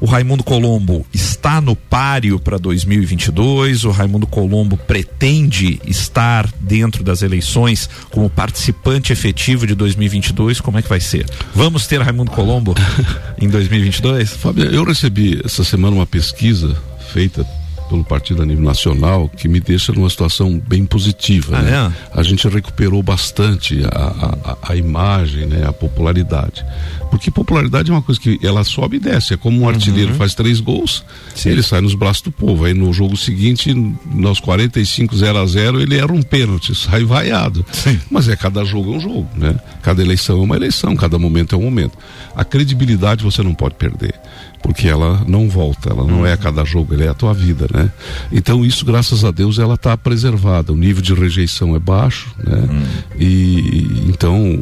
o 0.00 0.06
Raimundo 0.06 0.42
Colombo 0.42 1.06
está 1.12 1.60
no 1.60 1.76
páreo 1.76 2.40
para 2.40 2.58
2022? 2.58 3.84
O 3.84 3.90
Raimundo 3.90 4.26
Colombo 4.26 4.76
pretende 4.76 5.80
estar 5.86 6.50
dentro 6.60 7.04
das 7.04 7.22
eleições 7.22 7.88
como 8.10 8.30
participante 8.30 9.12
efetivo 9.12 9.66
de 9.66 9.74
2022? 9.74 10.60
Como 10.60 10.78
é 10.78 10.82
que 10.82 10.88
vai 10.88 11.00
ser? 11.00 11.26
Vamos 11.54 11.86
ter 11.86 12.00
Raimundo 12.00 12.30
Colombo 12.30 12.74
em 13.40 13.48
2022? 13.48 14.30
Fábio, 14.30 14.64
eu 14.64 14.84
recebi 14.84 15.40
essa 15.44 15.62
semana 15.62 15.96
uma 15.96 16.06
pesquisa 16.06 16.76
feita 17.12 17.46
pelo 17.90 18.04
partido 18.04 18.42
a 18.42 18.46
nível 18.46 18.64
nacional 18.64 19.28
que 19.28 19.48
me 19.48 19.58
deixa 19.58 19.92
numa 19.92 20.08
situação 20.08 20.62
bem 20.64 20.84
positiva. 20.84 21.58
Ah, 21.58 21.62
né? 21.62 21.92
é? 22.14 22.18
A 22.18 22.22
gente 22.22 22.46
recuperou 22.48 23.02
bastante 23.02 23.82
a, 23.84 24.56
a, 24.62 24.72
a, 24.72 24.76
imagem, 24.76 25.46
né? 25.46 25.66
a 25.66 25.72
popularidade. 25.72 26.64
Porque 27.10 27.32
popularidade 27.32 27.90
é 27.90 27.92
uma 27.92 28.00
coisa 28.00 28.20
que 28.20 28.38
ela 28.42 28.62
sobe 28.62 28.98
e 28.98 29.00
desce. 29.00 29.34
É 29.34 29.36
como 29.36 29.58
um 29.58 29.62
uhum. 29.62 29.68
artilheiro 29.68 30.14
faz 30.14 30.34
três 30.34 30.60
gols, 30.60 31.04
Sim. 31.34 31.50
ele 31.50 31.62
sai 31.64 31.80
nos 31.80 31.96
braços 31.96 32.22
do 32.22 32.30
povo. 32.30 32.64
Aí 32.64 32.72
no 32.72 32.92
jogo 32.92 33.16
seguinte, 33.16 33.74
nos 33.74 34.38
45 34.38 35.16
0 35.16 35.38
a 35.38 35.46
0 35.46 35.80
ele 35.80 35.98
era 35.98 36.12
um 36.12 36.22
pênalti, 36.22 36.72
sai 36.78 37.02
vaiado. 37.02 37.66
Sim. 37.72 37.98
Mas 38.08 38.28
é 38.28 38.36
cada 38.36 38.64
jogo 38.64 38.94
é 38.94 38.96
um 38.98 39.00
jogo, 39.00 39.28
né? 39.34 39.58
Cada 39.82 40.00
eleição 40.00 40.38
é 40.38 40.42
uma 40.42 40.54
eleição, 40.54 40.94
cada 40.94 41.18
momento 41.18 41.56
é 41.56 41.58
um 41.58 41.62
momento. 41.62 41.98
A 42.36 42.44
credibilidade 42.44 43.24
você 43.24 43.42
não 43.42 43.52
pode 43.54 43.74
perder 43.74 44.14
porque 44.62 44.88
ela 44.88 45.22
não 45.26 45.48
volta, 45.48 45.90
ela 45.90 46.04
não 46.04 46.24
é 46.24 46.32
a 46.32 46.36
cada 46.36 46.64
jogo, 46.64 46.94
ela 46.94 47.04
é 47.04 47.08
a 47.08 47.14
tua 47.14 47.32
vida, 47.32 47.66
né? 47.72 47.90
Então 48.30 48.64
isso, 48.64 48.84
graças 48.84 49.24
a 49.24 49.30
Deus, 49.30 49.58
ela 49.58 49.74
está 49.74 49.96
preservada. 49.96 50.72
O 50.72 50.76
nível 50.76 51.02
de 51.02 51.14
rejeição 51.14 51.74
é 51.74 51.78
baixo, 51.78 52.30
né? 52.38 52.68
Hum. 52.70 52.82
E 53.18 54.04
então 54.08 54.58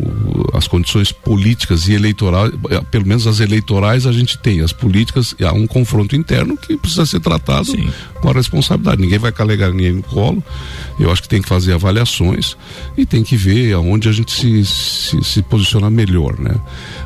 as 0.55 0.67
condições 0.69 1.13
políticas 1.13 1.89
e 1.89 1.95
eleitorais, 1.95 2.53
eh, 2.71 2.81
pelo 2.91 3.07
menos 3.07 3.27
as 3.27 3.41
eleitorais 3.41 4.07
a 4.07 4.13
gente 4.13 4.39
tem, 4.39 4.61
as 4.61 4.73
políticas 4.73 5.35
há 5.43 5.53
um 5.53 5.67
confronto 5.67 6.15
interno 6.15 6.57
que 6.57 6.77
precisa 6.77 7.05
ser 7.05 7.21
tratado 7.21 7.67
Sim. 7.67 7.91
com 8.21 8.31
a 8.31 8.33
responsabilidade. 8.33 9.01
Ninguém 9.01 9.19
vai 9.19 9.33
carregar 9.33 9.71
ninguém 9.71 9.93
no 9.93 10.03
colo. 10.03 10.43
Eu 10.99 11.11
acho 11.11 11.23
que 11.23 11.29
tem 11.29 11.43
que 11.43 11.49
fazer 11.49 11.73
avaliações 11.73 12.57
e 12.97 13.05
tem 13.05 13.23
que 13.23 13.37
ver 13.37 13.75
aonde 13.75 14.09
a 14.09 14.13
gente 14.13 14.33
se, 14.33 14.65
se, 14.65 15.25
se 15.25 15.43
posiciona 15.43 15.91
melhor, 15.91 16.39
né? 16.39 16.55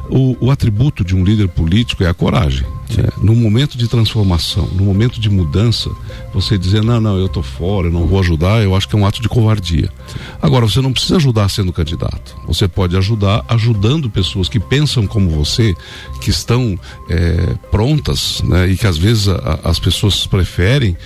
O, 0.08 0.36
o 0.46 0.50
atributo 0.50 1.04
de 1.04 1.14
um 1.14 1.24
líder 1.24 1.48
político 1.48 2.04
é 2.04 2.08
a 2.08 2.14
coragem. 2.14 2.66
É, 2.98 3.12
no 3.22 3.34
momento 3.34 3.76
de 3.78 3.88
transformação, 3.88 4.68
no 4.72 4.84
momento 4.84 5.20
de 5.20 5.30
mudança, 5.30 5.90
você 6.32 6.58
dizer, 6.58 6.82
não, 6.82 7.00
não, 7.00 7.16
eu 7.16 7.26
estou 7.26 7.42
fora, 7.42 7.88
eu 7.88 7.92
não 7.92 8.06
vou 8.06 8.20
ajudar, 8.20 8.62
eu 8.62 8.74
acho 8.74 8.88
que 8.88 8.96
é 8.96 8.98
um 8.98 9.06
ato 9.06 9.20
de 9.22 9.28
covardia. 9.28 9.90
Agora, 10.40 10.66
você 10.66 10.80
não 10.80 10.92
precisa 10.92 11.16
ajudar 11.16 11.48
sendo 11.48 11.72
candidato. 11.72 12.36
Você 12.46 12.66
pode 12.68 12.96
ajudar 12.96 13.44
ajudando 13.48 14.10
pessoas 14.10 14.48
que 14.48 14.58
pensam 14.58 15.06
como 15.06 15.30
você, 15.30 15.74
que 16.20 16.30
estão 16.30 16.78
é, 17.08 17.54
prontas, 17.70 18.42
né, 18.42 18.68
e 18.68 18.76
que 18.76 18.86
às 18.86 18.96
vezes 18.96 19.28
a, 19.28 19.60
a, 19.64 19.70
as 19.70 19.78
pessoas 19.78 20.26
preferem 20.26 20.96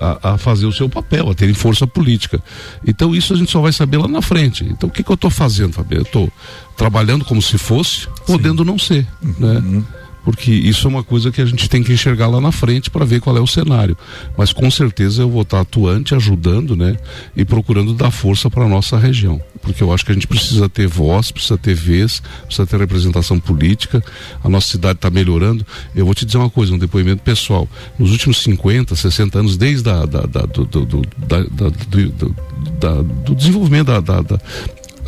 a, 0.00 0.34
a, 0.34 0.38
fazer 0.38 0.66
o 0.66 0.72
seu 0.72 0.88
papel, 0.88 1.30
a 1.30 1.34
terem 1.34 1.54
força 1.54 1.86
política. 1.86 2.42
Então, 2.86 3.14
isso 3.14 3.32
a 3.32 3.36
gente 3.36 3.50
só 3.50 3.60
vai 3.60 3.72
saber 3.72 3.98
lá 3.98 4.08
na 4.08 4.22
frente. 4.22 4.64
Então, 4.64 4.88
o 4.88 4.92
que, 4.92 5.02
que 5.02 5.10
eu 5.10 5.14
estou 5.14 5.30
fazendo, 5.30 5.72
Fabio? 5.72 5.98
Eu 5.98 6.02
estou 6.02 6.32
trabalhando 6.76 7.24
como 7.24 7.40
se 7.40 7.58
fosse, 7.58 8.08
podendo 8.26 8.62
Sim. 8.62 8.66
não 8.66 8.78
ser. 8.78 9.06
Né? 9.38 9.58
Uhum 9.58 9.84
porque 10.28 10.50
isso 10.50 10.86
é 10.86 10.90
uma 10.90 11.02
coisa 11.02 11.30
que 11.30 11.40
a 11.40 11.46
gente 11.46 11.70
tem 11.70 11.82
que 11.82 11.90
enxergar 11.90 12.26
lá 12.26 12.38
na 12.38 12.52
frente 12.52 12.90
para 12.90 13.02
ver 13.02 13.18
qual 13.18 13.34
é 13.34 13.40
o 13.40 13.46
cenário. 13.46 13.96
Mas 14.36 14.52
com 14.52 14.70
certeza 14.70 15.22
eu 15.22 15.30
vou 15.30 15.40
estar 15.40 15.58
atuante, 15.58 16.14
ajudando, 16.14 16.76
né, 16.76 16.98
e 17.34 17.46
procurando 17.46 17.94
dar 17.94 18.10
força 18.10 18.50
para 18.50 18.66
a 18.66 18.68
nossa 18.68 18.98
região, 18.98 19.40
porque 19.62 19.82
eu 19.82 19.90
acho 19.90 20.04
que 20.04 20.12
a 20.12 20.14
gente 20.14 20.26
precisa 20.26 20.68
ter 20.68 20.86
voz, 20.86 21.30
precisa 21.30 21.56
ter 21.56 21.72
vez, 21.72 22.20
precisa 22.44 22.66
ter 22.66 22.78
representação 22.78 23.40
política. 23.40 24.04
A 24.44 24.50
nossa 24.50 24.68
cidade 24.68 24.98
está 24.98 25.08
melhorando. 25.08 25.66
Eu 25.96 26.04
vou 26.04 26.14
te 26.14 26.26
dizer 26.26 26.36
uma 26.36 26.50
coisa, 26.50 26.74
um 26.74 26.78
depoimento 26.78 27.22
pessoal. 27.22 27.66
Nos 27.98 28.10
últimos 28.10 28.42
50, 28.42 28.94
60 28.94 29.38
anos, 29.38 29.56
desde 29.56 29.88
a, 29.88 30.04
da, 30.04 30.26
da, 30.26 30.42
do, 30.42 30.66
do, 30.66 30.84
do, 30.84 31.02
da, 31.16 31.40
do, 31.40 33.02
do 33.02 33.34
desenvolvimento 33.34 33.86
da, 33.86 34.00
da, 34.00 34.20
da, 34.20 34.40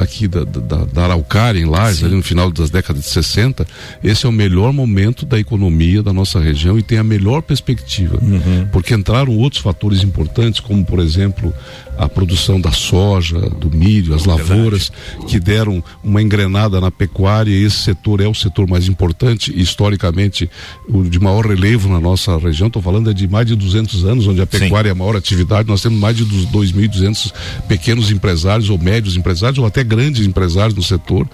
aqui 0.03 0.27
da, 0.27 0.45
da, 0.45 0.85
da 0.85 1.03
Araucária, 1.05 1.61
em 1.61 1.65
Lages, 1.65 2.03
ali 2.03 2.15
no 2.15 2.23
final 2.23 2.51
das 2.51 2.71
décadas 2.71 3.03
de 3.03 3.09
60, 3.09 3.67
esse 4.03 4.27
é 4.27 4.29
o 4.29 4.33
melhor 4.33 4.73
momento 4.73 5.27
da 5.27 5.39
economia 5.39 6.03
da 6.03 6.13
nossa 6.13 6.41
região 6.41 6.79
e 6.79 6.83
tem 6.83 6.99
a 6.99 7.05
melhor 7.05 7.43
perspectiva. 7.43 8.19
Uhum. 8.21 8.69
Porque 8.73 8.95
entraram 8.95 9.37
outros 9.37 9.63
fatores 9.63 10.03
importantes, 10.03 10.61
como, 10.61 10.85
por 10.85 10.99
exemplo, 10.99 11.53
a 12.01 12.09
produção 12.09 12.59
da 12.59 12.73
soja, 12.73 13.39
do 13.39 13.71
milho, 13.71 14.15
as 14.15 14.25
lavouras, 14.25 14.91
que 15.29 15.39
deram 15.39 15.85
uma 16.03 16.23
engrenada 16.23 16.81
na 16.81 16.91
pecuária. 16.91 17.51
E 17.51 17.63
esse 17.63 17.77
setor 17.77 18.23
é 18.23 18.27
o 18.27 18.35
setor 18.35 18.67
mais 18.67 18.89
importante, 18.89 19.53
historicamente, 19.55 20.51
o 20.89 21.03
de 21.03 21.21
maior 21.21 21.47
relevo 21.47 21.91
na 21.91 22.01
nossa 22.01 22.39
região. 22.39 22.69
Estou 22.69 22.81
falando 22.81 23.11
é 23.11 23.13
de 23.13 23.29
mais 23.29 23.47
de 23.47 23.55
200 23.55 24.05
anos, 24.07 24.27
onde 24.27 24.41
a 24.41 24.47
pecuária 24.47 24.89
Sim. 24.89 24.89
é 24.89 24.93
a 24.93 24.95
maior 24.95 25.15
atividade. 25.15 25.69
Nós 25.69 25.83
temos 25.83 26.01
mais 26.01 26.17
de 26.17 26.25
2.200 26.25 27.33
pequenos 27.69 28.11
empresários, 28.11 28.71
ou 28.71 28.79
médios 28.79 29.15
empresários, 29.15 29.59
ou 29.59 29.67
até 29.67 29.85
grandes 29.85 30.27
empresários 30.27 30.75
no 30.75 30.83
setor, 30.83 31.29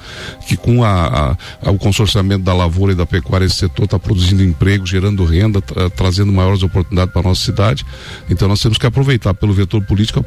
que 0.48 0.56
com 0.56 0.82
a, 0.82 1.36
a, 1.62 1.70
o 1.70 1.78
consorciamento 1.78 2.42
da 2.42 2.52
lavoura 2.52 2.90
e 2.90 2.96
da 2.96 3.06
pecuária, 3.06 3.44
esse 3.44 3.56
setor 3.56 3.84
está 3.84 4.00
produzindo 4.00 4.42
emprego, 4.42 4.84
gerando 4.84 5.24
renda, 5.24 5.60
tra 5.60 5.88
trazendo 5.90 6.32
maiores 6.32 6.62
oportunidades 6.64 7.12
para 7.12 7.20
a 7.20 7.28
nossa 7.28 7.44
cidade. 7.44 7.86
Então 8.28 8.48
nós 8.48 8.60
temos 8.60 8.78
que 8.78 8.86
aproveitar 8.86 9.32
pelo 9.32 9.52
vetor 9.52 9.80
político 9.84 10.18
a 10.18 10.22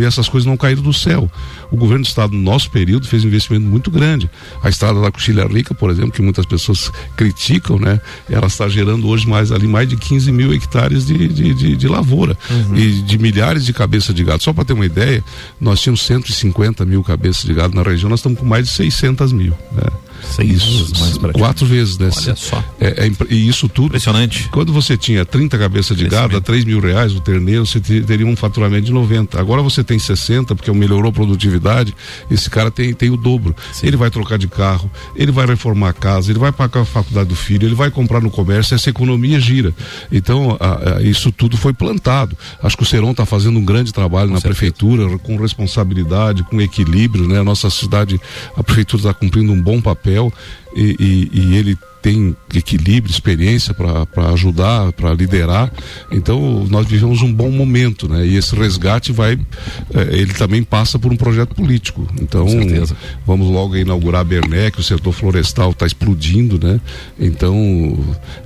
e 0.00 0.04
essas 0.04 0.28
coisas 0.28 0.46
não 0.46 0.56
caíram 0.56 0.82
do 0.82 0.92
céu. 0.92 1.30
O 1.70 1.76
governo 1.76 2.04
do 2.04 2.08
estado, 2.08 2.34
no 2.34 2.42
nosso 2.42 2.70
período, 2.70 3.06
fez 3.06 3.24
um 3.24 3.28
investimento 3.28 3.66
muito 3.66 3.90
grande. 3.90 4.30
A 4.62 4.68
estrada 4.68 5.00
da 5.00 5.10
Coxilha 5.10 5.46
Rica, 5.46 5.74
por 5.74 5.90
exemplo, 5.90 6.12
que 6.12 6.22
muitas 6.22 6.46
pessoas 6.46 6.90
criticam, 7.16 7.78
né? 7.78 8.00
Ela 8.28 8.46
está 8.46 8.68
gerando 8.68 9.08
hoje 9.08 9.28
mais 9.28 9.52
ali 9.52 9.66
mais 9.66 9.88
de 9.88 9.96
15 9.96 10.32
mil 10.32 10.52
hectares 10.52 11.06
de, 11.06 11.28
de, 11.28 11.54
de, 11.54 11.76
de 11.76 11.88
lavoura 11.88 12.36
uhum. 12.50 12.76
e 12.76 13.02
de 13.02 13.18
milhares 13.18 13.64
de 13.64 13.72
cabeças 13.72 14.14
de 14.14 14.24
gado. 14.24 14.42
Só 14.42 14.52
para 14.52 14.64
ter 14.64 14.72
uma 14.72 14.86
ideia, 14.86 15.24
nós 15.60 15.80
tínhamos 15.80 16.02
150 16.02 16.84
mil 16.84 17.02
cabeças 17.02 17.44
de 17.44 17.54
gado 17.54 17.74
na 17.74 17.82
região, 17.82 18.08
nós 18.08 18.20
estamos 18.20 18.38
com 18.38 18.46
mais 18.46 18.66
de 18.66 18.72
600 18.72 19.32
mil. 19.32 19.54
Né? 19.72 19.82
Seis 20.22 20.62
isso, 20.62 20.78
vezes 20.78 21.00
mais 21.00 21.32
Quatro 21.32 21.66
vezes, 21.66 21.98
né? 21.98 22.10
Olha 22.16 22.36
só. 22.36 22.62
É, 22.80 23.06
é, 23.06 23.10
e 23.28 23.48
isso 23.48 23.68
tudo. 23.68 23.86
Impressionante. 23.86 24.48
Quando 24.50 24.72
você 24.72 24.96
tinha 24.96 25.24
30 25.24 25.58
cabeças 25.58 25.96
de 25.96 26.06
gado 26.08 26.36
a 26.36 26.40
3 26.40 26.64
mil 26.64 26.80
reais 26.80 27.14
o 27.14 27.20
terneiro, 27.20 27.66
você 27.66 27.80
teria 27.80 28.26
um 28.26 28.36
faturamento 28.36 28.86
de 28.86 28.92
90. 28.92 29.40
Agora 29.40 29.62
você 29.62 29.82
tem 29.82 29.98
60, 29.98 30.54
porque 30.54 30.70
melhorou 30.72 31.10
a 31.10 31.12
produtividade, 31.12 31.94
esse 32.30 32.48
cara 32.50 32.70
tem, 32.70 32.92
tem 32.92 33.10
o 33.10 33.16
dobro. 33.16 33.54
Sim. 33.72 33.86
Ele 33.86 33.96
vai 33.96 34.10
trocar 34.10 34.38
de 34.38 34.48
carro, 34.48 34.90
ele 35.14 35.32
vai 35.32 35.46
reformar 35.46 35.90
a 35.90 35.92
casa, 35.92 36.30
ele 36.30 36.38
vai 36.38 36.52
pagar 36.52 36.80
a 36.80 36.84
faculdade 36.84 37.28
do 37.28 37.36
filho, 37.36 37.66
ele 37.66 37.74
vai 37.74 37.90
comprar 37.90 38.20
no 38.20 38.30
comércio, 38.30 38.74
essa 38.74 38.90
economia 38.90 39.40
gira. 39.40 39.74
Então, 40.10 40.56
a, 40.60 40.96
a, 40.96 41.02
isso 41.02 41.30
tudo 41.32 41.56
foi 41.56 41.72
plantado. 41.72 42.36
Acho 42.62 42.76
que 42.76 42.82
o 42.82 42.86
Serão 42.86 43.12
está 43.12 43.24
fazendo 43.24 43.58
um 43.58 43.64
grande 43.64 43.92
trabalho 43.92 44.28
com 44.28 44.34
na 44.34 44.40
certeza. 44.40 44.58
prefeitura, 44.58 45.18
com 45.18 45.36
responsabilidade, 45.36 46.42
com 46.44 46.60
equilíbrio, 46.60 47.26
né? 47.28 47.40
A 47.40 47.44
nossa 47.44 47.70
cidade, 47.70 48.20
a 48.56 48.62
prefeitura 48.62 49.00
está 49.00 49.14
cumprindo 49.14 49.52
um 49.52 49.60
bom 49.60 49.80
papel 49.80 50.09
papel 50.10 50.32
e, 50.74 50.96
e, 50.98 51.40
e 51.40 51.56
ele 51.56 51.78
tem 52.02 52.34
equilíbrio, 52.54 53.12
experiência 53.12 53.74
para 53.74 54.30
ajudar, 54.32 54.90
para 54.92 55.12
liderar. 55.12 55.70
Então 56.10 56.64
nós 56.70 56.86
vivemos 56.86 57.20
um 57.20 57.30
bom 57.30 57.50
momento, 57.50 58.08
né? 58.08 58.26
E 58.26 58.36
esse 58.36 58.56
resgate 58.56 59.12
vai, 59.12 59.34
eh, 59.34 60.08
ele 60.12 60.32
também 60.32 60.62
passa 60.62 60.98
por 60.98 61.12
um 61.12 61.16
projeto 61.16 61.54
político. 61.54 62.08
Então 62.18 62.46
vamos 63.26 63.48
logo 63.48 63.76
inaugurar 63.76 64.22
a 64.22 64.24
Bernec, 64.24 64.80
o 64.80 64.82
setor 64.82 65.12
florestal 65.12 65.72
está 65.72 65.86
explodindo, 65.86 66.58
né? 66.64 66.80
Então 67.18 67.54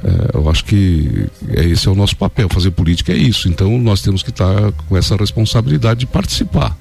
eh, 0.03 0.31
eu 0.35 0.50
acho 0.50 0.64
que 0.64 1.29
é, 1.50 1.64
esse 1.64 1.87
é 1.87 1.90
o 1.92 1.94
nosso 1.94 2.16
papel, 2.16 2.48
fazer 2.48 2.72
política 2.72 3.12
é 3.12 3.16
isso. 3.16 3.48
Então 3.48 3.79
nós 3.79 4.03
temos 4.03 4.20
que 4.20 4.31
estar 4.31 4.53
tá 4.53 4.72
com 4.88 4.96
essa 4.96 5.14
responsabilidade 5.16 6.00
de 6.00 6.07
participar. 6.07 6.77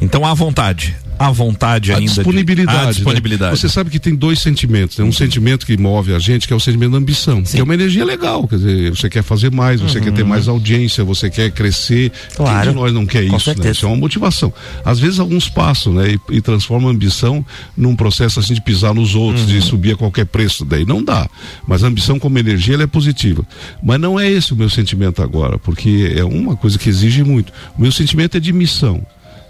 Então 0.00 0.26
à 0.26 0.34
vontade, 0.34 0.96
à 1.18 1.30
vontade 1.30 1.92
a 1.92 1.96
ainda. 1.96 2.12
Disponibilidade. 2.12 2.78
De... 2.80 2.86
A 2.86 2.92
disponibilidade. 2.92 3.52
Né? 3.52 3.56
Você 3.56 3.68
sabe 3.68 3.90
que 3.90 3.98
tem 3.98 4.14
dois 4.14 4.40
sentimentos. 4.40 4.98
Né? 4.98 5.04
Um 5.04 5.12
sentimento 5.12 5.66
que 5.66 5.76
move 5.76 6.14
a 6.14 6.18
gente, 6.18 6.46
que 6.46 6.52
é 6.52 6.56
o 6.56 6.60
sentimento 6.60 6.92
da 6.92 6.98
ambição. 6.98 7.44
Sim. 7.44 7.56
Que 7.56 7.60
é 7.60 7.64
uma 7.64 7.74
energia 7.74 8.04
legal. 8.04 8.46
Quer 8.46 8.56
dizer, 8.56 8.90
você 8.90 9.08
quer 9.08 9.22
fazer 9.22 9.50
mais, 9.50 9.80
você 9.80 9.98
uhum. 9.98 10.04
quer 10.04 10.12
ter 10.12 10.22
uhum. 10.22 10.28
mais 10.28 10.48
audiência, 10.48 11.04
você 11.04 11.30
quer 11.30 11.50
crescer. 11.50 12.12
Claro. 12.34 12.62
Quem 12.62 12.70
de 12.70 12.76
nós 12.76 12.92
não 12.92 13.06
quer 13.06 13.26
Com 13.26 13.36
isso? 13.36 13.50
Né? 13.58 13.70
Isso 13.70 13.86
é 13.86 13.88
uma 13.88 13.96
motivação. 13.96 14.52
Às 14.84 14.98
vezes 14.98 15.18
alguns 15.18 15.48
passam, 15.48 15.94
né? 15.94 16.12
E, 16.12 16.36
e 16.36 16.40
transformam 16.40 16.88
a 16.88 16.92
ambição 16.92 17.44
num 17.76 17.94
processo 17.94 18.40
assim 18.40 18.54
de 18.54 18.60
pisar 18.60 18.94
nos 18.94 19.14
outros, 19.14 19.44
uhum. 19.44 19.50
de 19.50 19.62
subir 19.62 19.94
a 19.94 19.96
qualquer 19.96 20.26
preço. 20.26 20.64
Daí 20.64 20.84
não 20.84 21.02
dá. 21.02 21.28
Mas 21.66 21.84
a 21.84 21.88
ambição 21.88 22.18
como 22.18 22.38
energia 22.38 22.74
ela 22.74 22.84
é 22.84 22.86
positiva. 22.86 23.44
Mas 23.82 24.00
não 24.00 24.18
é 24.18 24.30
esse 24.30 24.52
o 24.52 24.56
meu 24.56 24.70
sentimento 24.70 25.22
agora, 25.22 25.58
porque 25.58 26.12
é 26.16 26.24
uma 26.24 26.56
coisa 26.56 26.78
que 26.78 26.88
exige 26.88 27.22
muito. 27.22 27.52
O 27.76 27.82
meu 27.82 27.92
sentimento 27.92 28.36
é 28.36 28.40
de 28.40 28.52
missão 28.52 29.04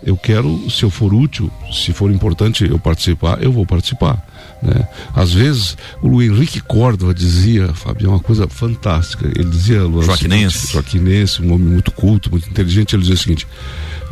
Eu 0.05 0.17
quero, 0.17 0.71
se 0.71 0.83
eu 0.83 0.91
for 0.91 1.15
útil, 1.15 1.51
se 1.73 1.93
for 1.93 2.11
importante 2.11 2.69
eu 2.69 2.79
participar, 2.79 3.43
eu 3.43 3.51
vou 3.51 3.65
participar. 3.65 4.23
Né? 4.63 4.87
Às 5.15 5.33
vezes, 5.33 5.77
o 6.03 6.23
Henrique 6.23 6.61
Córdova 6.61 7.15
dizia, 7.15 7.73
Fábio, 7.75 8.11
uma 8.11 8.21
coisa 8.21 8.47
fantástica. 8.49 9.27
Ele 9.27 9.49
dizia, 9.49 9.81
Joaquinense. 9.81 10.73
Joaquinense, 10.73 11.43
um 11.43 11.53
homem 11.55 11.69
muito 11.69 11.91
culto, 11.91 12.31
muito 12.31 12.49
inteligente, 12.49 12.95
ele 12.95 13.03
dizia 13.03 13.15
o 13.15 13.19
seguinte: 13.19 13.47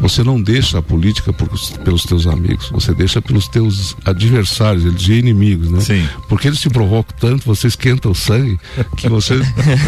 você 0.03 0.23
não 0.25 0.43
deixa 0.43 0.79
a 0.79 0.83
política 0.83 1.33
por, 1.33 1.49
pelos 1.85 2.03
teus 2.05 2.27
amigos, 2.27 2.69
você 2.71 2.93
deixa 2.93 3.23
pelos 3.23 3.47
teus 3.49 3.97
adversários, 4.05 4.85
eles 4.85 5.01
dizem 5.01 5.19
inimigos, 5.19 5.71
né? 5.71 5.81
Sim. 5.81 6.07
Porque 6.29 6.49
eles 6.49 6.61
te 6.61 6.69
provocam 6.69 7.15
tanto, 7.19 7.47
você 7.47 7.69
esquenta 7.69 8.09
o 8.09 8.15
sangue, 8.15 8.59
que 8.97 9.09
você. 9.09 9.41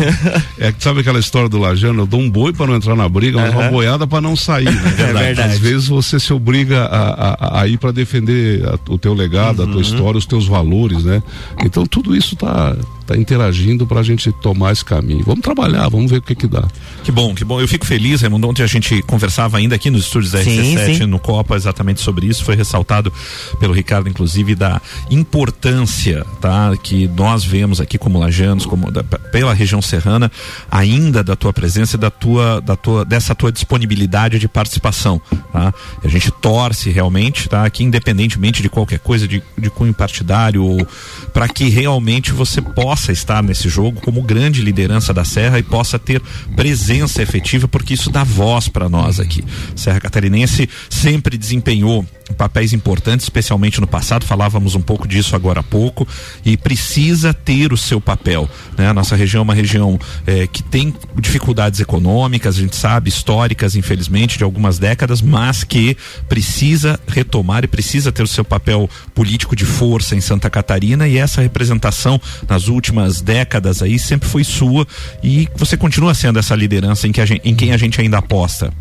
é, 0.58 0.72
sabe 0.78 1.00
aquela 1.00 1.18
história 1.18 1.48
do 1.48 1.58
Lajano? 1.58 2.02
Eu 2.02 2.06
dou 2.06 2.20
um 2.20 2.30
boi 2.30 2.52
para 2.52 2.66
não 2.66 2.76
entrar 2.76 2.94
na 2.94 3.08
briga, 3.08 3.40
mas 3.40 3.52
uma 3.52 3.68
boiada 3.68 4.06
para 4.06 4.20
não 4.20 4.36
sair. 4.36 4.64
Né? 4.66 4.94
É 4.98 5.12
verdade. 5.12 5.40
Às 5.40 5.58
vezes 5.58 5.88
você 5.88 6.20
se 6.20 6.32
obriga 6.32 6.84
a, 6.84 7.58
a, 7.58 7.60
a 7.62 7.68
ir 7.68 7.76
para 7.76 7.90
defender 7.90 8.64
a, 8.66 8.78
o 8.90 8.96
teu 8.96 9.12
legado, 9.12 9.62
Uhum. 9.64 9.68
a 9.68 9.72
tua 9.72 9.82
história, 9.82 10.18
os 10.18 10.26
teus 10.26 10.46
valores, 10.46 11.04
né? 11.04 11.22
Então 11.64 11.84
tudo 11.84 12.14
isso 12.14 12.36
tá, 12.36 12.76
tá 13.06 13.16
interagindo 13.16 13.86
para 13.86 14.00
a 14.00 14.02
gente 14.02 14.30
tomar 14.32 14.72
esse 14.72 14.84
caminho. 14.84 15.24
Vamos 15.24 15.40
trabalhar, 15.42 15.88
vamos 15.88 16.10
ver 16.10 16.18
o 16.18 16.22
que 16.22 16.34
que 16.34 16.46
dá. 16.46 16.64
Que 17.02 17.12
bom, 17.12 17.34
que 17.34 17.44
bom. 17.44 17.60
Eu 17.60 17.68
fico 17.68 17.84
feliz, 17.86 18.20
Raimundo. 18.22 18.48
Ontem 18.48 18.62
a 18.62 18.66
gente 18.66 19.02
conversava 19.02 19.58
ainda 19.58 19.74
aqui 19.74 19.90
nos 19.90 20.02
estúdios 20.04 20.32
da 20.32 20.42
Sim, 20.42 20.74
RC7 20.76 20.98
sim. 20.98 21.06
no 21.06 21.18
Copa 21.18 21.54
exatamente 21.56 22.00
sobre 22.00 22.26
isso. 22.26 22.44
Foi 22.44 22.54
ressaltado 22.56 23.12
pelo 23.60 23.72
Ricardo, 23.74 24.08
inclusive, 24.08 24.54
da 24.54 24.80
importância, 25.10 26.24
tá? 26.40 26.72
Que 26.82 27.08
nós 27.08 27.44
vemos 27.44 27.80
aqui 27.80 27.98
como 27.98 28.18
lajanos, 28.18 28.64
como 28.64 28.90
da- 28.90 29.02
pela 29.02 29.52
região 29.52 29.82
serrana, 29.82 30.30
ainda 30.70 31.22
da 31.22 31.34
tua 31.36 31.52
presença 31.52 31.96
e 31.96 31.98
da 31.98 32.10
tua, 32.10 32.60
da 32.60 32.76
tua, 32.76 33.04
dessa 33.04 33.34
tua 33.34 33.50
disponibilidade 33.52 34.38
de 34.38 34.46
participação, 34.48 35.20
tá? 35.52 35.74
A 36.02 36.08
gente 36.08 36.30
torce 36.30 36.90
realmente, 36.90 37.48
tá? 37.48 37.68
Que 37.68 37.82
independentemente 37.82 38.62
de 38.62 38.68
qualquer 38.68 39.00
coisa, 39.00 39.26
de, 39.28 39.42
de 39.58 39.68
cunho 39.70 39.92
partidário, 39.92 40.64
ou 40.64 40.86
para 41.32 41.48
que 41.48 41.68
realmente 41.68 42.32
você 42.32 42.62
possa 42.62 42.93
estar 43.12 43.42
nesse 43.42 43.68
jogo 43.68 44.00
como 44.00 44.22
grande 44.22 44.62
liderança 44.62 45.12
da 45.12 45.24
Serra 45.24 45.58
e 45.58 45.62
possa 45.62 45.98
ter 45.98 46.20
presença 46.54 47.22
efetiva, 47.22 47.66
porque 47.68 47.94
isso 47.94 48.10
dá 48.10 48.24
voz 48.24 48.68
para 48.68 48.88
nós 48.88 49.20
aqui. 49.20 49.44
Serra 49.74 50.00
Catarinense 50.00 50.68
sempre 50.88 51.36
desempenhou 51.36 52.06
papéis 52.36 52.72
importantes, 52.72 53.26
especialmente 53.26 53.80
no 53.80 53.86
passado, 53.86 54.24
falávamos 54.24 54.74
um 54.74 54.80
pouco 54.80 55.06
disso 55.06 55.36
agora 55.36 55.60
há 55.60 55.62
pouco, 55.62 56.08
e 56.44 56.56
precisa 56.56 57.34
ter 57.34 57.72
o 57.72 57.76
seu 57.76 58.00
papel. 58.00 58.48
Né? 58.78 58.88
A 58.88 58.94
nossa 58.94 59.14
região 59.14 59.40
é 59.40 59.42
uma 59.42 59.54
região 59.54 59.98
eh, 60.26 60.46
que 60.46 60.62
tem 60.62 60.94
dificuldades 61.20 61.80
econômicas, 61.80 62.56
a 62.56 62.60
gente 62.60 62.76
sabe, 62.76 63.08
históricas, 63.08 63.76
infelizmente, 63.76 64.38
de 64.38 64.44
algumas 64.44 64.78
décadas, 64.78 65.20
mas 65.20 65.64
que 65.64 65.96
precisa 66.28 66.98
retomar 67.06 67.64
e 67.64 67.68
precisa 67.68 68.10
ter 68.10 68.22
o 68.22 68.26
seu 68.26 68.44
papel 68.44 68.88
político 69.14 69.54
de 69.54 69.64
força 69.64 70.16
em 70.16 70.20
Santa 70.20 70.48
Catarina 70.48 71.06
e 71.06 71.18
essa 71.18 71.42
representação 71.42 72.20
nas 72.48 72.68
últimas 72.68 72.83
décadas 73.20 73.82
aí 73.82 73.98
sempre 73.98 74.28
foi 74.28 74.44
sua 74.44 74.86
e 75.22 75.48
você 75.56 75.76
continua 75.76 76.14
sendo 76.14 76.38
essa 76.38 76.54
liderança 76.54 77.06
em, 77.08 77.12
que 77.12 77.20
a 77.20 77.26
gente, 77.26 77.40
em 77.48 77.54
quem 77.54 77.72
a 77.72 77.76
gente 77.76 78.00
ainda 78.00 78.18
aposta. 78.18 78.72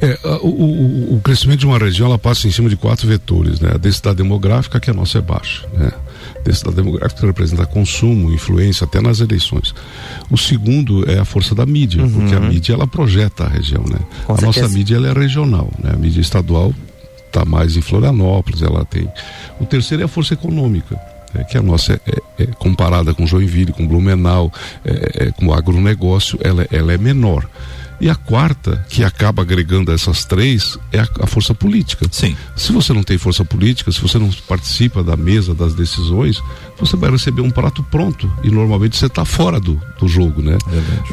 É, 0.00 0.18
o, 0.42 0.48
o- 0.48 1.16
o 1.16 1.20
crescimento 1.22 1.60
de 1.60 1.66
uma 1.66 1.78
região 1.78 2.08
ela 2.08 2.18
passa 2.18 2.46
em 2.46 2.50
cima 2.50 2.68
de 2.68 2.76
quatro 2.76 3.06
vetores, 3.08 3.60
né? 3.60 3.70
A 3.74 3.78
densidade 3.78 4.16
demográfica, 4.16 4.78
que 4.80 4.90
a 4.90 4.94
nossa 4.94 5.18
é 5.18 5.20
baixa, 5.20 5.66
né? 5.72 5.90
A 6.36 6.40
densidade 6.40 6.76
demográfica 6.76 7.24
representa 7.26 7.64
consumo, 7.64 8.32
influência 8.32 8.84
até 8.84 9.00
nas 9.00 9.20
eleições. 9.20 9.72
O 10.30 10.36
segundo 10.36 11.08
é 11.10 11.18
a 11.18 11.24
força 11.24 11.54
da 11.54 11.64
mídia, 11.64 12.04
porque 12.06 12.34
a 12.34 12.40
mídia 12.40 12.74
ela 12.74 12.86
projeta 12.86 13.44
a 13.44 13.48
região, 13.48 13.82
né? 13.88 13.98
Com 14.26 14.32
a 14.32 14.36
nossa 14.36 14.52
certeza. 14.54 14.76
mídia 14.76 14.96
ela 14.96 15.08
é 15.08 15.12
regional, 15.12 15.70
né? 15.82 15.92
A 15.94 15.96
mídia 15.96 16.20
estadual 16.20 16.74
está 17.28 17.44
mais 17.46 17.76
em 17.76 17.80
Florianópolis, 17.80 18.60
ela 18.60 18.84
tem. 18.84 19.08
O 19.60 19.64
terceiro 19.64 20.02
é 20.02 20.06
a 20.06 20.08
força 20.08 20.34
econômica. 20.34 21.00
Né, 21.34 21.44
que 21.44 21.56
a 21.58 21.62
nossa 21.62 21.92
é, 21.94 22.00
é- 22.06 22.42
é 22.44 22.46
comparada 22.58 23.12
com 23.14 23.26
Joinville, 23.26 23.72
com 23.72 23.86
Blumenau, 23.86 24.52
é, 24.84 25.26
é, 25.26 25.30
com 25.32 25.46
o 25.46 25.54
agronegócio, 25.54 26.38
ela, 26.42 26.66
ela 26.70 26.92
é 26.92 26.98
menor. 26.98 27.48
E 28.00 28.10
a 28.10 28.16
quarta, 28.16 28.84
que 28.88 29.04
acaba 29.04 29.42
agregando 29.42 29.92
essas 29.92 30.24
três, 30.24 30.76
é 30.90 30.98
a, 30.98 31.08
a 31.20 31.26
força 31.26 31.54
política. 31.54 32.04
Sim. 32.10 32.36
Se 32.56 32.72
você 32.72 32.92
não 32.92 33.04
tem 33.04 33.16
força 33.16 33.44
política, 33.44 33.92
se 33.92 34.00
você 34.00 34.18
não 34.18 34.28
participa 34.48 35.04
da 35.04 35.16
mesa 35.16 35.54
das 35.54 35.72
decisões, 35.74 36.42
você 36.82 36.96
vai 36.96 37.10
receber 37.10 37.42
um 37.42 37.50
prato 37.50 37.82
pronto 37.84 38.30
e 38.42 38.50
normalmente 38.50 38.96
você 38.96 39.06
está 39.06 39.24
fora 39.24 39.60
do, 39.60 39.80
do 39.98 40.08
jogo, 40.08 40.42
né? 40.42 40.58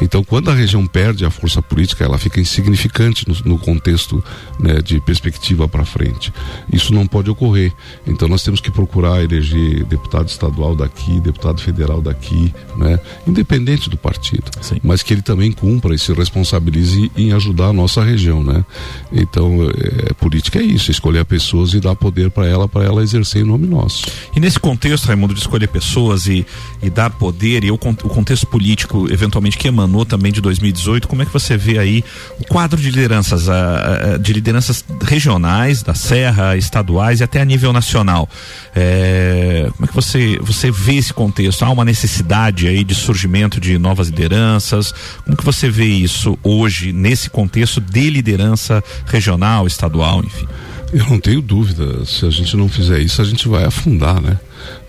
Então, 0.02 0.24
quando 0.24 0.50
a 0.50 0.54
região 0.54 0.84
perde 0.86 1.24
a 1.24 1.30
força 1.30 1.62
política, 1.62 2.04
ela 2.04 2.18
fica 2.18 2.40
insignificante 2.40 3.28
no, 3.28 3.52
no 3.52 3.58
contexto 3.58 4.22
né, 4.58 4.80
de 4.82 5.00
perspectiva 5.00 5.68
para 5.68 5.84
frente. 5.84 6.32
Isso 6.72 6.92
não 6.92 7.06
pode 7.06 7.30
ocorrer. 7.30 7.72
Então, 8.06 8.28
nós 8.28 8.42
temos 8.42 8.60
que 8.60 8.70
procurar 8.70 9.22
eleger 9.22 9.84
deputado 9.84 10.28
estadual 10.28 10.74
daqui, 10.74 11.20
deputado 11.20 11.60
federal 11.60 12.02
daqui, 12.02 12.52
né? 12.76 12.98
Independente 13.26 13.88
do 13.88 13.96
partido, 13.96 14.50
Sim. 14.60 14.80
mas 14.82 15.02
que 15.02 15.14
ele 15.14 15.22
também 15.22 15.52
cumpra 15.52 15.94
e 15.94 15.98
se 15.98 16.12
responsabilize 16.12 17.10
em 17.16 17.32
ajudar 17.32 17.66
a 17.66 17.72
nossa 17.72 18.02
região, 18.02 18.42
né? 18.42 18.64
Então, 19.12 19.68
é, 19.70 20.12
política 20.14 20.58
é 20.58 20.62
isso, 20.62 20.90
escolher 20.90 21.24
pessoas 21.24 21.74
e 21.74 21.80
dar 21.80 21.94
poder 21.94 22.30
para 22.30 22.46
ela, 22.46 22.66
para 22.66 22.84
ela 22.84 23.02
exercer 23.02 23.42
em 23.42 23.44
nome 23.46 23.66
nosso. 23.66 24.06
E 24.34 24.40
nesse 24.40 24.58
contexto, 24.58 25.06
Raimundo, 25.06 25.34
de 25.34 25.40
escolher 25.40 25.59
pessoas 25.68 26.26
e, 26.26 26.46
e 26.82 26.90
dar 26.90 27.10
poder, 27.10 27.64
e 27.64 27.70
o, 27.70 27.74
o 27.74 28.08
contexto 28.08 28.46
político, 28.46 29.10
eventualmente, 29.10 29.58
que 29.58 29.68
emanou 29.68 30.04
também 30.04 30.32
de 30.32 30.40
2018, 30.40 31.08
como 31.08 31.22
é 31.22 31.26
que 31.26 31.32
você 31.32 31.56
vê 31.56 31.78
aí 31.78 32.04
o 32.38 32.44
quadro 32.44 32.80
de 32.80 32.90
lideranças, 32.90 33.48
ah, 33.48 34.14
ah, 34.14 34.18
de 34.18 34.32
lideranças 34.32 34.84
regionais, 35.02 35.82
da 35.82 35.94
Serra, 35.94 36.56
estaduais 36.56 37.20
e 37.20 37.24
até 37.24 37.40
a 37.40 37.44
nível 37.44 37.72
nacional? 37.72 38.28
É, 38.74 39.68
como 39.76 39.84
é 39.84 39.88
que 39.88 39.94
você, 39.94 40.38
você 40.40 40.70
vê 40.70 40.94
esse 40.94 41.12
contexto? 41.12 41.64
Há 41.64 41.70
uma 41.70 41.84
necessidade 41.84 42.66
aí 42.66 42.84
de 42.84 42.94
surgimento 42.94 43.60
de 43.60 43.78
novas 43.78 44.08
lideranças? 44.08 44.92
Como 45.24 45.36
que 45.36 45.44
você 45.44 45.68
vê 45.68 45.86
isso 45.86 46.38
hoje, 46.42 46.92
nesse 46.92 47.30
contexto 47.30 47.80
de 47.80 48.10
liderança 48.10 48.82
regional, 49.06 49.66
estadual, 49.66 50.22
enfim? 50.24 50.46
Eu 50.92 51.06
não 51.06 51.20
tenho 51.20 51.40
dúvida, 51.40 52.04
se 52.04 52.26
a 52.26 52.30
gente 52.30 52.56
não 52.56 52.68
fizer 52.68 52.98
isso, 52.98 53.22
a 53.22 53.24
gente 53.24 53.46
vai 53.48 53.64
afundar, 53.64 54.20
né? 54.20 54.38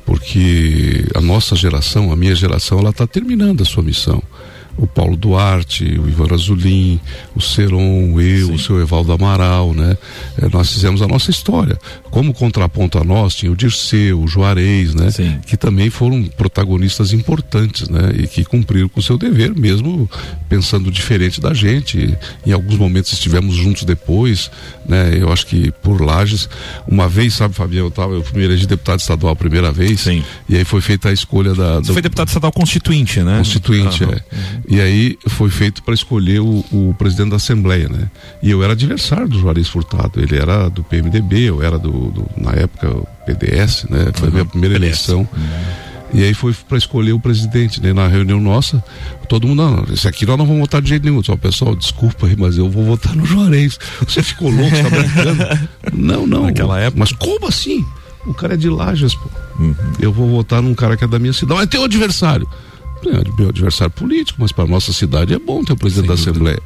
Porque 0.06 1.06
a 1.16 1.22
nossa 1.22 1.56
geração, 1.56 2.12
a 2.12 2.16
minha 2.16 2.36
geração, 2.36 2.80
ela 2.80 2.90
está 2.90 3.06
terminando 3.06 3.62
a 3.62 3.66
sua 3.66 3.84
missão. 3.84 4.22
O 4.78 4.88
Paulo 4.88 5.16
Duarte, 5.16 5.84
o 5.84 6.08
Ivan 6.08 6.28
Razulin, 6.28 7.00
o 7.36 7.42
Seron, 7.42 8.20
eu, 8.20 8.54
o 8.54 8.60
seu 8.60 8.80
Evaldo 8.82 9.12
Amaral, 9.12 9.74
né? 9.74 9.96
Eh, 10.42 10.48
nós 10.52 10.72
fizemos 10.74 11.02
a 11.02 11.08
nossa 11.08 11.30
história. 11.30 11.78
Como 12.10 12.34
contraponto 12.34 12.98
a 12.98 13.04
nós, 13.04 13.36
tinha 13.36 13.52
o 13.52 13.56
Dirceu, 13.56 14.22
o 14.22 14.28
Juarez, 14.28 14.96
né? 14.96 15.12
Sim. 15.12 15.40
Que 15.46 15.56
também 15.56 15.90
foram 15.90 16.24
protagonistas 16.24 17.14
importantes, 17.14 17.90
né? 17.90 18.12
E 18.18 18.28
que 18.28 18.44
cumpriram 18.44 18.90
com 18.90 19.00
o 19.00 19.04
seu 19.04 19.18
dever, 19.18 19.54
mesmo 19.56 20.10
pensando 20.50 20.90
diferente 20.92 21.40
da 21.40 21.54
gente. 21.54 22.18
Em 22.46 22.52
alguns 22.52 22.78
momentos 22.78 23.12
estivemos 23.14 23.56
juntos 23.56 23.84
depois, 23.84 24.50
né? 24.88 25.16
Eu 25.18 25.32
acho 25.32 25.46
que 25.46 25.72
por 25.84 26.02
Lages, 26.02 26.50
uma 26.88 27.08
vez, 27.08 27.36
sabe, 27.36 27.54
Fabiano, 27.54 27.88
eu 27.88 27.92
tava, 27.92 28.14
eu 28.14 28.24
fui 28.24 28.40
me 28.40 28.46
eleger 28.46 28.66
deputado 28.68 29.00
estadual 29.00 29.34
a 29.34 29.36
primeira 29.36 29.72
vez. 29.72 30.02
Sim. 30.02 30.24
E 30.50 30.56
aí 30.58 30.66
foi 30.66 30.82
feita 30.82 31.10
a 31.10 31.14
escolha 31.14 31.54
da. 31.54 31.76
Você 31.76 31.88
do- 31.88 31.94
foi 31.94 32.02
deputado 32.02 32.28
estadual 32.30 32.52
constituinte, 32.52 33.22
né? 33.22 33.38
Constituinte, 33.38 34.04
Aham. 34.04 34.14
é. 34.14 34.22
E 34.68 34.80
aí 34.80 35.18
foi 35.28 35.50
feito 35.50 35.82
para 35.84 35.94
escolher 35.94 36.40
o, 36.40 36.64
o 36.72 36.96
presidente 36.98 37.30
da 37.32 37.36
Assembleia, 37.38 37.90
né? 37.90 38.10
E 38.42 38.50
eu 38.52 38.64
era 38.64 38.74
adversário 38.74 39.28
do 39.28 39.40
Juarez 39.40 39.68
Furtado. 39.68 40.22
Ele 40.22 40.38
era 40.38 40.70
do 40.70 40.84
PMDB, 40.84 41.50
eu 41.50 41.62
era 41.64 41.78
do, 41.80 41.92
do- 42.12 42.28
na 42.38 42.52
época, 42.52 42.90
o 42.90 43.08
PDS, 43.26 43.86
né? 43.90 44.12
Foi 44.14 44.28
a 44.30 44.32
minha 44.32 44.46
primeira 44.46 44.76
PDS. 44.76 45.10
eleição. 45.10 45.28
E 46.14 46.24
aí 46.24 46.34
foi 46.34 46.54
para 46.68 46.78
escolher 46.78 47.14
o 47.14 47.20
presidente, 47.20 47.82
né? 47.82 47.94
Na 47.94 48.06
reunião 48.08 48.40
nossa, 48.40 48.84
todo 49.30 49.48
mundo, 49.48 49.64
não, 49.64 49.78
não, 49.78 49.94
esse 49.94 50.08
aqui 50.08 50.26
nós 50.26 50.38
não 50.38 50.46
vamos 50.46 50.60
votar 50.62 50.82
de 50.82 50.90
jeito 50.90 51.04
nenhum. 51.06 51.24
Só, 51.24 51.38
pessoal, 51.38 51.74
desculpa 51.76 52.28
aí, 52.28 52.36
mas 52.38 52.58
eu 52.58 52.70
vou 52.70 52.84
votar 52.84 53.16
no 53.16 53.26
Juarez. 53.26 53.80
Você 54.06 54.22
ficou 54.22 54.50
louco, 54.50 54.76
você 54.76 54.84
tá 54.84 54.90
brincando? 54.90 55.60
Não, 55.94 56.28
não. 56.28 56.44
Naquela 56.46 56.80
época. 56.80 57.00
Mas 57.00 57.12
como 57.14 57.48
assim? 57.48 57.84
O 58.26 58.34
cara 58.34 58.54
é 58.54 58.58
de 58.58 58.70
Lages, 58.70 59.16
pô. 59.16 59.30
Eu 60.00 60.12
vou 60.12 60.30
votar 60.30 60.62
num 60.62 60.74
cara 60.76 60.96
que 60.98 61.04
é 61.04 61.08
da 61.08 61.18
minha 61.18 61.34
cidade. 61.34 61.60
Mas 61.60 61.70
tem 61.70 61.80
um 61.80 61.86
adversário. 61.86 62.48
É, 63.06 63.24
meu 63.42 63.50
adversário 63.50 63.92
político, 63.94 64.38
mas 64.42 64.52
para 64.52 64.66
nossa 64.68 64.94
cidade 64.94 65.34
é 65.34 65.40
bom 65.40 65.64
ter 65.64 65.74
o 65.74 65.78
presidente 65.78 66.08
da 66.08 66.14
Assembleia. 66.14 66.60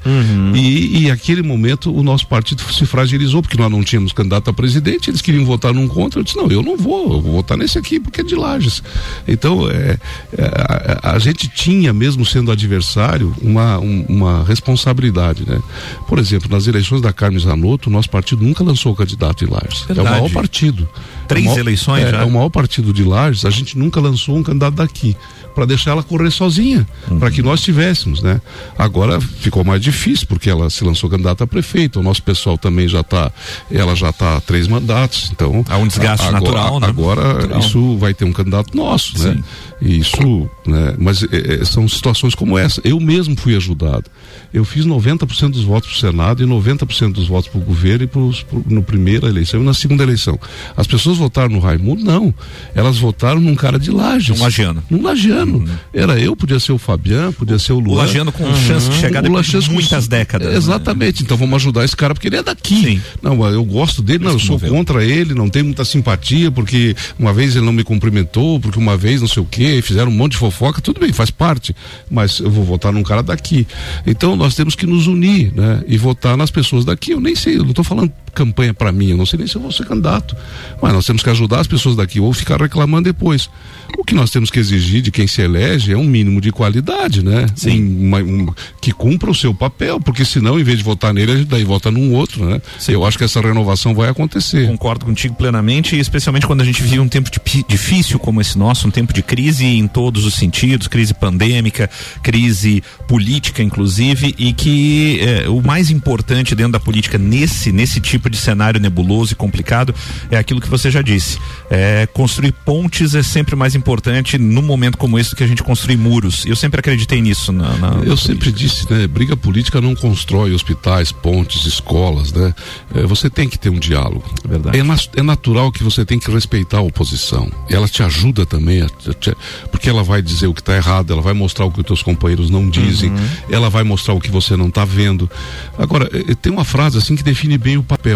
E, 0.53 1.03
e 1.05 1.11
aquele 1.11 1.41
momento 1.41 1.93
o 1.95 2.03
nosso 2.03 2.27
partido 2.27 2.61
se 2.73 2.85
fragilizou, 2.85 3.41
porque 3.41 3.57
nós 3.57 3.71
não 3.71 3.83
tínhamos 3.83 4.11
candidato 4.11 4.49
a 4.49 4.53
presidente, 4.53 5.09
eles 5.09 5.21
queriam 5.21 5.45
votar 5.45 5.73
num 5.73 5.87
contra, 5.87 6.19
eu 6.19 6.23
disse, 6.23 6.35
não, 6.37 6.47
eu 6.51 6.61
não 6.61 6.77
vou, 6.77 7.13
eu 7.13 7.21
vou 7.21 7.31
votar 7.33 7.57
nesse 7.57 7.77
aqui 7.77 7.99
porque 7.99 8.21
é 8.21 8.23
de 8.23 8.35
Lages. 8.35 8.83
Então, 9.27 9.69
é, 9.69 9.97
é, 10.37 10.99
a, 11.03 11.11
a 11.13 11.19
gente 11.19 11.47
tinha, 11.47 11.93
mesmo 11.93 12.25
sendo 12.25 12.51
adversário, 12.51 13.33
uma, 13.41 13.79
um- 13.79 14.05
uma 14.09 14.43
responsabilidade, 14.43 15.43
né? 15.47 15.59
Por 16.07 16.19
exemplo, 16.19 16.49
nas 16.49 16.67
eleições 16.67 17.01
da 17.01 17.13
Carmen 17.13 17.39
Zanotto, 17.39 17.89
o 17.89 17.91
nosso 17.93 18.09
partido 18.09 18.43
nunca 18.43 18.63
lançou 18.63 18.95
candidato 18.95 19.43
em 19.43 19.47
Lages. 19.47 19.81
É 19.87 19.93
o 19.93 19.95
Verdade. 19.95 20.09
maior 20.09 20.29
partido. 20.31 20.87
Três 21.27 21.45
É 21.45 21.47
maior- 21.49 21.59
eleições 21.59 22.03
é, 22.03 22.11
já? 22.11 22.21
É 22.21 22.23
o 22.25 22.31
maior 22.31 22.49
partido 22.49 22.91
de 22.93 23.03
Lages, 23.03 23.45
a 23.45 23.49
gente 23.49 23.77
nunca 23.77 23.99
lançou 23.99 24.35
um 24.37 24.43
candidato 24.43 24.75
daqui, 24.75 25.15
para 25.55 25.65
deixar 25.65 25.91
ela 25.91 26.03
correr 26.03 26.24
sozinha, 26.29 26.87
uhum. 27.09 27.19
para 27.19 27.31
que 27.31 27.41
nós 27.41 27.61
tivéssemos, 27.61 28.21
né? 28.21 28.41
Agora 28.77 29.19
ficou 29.19 29.63
mais 29.63 29.81
difícil, 29.81 30.27
porque 30.27 30.49
ela 30.49 30.69
se 30.69 30.83
lançou 30.83 31.09
candidata 31.09 31.43
a 31.43 31.47
prefeito, 31.47 31.99
o 31.99 32.03
nosso 32.03 32.23
pessoal 32.23 32.57
também 32.57 32.87
já 32.87 33.01
está, 33.01 33.31
ela 33.71 33.95
já 33.95 34.09
está 34.09 34.39
três 34.41 34.67
mandatos, 34.67 35.29
então... 35.31 35.63
Há 35.69 35.77
um 35.77 35.87
desgaste 35.87 36.25
agora, 36.25 36.41
natural, 36.41 36.79
né? 36.79 36.87
Agora 36.87 37.33
natural. 37.33 37.59
isso 37.59 37.97
vai 37.97 38.13
ter 38.13 38.25
um 38.25 38.33
candidato 38.33 38.75
nosso, 38.75 39.21
né? 39.23 39.41
Isso, 39.81 40.49
né? 40.65 40.95
Mas 40.97 41.23
é, 41.23 41.61
é, 41.61 41.65
são 41.65 41.87
situações 41.87 42.33
como 42.33 42.57
essa. 42.57 42.81
Eu 42.83 42.99
mesmo 42.99 43.35
fui 43.35 43.55
ajudado. 43.55 44.09
Eu 44.55 44.63
fiz 44.63 44.85
90% 44.85 45.49
dos 45.49 45.65
votos 45.65 45.89
para 45.89 45.97
o 45.97 45.99
Senado 45.99 46.41
e 46.41 46.47
90% 46.47 47.11
dos 47.11 47.27
votos 47.27 47.49
para 47.49 47.59
o 47.59 47.61
governo 47.61 48.05
e 48.05 48.07
pros, 48.07 48.41
pro, 48.41 48.63
no 48.69 48.81
primeira 48.81 49.27
eleição 49.27 49.61
e 49.61 49.65
na 49.65 49.73
segunda 49.73 50.01
eleição. 50.01 50.39
As 50.77 50.87
pessoas 50.87 51.17
votaram 51.17 51.49
no 51.49 51.59
Raimundo? 51.59 52.05
Não. 52.05 52.33
Elas 52.73 52.97
votaram 52.97 53.41
num 53.41 53.53
cara 53.53 53.77
de 53.77 53.91
Lages. 53.91 54.39
Um 54.39 54.41
lagiano. 54.41 54.81
Um 54.89 55.01
lagiano. 55.01 55.57
Uhum. 55.57 55.67
Era 55.93 56.17
eu, 56.17 56.37
podia 56.37 56.57
ser 56.57 56.71
o 56.71 56.77
Fabiano, 56.77 57.33
podia 57.33 57.59
ser 57.59 57.73
o 57.73 57.79
Luan. 57.79 57.95
O 57.95 57.97
lagiano 57.97 58.31
com 58.31 58.45
uhum. 58.45 58.55
chance 58.55 58.89
de 58.89 58.95
chegar 58.95 59.19
depois 59.21 59.45
de 59.45 59.69
muitas 59.69 60.07
décadas. 60.07 60.47
Né? 60.47 60.55
Exatamente. 60.55 61.21
Né? 61.21 61.25
Então 61.25 61.35
vamos 61.35 61.55
ajudar 61.55 61.83
esse 61.83 61.97
cara 61.97 62.13
porque 62.13 62.29
ele 62.29 62.37
é 62.37 62.43
daqui. 62.43 62.81
Sim. 62.81 63.01
Não, 63.21 63.45
eu 63.49 63.65
gosto 63.65 64.01
dele, 64.01 64.23
não, 64.23 64.31
eu 64.31 64.39
sou 64.39 64.57
contra 64.57 65.03
ele, 65.03 65.33
não 65.33 65.49
tenho 65.49 65.65
muita 65.65 65.83
simpatia 65.83 66.49
porque 66.49 66.95
uma 67.19 67.33
vez 67.33 67.57
ele 67.57 67.65
não 67.65 67.73
me 67.73 67.83
cumprimentou, 67.83 68.57
porque 68.61 68.79
uma 68.79 68.95
vez 68.95 69.19
não 69.19 69.27
sei 69.27 69.43
o 69.43 69.45
quê, 69.45 69.81
fizeram 69.81 70.09
um 70.09 70.15
monte 70.15 70.31
de 70.31 70.37
fofoca, 70.37 70.79
tudo 70.79 71.01
bem, 71.01 71.11
faz 71.11 71.29
parte. 71.29 71.75
Mas 72.09 72.39
eu 72.39 72.49
vou 72.49 72.63
votar 72.63 72.93
num 72.93 73.03
cara 73.03 73.21
daqui. 73.21 73.67
Então 74.07 74.44
nós 74.45 74.55
temos 74.55 74.75
que 74.75 74.85
nos 74.85 75.07
unir, 75.07 75.51
né? 75.53 75.83
E 75.87 75.97
votar 75.97 76.37
nas 76.37 76.51
pessoas 76.51 76.85
daqui. 76.85 77.11
Eu 77.11 77.19
nem 77.19 77.35
sei, 77.35 77.57
eu 77.57 77.63
não 77.63 77.71
estou 77.71 77.83
falando 77.83 78.11
campanha 78.35 78.73
para 78.73 78.91
mim, 78.91 79.09
eu 79.09 79.17
não 79.17 79.25
sei 79.25 79.39
nem 79.39 79.47
se 79.47 79.55
eu 79.55 79.61
vou 79.61 79.71
ser 79.71 79.85
candidato. 79.85 80.35
Mas 80.81 80.93
nós 80.93 81.05
temos 81.05 81.23
que 81.23 81.29
ajudar 81.29 81.61
as 81.61 81.67
pessoas 81.67 81.95
daqui 81.95 82.19
ou 82.19 82.31
ficar 82.33 82.61
reclamando 82.61 83.05
depois. 83.05 83.49
O 83.97 84.03
que 84.03 84.13
nós 84.13 84.29
temos 84.29 84.51
que 84.51 84.59
exigir 84.59 85.01
de 85.01 85.09
quem 85.09 85.25
se 85.25 85.41
elege 85.41 85.93
é 85.93 85.97
um 85.97 86.03
mínimo 86.03 86.41
de 86.41 86.51
qualidade, 86.51 87.23
né? 87.23 87.45
Sim. 87.55 87.81
Um, 87.81 88.07
uma, 88.07 88.17
um, 88.19 88.53
que 88.81 88.91
cumpra 88.91 89.31
o 89.31 89.35
seu 89.35 89.53
papel, 89.53 89.99
porque 89.99 90.25
senão, 90.25 90.59
em 90.59 90.63
vez 90.63 90.79
de 90.79 90.83
votar 90.83 91.13
nele, 91.13 91.31
a 91.31 91.37
gente 91.37 91.47
daí 91.47 91.63
vota 91.63 91.89
num 91.89 92.13
outro, 92.13 92.45
né? 92.45 92.61
Sim. 92.77 92.91
Eu 92.91 93.05
acho 93.05 93.17
que 93.17 93.23
essa 93.23 93.39
renovação 93.39 93.95
vai 93.95 94.09
acontecer. 94.09 94.67
Concordo 94.67 95.05
contigo 95.05 95.35
plenamente, 95.35 95.97
especialmente 95.97 96.45
quando 96.45 96.61
a 96.61 96.65
gente 96.65 96.81
vive 96.81 96.99
um 96.99 97.07
tempo 97.07 97.29
de, 97.31 97.39
difícil 97.67 98.19
como 98.19 98.41
esse 98.41 98.57
nosso, 98.57 98.87
um 98.87 98.91
tempo 98.91 99.13
de 99.13 99.23
crise 99.23 99.65
em 99.65 99.87
todos 99.87 100.25
os 100.25 100.33
sentidos, 100.33 100.87
crise 100.87 101.13
pandêmica, 101.13 101.89
crise 102.21 102.83
política, 103.07 103.63
inclusive, 103.63 104.35
e 104.37 104.51
que 104.51 105.19
eh, 105.21 105.49
o 105.49 105.61
mais 105.61 105.89
importante 105.89 106.53
dentro 106.53 106.73
da 106.73 106.79
política 106.79 107.17
nesse, 107.17 107.71
nesse 107.71 107.99
tipo 108.01 108.24
de 108.29 108.37
cenário 108.37 108.79
nebuloso 108.79 109.33
e 109.33 109.35
complicado 109.35 109.93
é 110.29 110.37
aquilo 110.37 110.61
que 110.61 110.69
você 110.69 110.89
já 110.89 111.01
disse. 111.01 111.39
É, 111.69 112.07
construir 112.07 112.51
pontes 112.51 113.15
é 113.15 113.23
sempre 113.23 113.55
mais 113.55 113.75
importante 113.75 114.37
num 114.37 114.61
momento 114.61 114.97
como 114.97 115.17
esse 115.17 115.31
do 115.31 115.35
que 115.35 115.43
a 115.43 115.47
gente 115.47 115.63
construir 115.63 115.97
muros. 115.97 116.45
Eu 116.45 116.55
sempre 116.55 116.79
acreditei 116.79 117.21
nisso. 117.21 117.51
Na, 117.51 117.75
na 117.77 117.87
Eu 118.03 118.09
na 118.09 118.17
sempre 118.17 118.51
disse, 118.51 118.91
né? 118.91 119.07
Briga 119.07 119.35
política 119.35 119.81
não 119.81 119.95
constrói 119.95 120.53
hospitais, 120.53 121.11
pontes, 121.11 121.65
escolas, 121.65 122.31
né? 122.31 122.53
É, 122.93 123.03
você 123.03 123.29
tem 123.29 123.49
que 123.49 123.57
ter 123.57 123.69
um 123.69 123.79
diálogo. 123.79 124.23
É 124.43 124.47
verdade. 124.47 124.79
É, 124.79 124.83
na, 124.83 124.95
é, 125.15 125.21
natural 125.21 125.71
que 125.71 125.83
você 125.83 126.05
tem 126.05 126.19
que 126.19 126.29
respeitar 126.31 126.77
a 126.77 126.81
oposição. 126.81 127.49
Ela 127.69 127.87
te 127.87 128.03
ajuda 128.03 128.45
também, 128.45 128.81
a, 128.81 128.85
a, 128.85 129.67
porque 129.69 129.89
ela 129.89 130.03
vai 130.03 130.21
dizer 130.21 130.47
o 130.47 130.53
que 130.53 130.61
está 130.61 130.75
errado, 130.75 131.11
ela 131.11 131.21
vai 131.21 131.33
mostrar 131.33 131.65
o 131.65 131.71
que 131.71 131.79
os 131.79 131.85
teus 131.85 132.03
companheiros 132.03 132.49
não 132.49 132.69
dizem, 132.69 133.09
uhum. 133.09 133.29
ela 133.49 133.69
vai 133.69 133.83
mostrar 133.83 134.13
o 134.13 134.19
que 134.19 134.31
você 134.31 134.55
não 134.55 134.67
está 134.67 134.85
vendo. 134.85 135.29
Agora, 135.77 136.09
é, 136.13 136.35
tem 136.35 136.51
uma 136.51 136.65
frase 136.65 136.97
assim 136.97 137.15
que 137.15 137.23
define 137.23 137.57
bem 137.57 137.77
o 137.77 137.83
papel. 137.83 138.14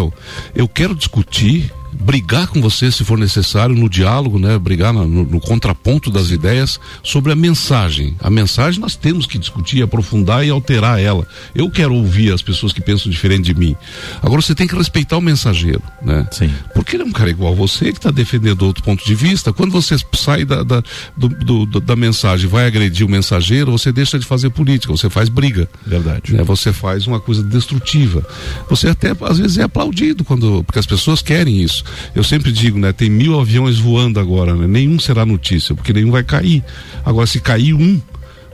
Eu 0.55 0.67
quero 0.67 0.95
discutir 0.95 1.73
brigar 1.99 2.47
com 2.47 2.61
você 2.61 2.89
se 2.91 3.03
for 3.03 3.17
necessário 3.17 3.75
no 3.75 3.89
diálogo, 3.89 4.39
né? 4.39 4.57
Brigar 4.57 4.93
no, 4.93 5.05
no, 5.05 5.39
contraponto 5.39 6.09
das 6.09 6.31
ideias 6.31 6.79
sobre 7.03 7.31
a 7.31 7.35
mensagem. 7.35 8.15
A 8.21 8.29
mensagem 8.29 8.79
nós 8.79 8.95
temos 8.95 9.25
que 9.25 9.37
discutir, 9.37 9.83
aprofundar 9.83 10.45
e 10.45 10.49
alterar 10.49 10.99
ela. 10.99 11.27
Eu 11.53 11.69
quero 11.69 11.93
ouvir 11.93 12.31
as 12.31 12.41
pessoas 12.41 12.71
que 12.71 12.81
pensam 12.81 13.11
diferente 13.11 13.43
de 13.43 13.53
mim. 13.53 13.75
Agora 14.21 14.41
você 14.41 14.55
tem 14.55 14.65
que 14.65 14.75
respeitar 14.75 15.17
o 15.17 15.21
mensageiro, 15.21 15.81
né? 16.01 16.25
Sim. 16.31 16.49
Porque 16.73 16.95
ele 16.95 17.03
é 17.03 17.05
um 17.05 17.11
cara 17.11 17.29
igual 17.29 17.51
a 17.51 17.55
você 17.55 17.91
que 17.91 17.97
está 17.97 18.11
defendendo 18.11 18.61
outro 18.61 18.83
ponto 18.83 19.05
de 19.05 19.13
vista. 19.13 19.51
Quando 19.51 19.71
você 19.71 19.97
sai 20.13 20.45
da, 20.45 20.63
da, 20.63 20.81
do, 21.17 21.65
do, 21.65 21.79
da 21.81 21.95
mensagem, 21.95 22.47
vai 22.47 22.65
agredir 22.65 23.05
o 23.05 23.09
mensageiro, 23.09 23.71
você 23.71 23.91
deixa 23.91 24.17
de 24.17 24.25
fazer 24.25 24.49
política, 24.51 24.95
você 24.95 25.09
faz 25.09 25.27
briga. 25.27 25.67
Verdade. 25.85 26.33
Né? 26.33 26.43
Você 26.43 26.71
faz 26.71 27.05
uma 27.07 27.19
coisa 27.19 27.43
destrutiva. 27.43 28.25
Você 28.69 28.87
até 28.87 29.13
às 29.21 29.37
vezes 29.37 29.57
é 29.57 29.63
aplaudido 29.63 30.23
quando 30.23 30.63
porque 30.63 30.79
as 30.79 30.85
pessoas 30.85 31.21
querem 31.21 31.61
isso. 31.61 31.83
Eu 32.15 32.23
sempre 32.23 32.51
digo, 32.51 32.77
né? 32.79 32.91
Tem 32.93 33.09
mil 33.09 33.39
aviões 33.39 33.77
voando 33.77 34.19
agora, 34.19 34.55
né? 34.55 34.67
Nenhum 34.67 34.99
será 34.99 35.25
notícia, 35.25 35.75
porque 35.75 35.93
nenhum 35.93 36.11
vai 36.11 36.23
cair. 36.23 36.63
Agora, 37.05 37.27
se 37.27 37.39
cair 37.39 37.73
um, 37.73 38.01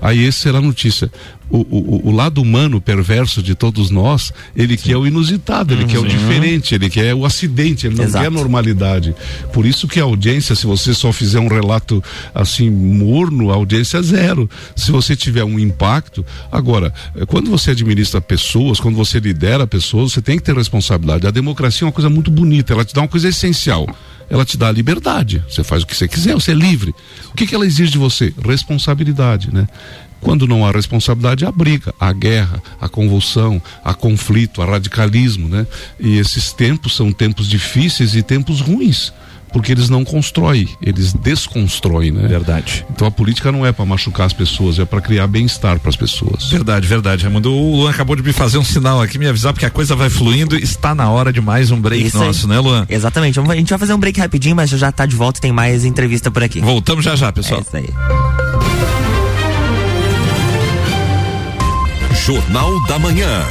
aí 0.06 0.24
esse 0.24 0.39
será 0.39 0.62
notícia. 0.62 1.12
O, 1.49 1.58
o, 1.58 2.10
o, 2.10 2.12
lado 2.12 2.41
humano 2.41 2.82
perverso 2.82 3.41
de 3.41 3.53
todos 3.53 3.91
nós, 3.91 4.34
ele 4.56 4.76
Sim. 4.78 4.89
quer 4.89 4.97
o 4.97 5.06
inusitado, 5.06 5.74
ele 5.74 5.84
uhum. 5.84 5.88
quer 5.88 5.99
o 5.99 6.08
diferente, 6.08 6.74
ele 6.74 6.89
quer 6.89 7.14
o 7.14 7.24
acidente, 7.24 7.86
ele 7.86 7.95
não 7.95 8.03
Exato. 8.03 8.24
quer 8.24 8.28
a 8.28 8.32
normalidade. 8.32 9.16
Por 9.53 9.64
isso 9.66 9.88
que 9.88 9.99
a 9.99 10.03
audiência, 10.03 10.56
se 10.56 10.66
você 10.66 10.93
só 10.93 11.12
fizer 11.12 11.39
um 11.39 11.47
relato 11.47 12.03
assim 12.34 12.70
morno, 12.70 13.51
a 13.51 13.56
audiência 13.56 13.99
é 13.99 14.01
zero. 14.01 14.49
Se 14.76 14.91
você 14.91 15.16
tiver 15.16 15.43
um 15.43 15.60
impacto, 15.60 16.26
agora, 16.51 16.91
eh, 17.16 17.26
quando 17.26 17.49
você 17.49 17.72
administra 17.72 18.20
pessoas, 18.20 18.80
quando 18.80 18.95
você 18.95 19.20
lidera 19.20 19.68
pessoas, 19.68 20.14
você 20.14 20.22
tem 20.22 20.38
que 20.38 20.43
ter 20.43 20.56
responsabilidade. 20.56 21.28
A 21.28 21.32
democracia 21.32 21.86
é 21.86 21.88
uma 21.88 21.91
coisa 21.91 22.10
muito 22.10 22.32
bonita, 22.32 22.74
ela 22.74 22.84
te 22.84 22.93
dá 22.93 23.01
uma 23.01 23.08
coisa 23.08 23.30
essencial 23.30 23.88
ela 24.30 24.46
te 24.46 24.58
dá 24.58 24.68
a 24.70 24.72
liberdade. 24.72 25.44
Você 25.50 25.64
faz 25.64 25.84
o 25.84 25.88
que 25.88 25.96
você 25.96 26.08
quiser, 26.08 26.34
você 26.34 26.52
é 26.52 26.56
livre. 26.56 26.94
O 27.32 27.36
que, 27.36 27.46
que 27.46 27.56
ela 27.56 27.66
exige 27.66 27.92
de 27.92 27.98
você? 27.98 28.34
Responsabilidade, 28.44 29.54
né? 29.54 29.68
Quando 30.22 30.48
não 30.48 30.66
há 30.66 30.72
responsabilidade, 30.72 31.46
há 31.46 31.52
briga, 31.52 31.94
há 32.00 32.12
guerra, 32.12 32.62
há 32.82 32.90
convulsão, 32.90 33.62
há 33.84 33.94
conflito, 33.94 34.62
há 34.62 34.66
radicalismo, 34.66 35.48
né? 35.48 35.68
E 36.00 36.18
esses 36.18 36.52
tempos 36.52 36.96
são 36.96 37.12
tempos 37.12 37.48
difíceis 37.48 38.16
e 38.16 38.24
tempos 38.24 38.60
ruins 38.62 39.14
porque 39.52 39.72
eles 39.72 39.89
não 39.89 40.04
constroem, 40.04 40.68
eles 40.82 41.14
desconstroem, 41.14 42.12
né? 42.12 42.28
Verdade. 42.28 42.86
Então 42.89 43.08
a 43.08 43.12
política 43.12 43.52
não 43.52 43.66
é 43.66 43.72
para 43.72 43.86
machucar 43.86 44.26
as 44.26 44.34
pessoas, 44.34 44.80
é 44.80 44.86
para 44.86 45.02
criar 45.02 45.28
bem-estar 45.28 45.80
para 45.80 45.89
as 45.89 45.96
pessoas. 45.96 46.50
Verdade, 46.50 46.88
verdade, 46.88 47.24
Raimundo. 47.24 47.54
O 47.54 47.78
Luan 47.78 47.89
acabou 47.91 48.16
de 48.16 48.24
me 48.24 48.34
fazer 48.34 48.58
um 48.58 48.64
sinal 48.64 49.02
aqui, 49.02 49.18
me 49.18 49.28
avisar 49.28 49.54
porque 49.54 49.66
a 49.66 49.70
coisa 49.70 49.96
vai 49.96 50.10
fluindo, 50.10 50.56
está 50.56 50.93
na 50.96 51.10
hora 51.10 51.32
de 51.32 51.41
mais 51.41 51.72
um 51.72 51.80
break 51.80 52.06
Isso 52.06 52.18
nosso, 52.18 52.46
aí. 52.46 52.54
né, 52.54 52.60
Luan? 52.60 52.86
Exatamente. 52.89 53.39
A 53.39 53.56
gente 53.56 53.70
vai 53.70 53.80
fazer 53.80 53.93
um 53.93 54.00
break 54.00 54.20
rapidinho, 54.20 54.56
mas 54.56 54.70
já 54.70 54.78
já 54.78 54.91
tá 54.91 55.06
de 55.06 55.16
volta, 55.16 55.39
tem 55.39 55.52
mais 55.52 55.86
entrevista 55.86 56.30
por 56.30 56.43
aqui. 56.43 56.60
Voltamos 56.62 57.04
já 57.04 57.16
já, 57.16 57.32
pessoal. 57.32 57.62
É 57.62 57.64
isso 57.64 57.78
aí. 57.78 57.89
Jornal 62.26 62.84
da 62.88 62.98
Manhã. 62.98 63.46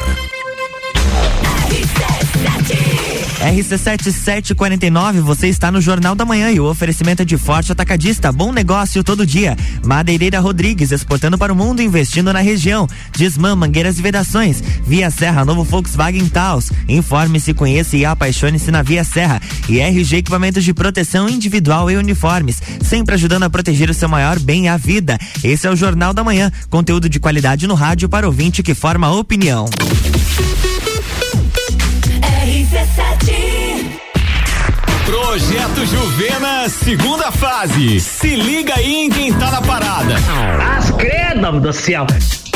RC7749, 3.45 5.21
você 5.21 5.49
está 5.49 5.71
no 5.71 5.79
Jornal 5.79 6.15
da 6.15 6.25
Manhã 6.25 6.51
e 6.51 6.59
o 6.59 6.65
oferecimento 6.65 7.21
é 7.21 7.25
de 7.27 7.37
forte 7.37 7.71
atacadista, 7.71 8.33
bom 8.33 8.51
negócio 8.51 9.05
todo 9.05 9.27
dia. 9.27 9.55
Madeireira 9.85 10.41
Rodrigues, 10.41 10.91
exportando 10.91 11.37
para 11.37 11.53
o 11.53 11.57
mundo, 11.57 11.83
investindo 11.83 12.33
na 12.33 12.41
região. 12.41 12.89
Desmã, 13.15 13.55
mangueiras 13.55 13.99
e 13.99 14.03
vedações. 14.03 14.63
Via 14.87 15.11
Serra, 15.11 15.45
novo 15.45 15.63
Volkswagen 15.63 16.27
Taos. 16.27 16.73
Informe-se, 16.89 17.53
conheça 17.53 17.99
e 17.99 18.07
apaixone-se 18.07 18.71
na 18.71 18.81
Via 18.81 19.05
Serra. 19.05 19.43
E 19.69 19.79
RG 19.79 20.17
Equipamentos 20.17 20.65
de 20.65 20.73
Proteção 20.73 21.29
Individual 21.29 21.91
e 21.91 21.97
Uniformes, 21.97 22.63
sempre 22.83 23.15
ajudando 23.15 23.43
a 23.43 23.51
proteger 23.51 23.91
o 23.91 23.95
seu 23.95 24.09
maior 24.09 24.39
bem, 24.39 24.71
a 24.71 24.79
vida. 24.79 25.19
Esse 25.43 25.67
é 25.67 25.71
o 25.71 25.77
Jornal 25.77 26.15
da 26.15 26.25
Manhã, 26.25 26.51
conteúdo 26.71 27.11
de 27.11 27.21
qualidade 27.21 27.67
no 27.67 27.75
rádio 27.75 28.09
para 28.09 28.27
ouvinte 28.27 28.63
que 28.63 28.75
forma 28.75 29.13
opinião. 29.13 29.67
Projeto 35.07 35.85
Juvena, 35.87 36.69
segunda 36.69 37.33
fase. 37.33 38.01
Se 38.01 38.37
liga 38.37 38.75
aí 38.77 39.05
em 39.05 39.11
quem 39.11 39.33
tá 39.33 39.51
na 39.51 39.61
parada. 39.61 40.15
As 40.77 40.91
credo 40.93 41.61
do 41.61 41.73
céu. 41.73 42.07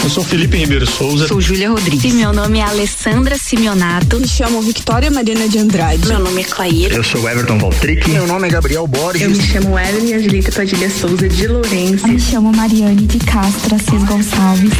Eu 0.02 0.08
sou 0.08 0.24
Felipe 0.24 0.56
Ribeiro 0.56 0.86
Souza. 0.86 1.28
Sou 1.28 1.40
Júlia 1.40 1.70
Rodrigues. 1.70 2.14
Meu 2.14 2.32
nome 2.32 2.60
é 2.60 2.62
Alessandra 2.62 3.36
Simeonato. 3.36 4.18
Me 4.18 4.26
chamo 4.26 4.62
Victoria 4.62 5.10
Mariana 5.10 5.48
de 5.48 5.58
Andrade. 5.58 6.06
Meu 6.08 6.20
nome 6.20 6.40
é 6.40 6.44
Clair. 6.44 6.92
Eu 6.92 7.04
sou 7.04 7.28
Everton 7.28 7.58
Valtric. 7.58 8.08
Meu 8.08 8.26
nome 8.26 8.48
é 8.48 8.50
Gabriel 8.50 8.86
Borges. 8.86 9.22
Eu 9.22 9.30
me 9.30 9.42
chamo 9.42 9.78
Evelyn 9.78 10.14
Angelita 10.14 10.52
Padilha 10.52 10.88
Souza 10.88 11.28
de 11.28 11.46
Lourenço. 11.46 12.06
Eu 12.06 12.12
me 12.12 12.20
chamo 12.20 12.52
Mariane 12.56 13.06
de 13.06 13.18
Castro 13.18 13.74
Assis 13.74 14.04
Gonçalves. 14.04 14.72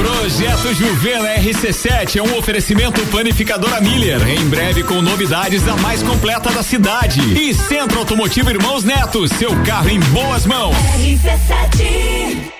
Projeto 0.00 0.72
Juvena 0.72 1.34
RC7 1.34 2.16
é 2.16 2.22
um 2.22 2.38
oferecimento 2.38 3.04
panificadora 3.08 3.82
Miller. 3.82 4.26
Em 4.26 4.48
breve 4.48 4.82
com 4.82 5.02
novidades 5.02 5.68
a 5.68 5.76
mais 5.76 6.02
completa 6.02 6.50
da 6.50 6.62
cidade. 6.62 7.20
E 7.38 7.52
Centro 7.52 7.98
Automotivo 7.98 8.48
Irmãos 8.48 8.82
Neto, 8.82 9.28
seu 9.28 9.54
carro 9.62 9.90
em 9.90 10.00
boas 10.00 10.46
mãos. 10.46 10.74
RC7 10.74 12.59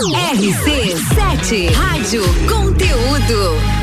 RC7 0.00 1.70
Rádio 1.74 2.22
Conteúdo. 2.48 3.81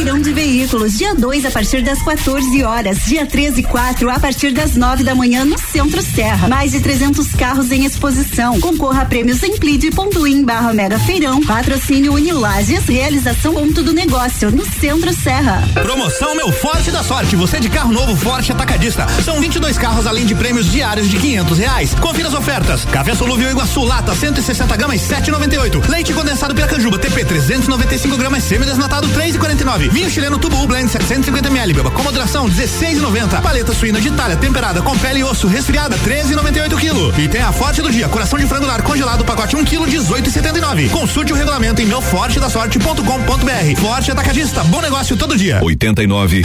Feirão 0.00 0.18
de 0.18 0.32
Veículos, 0.32 0.96
dia 0.96 1.14
2 1.14 1.44
a 1.44 1.50
partir 1.50 1.82
das 1.82 2.02
14 2.02 2.64
horas, 2.64 3.04
dia 3.04 3.26
13 3.26 3.60
e 3.60 3.62
4 3.62 4.08
a 4.08 4.18
partir 4.18 4.50
das 4.50 4.74
9 4.74 5.04
da 5.04 5.14
manhã 5.14 5.44
no 5.44 5.58
Centro 5.58 6.00
Serra. 6.00 6.48
Mais 6.48 6.72
de 6.72 6.80
300 6.80 7.34
carros 7.34 7.70
em 7.70 7.84
exposição. 7.84 8.58
Concorra 8.60 9.02
a 9.02 9.04
prêmios 9.04 9.42
em 9.42 9.58
plid.in 9.58 10.42
barra 10.42 10.72
Mega 10.72 10.98
Feirão. 11.00 11.42
Patrocínio 11.42 12.14
Unilages, 12.14 12.86
realização 12.86 13.52
ponto 13.52 13.82
do 13.82 13.92
negócio 13.92 14.50
no 14.50 14.64
Centro 14.64 15.12
Serra. 15.12 15.68
Promoção 15.74 16.34
Meu 16.34 16.50
Forte 16.50 16.90
da 16.90 17.02
Sorte. 17.02 17.36
Você 17.36 17.60
de 17.60 17.68
carro 17.68 17.92
novo 17.92 18.16
Forte 18.16 18.52
Atacadista. 18.52 19.06
São 19.22 19.38
22 19.38 19.76
carros 19.76 20.06
além 20.06 20.24
de 20.24 20.34
prêmios 20.34 20.72
diários 20.72 21.10
de 21.10 21.18
500 21.18 21.58
reais. 21.58 21.94
Confira 22.00 22.28
as 22.28 22.34
ofertas. 22.34 22.86
Café 22.86 23.14
Solúvel 23.14 23.50
Iguaçu 23.50 23.84
Lata 23.84 24.14
160 24.14 24.76
gramas 24.78 25.02
7,98. 25.02 25.90
Leite 25.90 26.14
condensado 26.14 26.54
Piracanjuba 26.54 26.98
TP 26.98 27.22
395 27.22 28.16
gramas 28.16 28.44
semi-desnatado 28.44 29.06
3,49. 29.10 29.89
Vinho 29.90 30.10
chileno 30.10 30.38
Tubu 30.38 30.66
Blend 30.66 30.90
750 30.90 31.48
ml. 31.48 31.72
Beba 31.72 31.90
com 31.90 32.02
moderação 32.02 32.48
16,90. 32.48 33.40
Paleta 33.40 33.72
suína 33.74 34.00
de 34.00 34.08
Itália 34.08 34.36
temperada 34.36 34.82
com 34.82 34.96
pele 34.98 35.20
e 35.20 35.24
osso 35.24 35.46
resfriada 35.46 35.96
13,98 35.98 36.76
kg. 36.76 37.20
E 37.20 37.28
tem 37.28 37.42
a 37.42 37.52
Forte 37.52 37.82
do 37.82 37.90
dia 37.90 38.08
coração 38.08 38.38
de 38.38 38.46
frango 38.46 38.66
lar 38.66 38.82
congelado 38.82 39.24
pacote 39.24 39.56
1 39.56 39.64
kg 39.64 39.86
18,79. 39.86 40.90
Consulte 40.90 41.32
o 41.32 41.36
regulamento 41.36 41.80
em 41.82 41.86
meufortedasorte.com.br. 41.86 43.80
Forte 43.80 44.10
Atacadista. 44.10 44.64
Bom 44.64 44.80
negócio 44.80 45.16
todo 45.16 45.36
dia. 45.36 45.60
89.9 45.60 46.44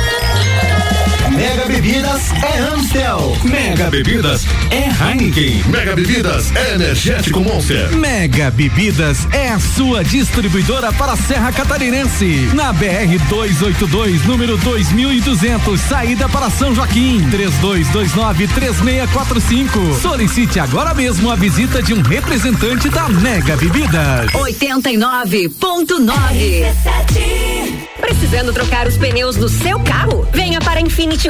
Mega 1.41 1.65
Bebidas 1.65 2.31
é 2.43 2.59
Amstel. 2.59 3.35
Mega 3.43 3.89
Bebidas 3.89 4.45
é 4.69 4.91
Heineken. 5.03 5.63
Mega 5.69 5.95
Bebidas 5.95 6.55
é 6.55 6.75
Energético 6.75 7.39
Monster. 7.39 7.89
Mega 7.97 8.51
Bebidas 8.51 9.27
é 9.33 9.49
a 9.49 9.59
sua 9.59 10.03
distribuidora 10.03 10.93
para 10.93 11.13
a 11.13 11.17
Serra 11.17 11.51
Catarinense. 11.51 12.47
Na 12.53 12.71
BR 12.71 13.17
282, 13.27 14.23
número 14.27 14.55
2200, 14.57 15.81
saída 15.81 16.29
para 16.29 16.51
São 16.51 16.75
Joaquim. 16.75 17.27
32293645. 17.31 19.99
Solicite 19.99 20.59
agora 20.59 20.93
mesmo 20.93 21.31
a 21.31 21.35
visita 21.35 21.81
de 21.81 21.95
um 21.95 22.03
representante 22.03 22.87
da 22.87 23.09
Mega 23.09 23.57
Bebidas. 23.57 24.31
89.9 24.33 26.71
Precisando 27.99 28.51
trocar 28.51 28.87
os 28.87 28.97
pneus 28.97 29.37
do 29.37 29.47
seu 29.47 29.79
carro? 29.79 30.27
Venha 30.33 30.59
para 30.59 30.81
Infinity 30.81 31.29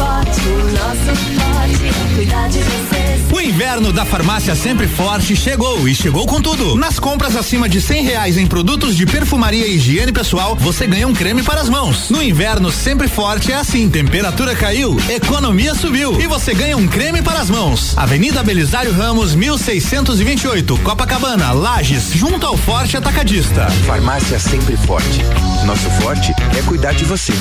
forte, 0.00 0.40
o 0.48 0.64
nosso 0.72 1.20
forte 1.36 1.86
é 1.86 2.14
cuidar 2.14 2.48
de 2.48 2.58
você. 2.60 3.34
O 3.34 3.40
inverno 3.40 3.92
da 3.92 4.04
farmácia 4.06 4.54
Sempre 4.54 4.88
Forte 4.88 5.36
chegou 5.36 5.86
e 5.86 5.94
chegou 5.94 6.26
com 6.26 6.40
tudo. 6.40 6.74
Nas 6.74 6.98
compras 6.98 7.36
acima 7.36 7.68
de 7.68 7.80
cem 7.82 8.02
reais 8.02 8.38
em 8.38 8.46
produtos 8.46 8.96
de 8.96 9.04
perfumaria 9.04 9.66
e 9.66 9.76
higiene 9.76 10.10
pessoal, 10.10 10.56
você 10.56 10.86
ganha 10.86 11.06
um 11.06 11.12
creme 11.12 11.42
para 11.42 11.60
as 11.60 11.68
mãos. 11.68 12.08
No 12.08 12.22
inverno 12.22 12.72
Sempre 12.72 13.08
Forte 13.08 13.52
é 13.52 13.56
assim: 13.56 13.90
temperatura 13.90 14.54
caiu, 14.54 14.96
economia 15.10 15.74
subiu 15.74 16.18
e 16.18 16.26
você 16.26 16.54
ganha 16.54 16.76
um 16.76 16.88
creme 16.88 17.20
para 17.20 17.38
as 17.38 17.50
mãos. 17.50 17.96
Avenida 17.96 18.42
Belisário 18.42 18.92
Ramos, 18.92 19.34
1628, 19.34 20.78
Copacabana, 20.78 21.52
Lages, 21.52 22.10
junto 22.14 22.46
ao 22.46 22.56
Forte 22.56 22.96
Atacadista. 22.96 23.68
Farmácia 23.86 24.38
Sempre 24.38 24.76
Forte. 24.78 25.20
Nosso 25.66 25.90
forte 26.00 26.32
é 26.56 26.62
cuidar 26.62 26.92
de 26.92 27.04
você. 27.04 27.32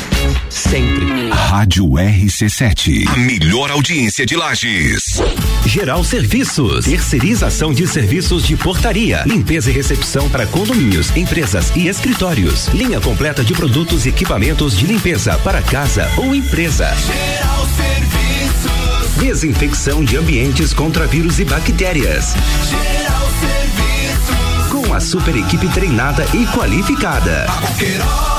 Sempre. 0.49 1.29
Rádio 1.29 1.85
RC7. 1.85 3.07
A 3.07 3.17
melhor 3.17 3.71
audiência 3.71 4.25
de 4.25 4.35
Lages. 4.35 5.21
Geral 5.65 6.03
Serviços. 6.03 6.85
Terceirização 6.85 7.73
de 7.73 7.87
serviços 7.87 8.43
de 8.43 8.55
portaria, 8.55 9.23
limpeza 9.25 9.69
e 9.69 9.73
recepção 9.73 10.29
para 10.29 10.45
condomínios, 10.47 11.15
empresas 11.15 11.71
e 11.75 11.87
escritórios. 11.87 12.67
Linha 12.67 12.99
completa 12.99 13.43
de 13.43 13.53
produtos 13.53 14.05
e 14.05 14.09
equipamentos 14.09 14.77
de 14.77 14.85
limpeza 14.85 15.37
para 15.39 15.61
casa 15.61 16.09
ou 16.17 16.33
empresa. 16.35 16.93
Geral 16.95 17.67
Serviços. 17.75 19.15
Desinfecção 19.19 20.03
de 20.03 20.17
ambientes 20.17 20.73
contra 20.73 21.07
vírus 21.07 21.39
e 21.39 21.45
bactérias. 21.45 22.33
Geral 22.69 23.29
Serviços. 23.39 24.69
Com 24.69 24.93
a 24.93 24.99
super 24.99 25.35
equipe 25.35 25.67
treinada 25.69 26.25
e 26.33 26.45
qualificada. 26.47 27.45
A 27.49 28.38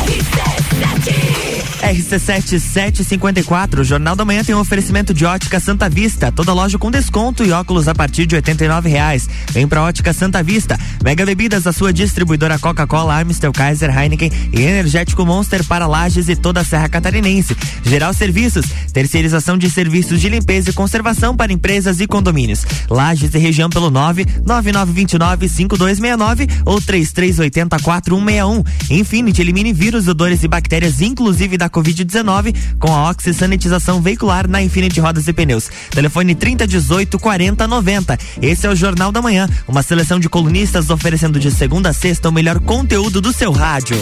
RC7 1.91 2.59
754, 2.59 3.81
o 3.81 3.83
Jornal 3.83 4.15
da 4.15 4.23
Manhã 4.23 4.43
tem 4.43 4.53
um 4.55 4.59
oferecimento 4.59 5.13
de 5.13 5.25
ótica 5.25 5.59
Santa 5.59 5.89
Vista, 5.89 6.31
toda 6.31 6.53
loja 6.53 6.77
com 6.77 6.89
desconto 6.89 7.43
e 7.43 7.51
óculos 7.51 7.89
a 7.89 7.95
partir 7.95 8.25
de 8.25 8.35
R$ 8.35 8.41
reais. 8.85 9.27
Vem 9.51 9.67
pra 9.67 9.83
ótica 9.83 10.13
Santa 10.13 10.41
Vista. 10.41 10.79
Mega 11.03 11.25
Bebidas, 11.25 11.67
a 11.67 11.73
sua 11.73 11.91
distribuidora 11.91 12.57
Coca-Cola, 12.57 13.19
Amstel, 13.19 13.51
Kaiser, 13.51 13.89
Heineken 13.89 14.31
e 14.53 14.61
Energético 14.61 15.25
Monster 15.25 15.65
para 15.65 15.85
Lages 15.85 16.29
e 16.29 16.35
toda 16.35 16.61
a 16.61 16.63
Serra 16.63 16.87
Catarinense. 16.87 17.57
Geral 17.83 18.13
Serviços, 18.13 18.67
terceirização 18.93 19.57
de 19.57 19.69
serviços 19.69 20.21
de 20.21 20.29
limpeza 20.29 20.69
e 20.69 20.73
conservação 20.73 21.35
para 21.35 21.51
empresas 21.51 21.99
e 21.99 22.07
condomínios. 22.07 22.65
Lages 22.89 23.33
e 23.33 23.37
região 23.37 23.69
pelo 23.69 23.91
999295269 23.91 26.49
ou 26.65 26.79
33804161. 26.79 28.65
Infinity 28.91 29.41
elimine 29.41 29.73
vírus, 29.73 30.00
odores 30.07 30.43
e 30.43 30.47
bactérias, 30.47 31.01
inclusive 31.01 31.57
da 31.57 31.69
Covid-19, 31.69 32.55
com 32.79 32.93
a 32.93 33.09
oxisanitização 33.09 34.01
veicular 34.01 34.47
na 34.47 34.61
Infinity 34.61 34.99
Rodas 34.99 35.27
e 35.27 35.33
Pneus. 35.33 35.69
Telefone 35.89 36.35
3018 36.35 37.19
4090. 37.19 38.17
Esse 38.41 38.67
é 38.67 38.69
o 38.69 38.75
Jornal 38.75 39.11
da 39.11 39.21
Manhã, 39.21 39.47
uma 39.67 39.83
seleção 39.83 40.19
de 40.19 40.29
colunistas 40.29 40.89
oferecendo 40.89 41.39
de 41.39 41.51
segunda 41.51 41.89
a 41.89 41.93
sexta 41.93 42.29
o 42.29 42.31
melhor 42.31 42.59
conteúdo 42.59 43.21
do 43.21 43.33
seu 43.33 43.51
rádio. 43.51 43.97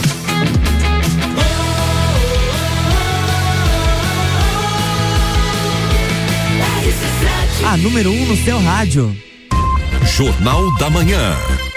A 7.65 7.77
número 7.77 8.11
1 8.11 8.21
um 8.21 8.25
no 8.25 8.37
seu 8.37 8.59
rádio. 8.59 9.15
Jornal 10.17 10.75
da 10.77 10.89
Manhã. 10.89 11.68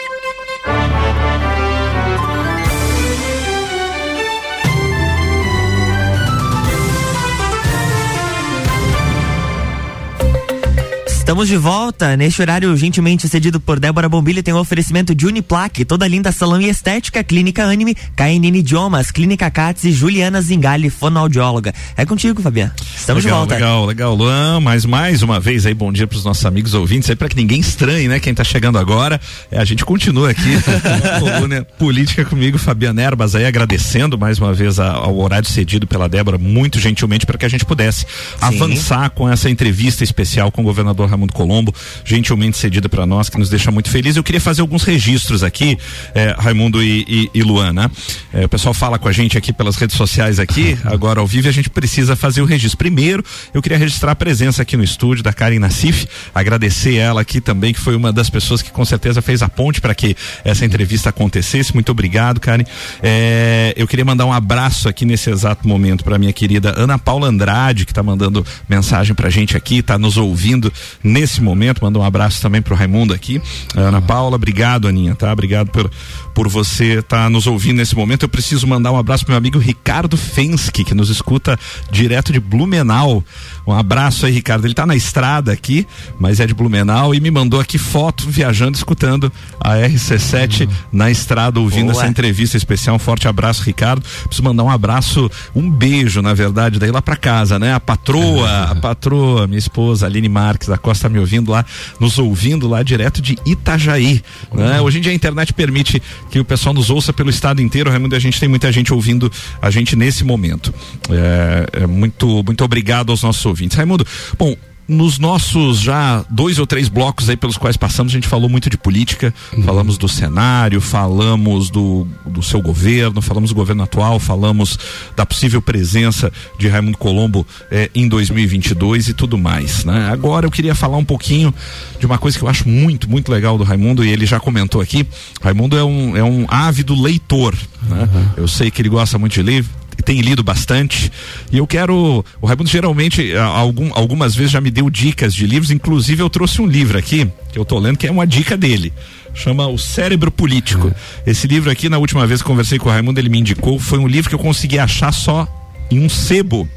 Estamos 11.33 11.49
de 11.49 11.57
volta. 11.57 12.15
Neste 12.15 12.43
horário, 12.43 12.77
gentilmente 12.77 13.27
cedido 13.27 13.59
por 13.59 13.81
Débora 13.81 14.07
Bombilho, 14.07 14.43
tem 14.43 14.53
o 14.53 14.59
um 14.59 14.61
oferecimento 14.61 15.15
de 15.15 15.27
Uniplaque, 15.27 15.83
toda 15.83 16.07
linda 16.07 16.31
salão 16.31 16.61
e 16.61 16.69
estética, 16.69 17.25
Clínica 17.25 17.65
Anime, 17.65 17.95
KNN 17.95 18.59
Idiomas, 18.59 19.11
Clínica 19.11 19.51
Cats 19.51 19.85
e 19.85 19.93
Juliana 19.93 20.43
Zingali, 20.43 20.91
fonoaudióloga. 20.91 21.73
É 21.97 22.05
contigo, 22.05 22.43
Fabiano. 22.43 22.73
Estamos 22.95 23.25
legal, 23.25 23.47
de 23.47 23.49
volta. 23.49 23.55
Legal, 23.55 23.87
legal, 23.87 24.15
Luan. 24.15 24.61
Mas 24.61 24.85
mais 24.85 25.23
uma 25.23 25.41
vez 25.41 25.65
aí, 25.65 25.73
bom 25.73 25.91
dia 25.91 26.07
para 26.07 26.19
os 26.19 26.23
nossos 26.23 26.45
amigos 26.45 26.75
ouvintes 26.75 27.09
aí, 27.09 27.17
para 27.17 27.31
que 27.31 27.37
ninguém 27.37 27.61
estranhe, 27.61 28.09
né? 28.09 28.21
Quem 28.21 28.33
está 28.33 28.45
chegando 28.45 28.77
agora. 28.77 29.19
É, 29.51 29.59
a 29.59 29.65
gente 29.65 29.87
continua 29.87 30.29
aqui, 30.29 30.51
coluna 31.19 31.65
política 31.79 32.27
comigo, 32.27 32.59
Fabiano 32.59 33.01
Erbas 33.01 33.35
aí, 33.35 33.47
agradecendo 33.47 34.19
mais 34.19 34.39
uma 34.39 34.53
vez 34.53 34.79
a, 34.79 34.93
ao 34.93 35.19
horário 35.19 35.49
cedido 35.49 35.87
pela 35.87 36.11
Débora, 36.11 36.37
muito 36.37 36.79
gentilmente, 36.79 37.25
para 37.25 37.39
que 37.39 37.47
a 37.47 37.49
gente 37.49 37.65
pudesse 37.65 38.01
Sim. 38.01 38.07
avançar 38.39 39.09
com 39.09 39.27
essa 39.27 39.49
entrevista 39.49 40.05
especial 40.05 40.53
com 40.53 40.61
o 40.61 40.65
governador 40.65 41.09
Ramon 41.09 41.22
Raimundo 41.23 41.33
Colombo, 41.33 41.75
gentilmente 42.05 42.57
cedida 42.57 42.89
para 42.89 43.07
nós, 43.07 43.29
que 43.29 43.39
nos 43.39 43.49
deixa 43.49 43.71
muito 43.71 43.89
feliz. 43.89 44.17
Eu 44.17 44.25
queria 44.25 44.41
fazer 44.41 44.61
alguns 44.61 44.83
registros 44.83 45.43
aqui, 45.43 45.79
é, 46.15 46.35
Raimundo 46.39 46.83
e, 46.83 47.05
e, 47.09 47.31
e 47.35 47.43
Luana. 47.43 47.91
É, 48.33 48.45
o 48.45 48.49
pessoal 48.49 48.75
fala 48.75 48.99
com 48.99 49.09
a 49.09 49.13
gente 49.13 49.39
aqui 49.39 49.53
pelas 49.53 49.77
redes 49.77 49.97
sociais 49.97 50.39
aqui, 50.39 50.77
agora 50.85 51.21
ao 51.21 51.27
vivo, 51.27 51.47
e 51.47 51.51
a 51.51 51.53
gente 51.53 51.71
precisa 51.71 52.17
fazer 52.17 52.43
o 52.43 52.45
registro. 52.45 52.79
Primeiro, 52.79 53.25
eu 53.55 53.63
queria 53.63 53.79
registrar 53.79 54.13
a 54.13 54.17
presença 54.17 54.63
aqui 54.63 54.77
no 54.77 54.83
estúdio 54.83 55.23
da 55.23 55.33
Karen 55.33 55.59
Nassif, 55.59 56.07
agradecer 56.35 56.97
ela 56.97 57.21
aqui 57.21 57.41
também, 57.41 57.73
que 57.73 57.81
foi 57.81 57.95
uma 57.95 58.13
das 58.13 58.29
pessoas 58.29 58.61
que 58.61 58.71
com 58.71 58.85
certeza 58.85 59.23
fez 59.23 59.43
a 59.43 59.49
ponte 59.49 59.81
para 59.81 59.95
que 59.95 60.17
essa 60.45 60.65
entrevista 60.65 61.11
acontecesse. 61.11 61.73
Muito 61.75 61.93
obrigado, 61.93 62.41
Karen. 62.41 62.65
É, 63.03 63.73
eu 63.77 63.87
queria 63.87 64.05
mandar 64.05 64.27
um 64.27 64.33
abraço 64.33 64.89
aqui 64.89 65.05
nesse 65.05 65.31
exato 65.31 65.67
momento 65.69 66.03
para 66.05 66.19
minha 66.19 66.33
querida 66.33 66.75
Ana 66.77 66.99
Paula 66.99 67.29
Andrade, 67.29 67.85
que 67.85 67.93
está 67.93 68.03
mandando 68.03 68.45
mensagem 68.69 69.15
pra 69.15 69.31
gente 69.31 69.57
aqui, 69.57 69.79
está 69.79 69.99
nos 69.99 70.17
ouvindo 70.17 70.73
nesse 71.03 71.41
momento. 71.41 71.83
Manda 71.83 71.99
um 71.99 72.05
abraço 72.05 72.41
também 72.41 72.63
pro 72.63 72.75
Raimundo 72.75 73.13
aqui. 73.13 73.41
Ana 73.75 74.01
Paula, 74.01 74.37
obrigado, 74.37 74.89
Aninha, 74.89 75.15
tá? 75.15 75.33
Obrigado 75.33 75.71
por, 75.71 75.91
por 76.35 76.49
você 76.49 76.99
estar 76.99 77.25
tá 77.25 77.31
nos 77.31 77.47
ouvindo 77.47 77.79
nesse 77.79 77.95
momento. 77.95 78.25
Eu 78.25 78.29
preciso 78.29 78.67
mandar 78.67 78.93
um 78.93 78.99
abraço 78.99 79.25
pro 79.25 79.33
meu 79.33 79.39
amigo 79.39 79.59
Ricardo 79.59 80.17
Fensky, 80.17 80.85
que 80.85 80.95
nos 80.95 81.11
escuta 81.11 81.59
direto 81.91 82.33
de 82.33 82.41
Blumenau. 82.41 83.25
Um 83.67 83.73
abraço 83.73 84.27
aí, 84.27 84.33
Ricardo. 84.33 84.67
Ele 84.67 84.75
tá 84.75 84.87
na 84.87 84.97
estrada 84.97 85.53
aqui, 85.53 85.87
mas 86.19 86.41
é 86.41 86.47
de 86.47 86.55
Blumenau 86.55 87.15
e 87.15 87.21
me 87.21 87.31
mandou 87.31 87.61
aqui 87.61 87.79
foto 87.79 88.29
viajando, 88.29 88.77
escutando 88.77 89.33
a 89.61 89.77
RC7 89.77 90.67
uhum. 90.67 90.73
na 90.93 91.11
estrada, 91.11 91.61
ouvindo 91.61 91.93
Boa. 91.93 92.03
essa 92.03 92.07
entrevista 92.11 92.57
especial. 92.57 92.97
Um 92.97 92.99
forte 92.99 93.29
abraço, 93.29 93.63
Ricardo. 93.63 94.03
Preciso 94.25 94.43
mandar 94.43 94.65
um 94.65 94.71
abraço, 94.71 95.31
um 95.55 95.71
beijo, 95.71 96.21
na 96.23 96.35
verdade, 96.35 96.79
daí 96.79 96.91
lá 96.91 97.01
para 97.01 97.17
casa, 97.17 97.59
né? 97.59 97.73
A 97.73 97.81
patroa, 97.81 98.49
uhum. 98.49 98.73
a 98.73 98.75
patroa, 98.75 99.47
minha 99.47 99.59
esposa, 99.59 100.07
Aline 100.07 100.29
Marques 100.29 100.69
da 100.69 100.79
Costa, 100.79 101.09
me 101.09 101.19
ouvindo 101.19 101.51
lá, 101.51 101.65
nos 102.01 102.19
ouvindo 102.19 102.69
lá 102.69 102.83
direto 102.83 103.23
de 103.23 103.39
Itajaí. 103.47 104.23
Uhum. 104.51 104.59
Né? 104.59 104.81
Hoje 104.81 104.99
em 104.99 105.01
dia 105.01 105.13
a 105.13 105.15
internet 105.15 105.53
permite 105.53 106.03
que 106.31 106.41
o 106.41 106.45
pessoal 106.45 106.75
nos 106.75 106.91
ouça 106.91 107.13
pelo 107.13 107.31
estado 107.31 107.63
inteiro, 107.63 107.91
Raimundo, 107.91 108.17
a 108.17 108.19
gente 108.19 108.41
tem 108.41 108.49
muita 108.49 108.73
gente 108.73 108.93
ouvindo 108.93 109.31
a 109.61 109.71
gente 109.71 109.95
nesse 109.95 110.25
momento. 110.25 110.75
É, 111.11 111.83
é 111.83 111.87
muito, 111.87 112.43
muito 112.45 112.65
obrigado 112.65 113.11
aos 113.11 113.23
nossos 113.23 113.52
ouvintes. 113.53 113.77
Raimundo, 113.77 114.07
bom, 114.39 114.57
nos 114.89 115.19
nossos 115.19 115.81
já 115.81 116.25
dois 116.29 116.59
ou 116.59 116.67
três 116.67 116.89
blocos 116.89 117.29
aí 117.29 117.37
pelos 117.37 117.57
quais 117.57 117.77
passamos, 117.77 118.13
a 118.13 118.15
gente 118.15 118.27
falou 118.27 118.49
muito 118.49 118.69
de 118.69 118.77
política, 118.77 119.33
uhum. 119.53 119.63
falamos 119.63 119.97
do 119.97 120.09
cenário, 120.09 120.81
falamos 120.81 121.71
do, 121.71 122.07
do 122.27 122.43
seu 122.43 122.61
governo, 122.61 123.23
falamos 123.23 123.51
do 123.51 123.55
governo 123.55 123.83
atual, 123.83 124.19
falamos 124.19 124.79
da 125.17 125.25
possível 125.25 125.63
presença 125.63 126.33
de 126.59 126.69
Raimundo 126.69 126.99
Colombo 126.99 127.47
eh, 127.71 127.91
em 127.95 128.09
2022 128.09 129.09
e 129.09 129.15
tudo 129.15 129.39
mais, 129.39 129.85
né? 129.85 130.11
Agora 130.11 130.47
eu 130.47 130.51
queria 130.51 130.75
falar 130.75 130.97
um 130.97 131.05
pouquinho 131.05 131.55
de 131.99 132.07
uma 132.07 132.19
coisa 132.19 132.37
que 132.37 132.45
eu 132.45 132.49
acho 132.49 132.69
muito, 132.69 133.09
muito 133.09 133.31
legal 133.31 133.57
do 133.57 133.65
Raimundo 133.65 134.05
e 134.05 134.11
ele 134.11 134.27
já 134.27 134.41
comentou 134.41 134.81
aqui. 134.81 135.07
Raimundo 135.41 135.77
é 135.77 135.85
um, 135.85 136.17
é 136.17 136.25
um 136.25 136.45
ávido 136.49 137.01
leitor, 137.01 137.57
né? 137.83 138.09
Uhum. 138.13 138.27
Eu 138.37 138.49
sei 138.49 138.71
que 138.71 138.83
ele 138.83 138.89
gosta 138.89 139.19
muito 139.19 139.33
de 139.33 139.43
livro, 139.43 139.71
tem 140.05 140.21
lido 140.21 140.43
bastante. 140.43 141.11
E 141.51 141.59
eu 141.59 141.67
quero. 141.67 142.25
O 142.41 142.47
Raimundo 142.47 142.71
geralmente, 142.71 143.35
algum, 143.37 143.91
algumas 143.95 144.35
vezes 144.35 144.53
já 144.53 144.61
me 144.61 144.71
deu 144.71 144.89
dicas 144.89 145.35
de 145.35 145.47
livros, 145.47 145.71
inclusive 145.71 146.23
eu 146.23 146.31
trouxe 146.31 146.63
um 146.63 146.67
livro 146.67 146.99
aqui, 146.99 147.29
que 147.53 147.59
eu 147.59 147.65
tô 147.65 147.79
lendo, 147.79 147.99
que 147.99 148.07
é 148.07 148.11
uma 148.11 148.27
dica 148.27 148.57
dele. 148.57 148.93
Chama 149.35 149.67
O 149.67 149.79
Cérebro 149.79 150.31
Político. 150.31 150.89
Uhum. 150.89 150.95
Esse 151.27 151.47
livro 151.47 151.71
aqui, 151.71 151.89
na 151.89 151.99
última 151.99 152.27
vez 152.27 152.43
que 152.43 152.47
conversei 152.47 152.79
com 152.79 152.89
o 152.89 152.93
Raimundo, 152.93 153.19
ele 153.19 153.29
me 153.29 153.39
indicou, 153.39 153.79
foi 153.79 153.99
um 153.99 154.07
livro 154.07 154.29
que 154.29 154.35
eu 154.35 154.39
consegui 154.39 154.79
achar 154.79 155.13
só 155.13 155.49
em 155.91 156.01
um 156.01 156.09
sebo, 156.09 156.69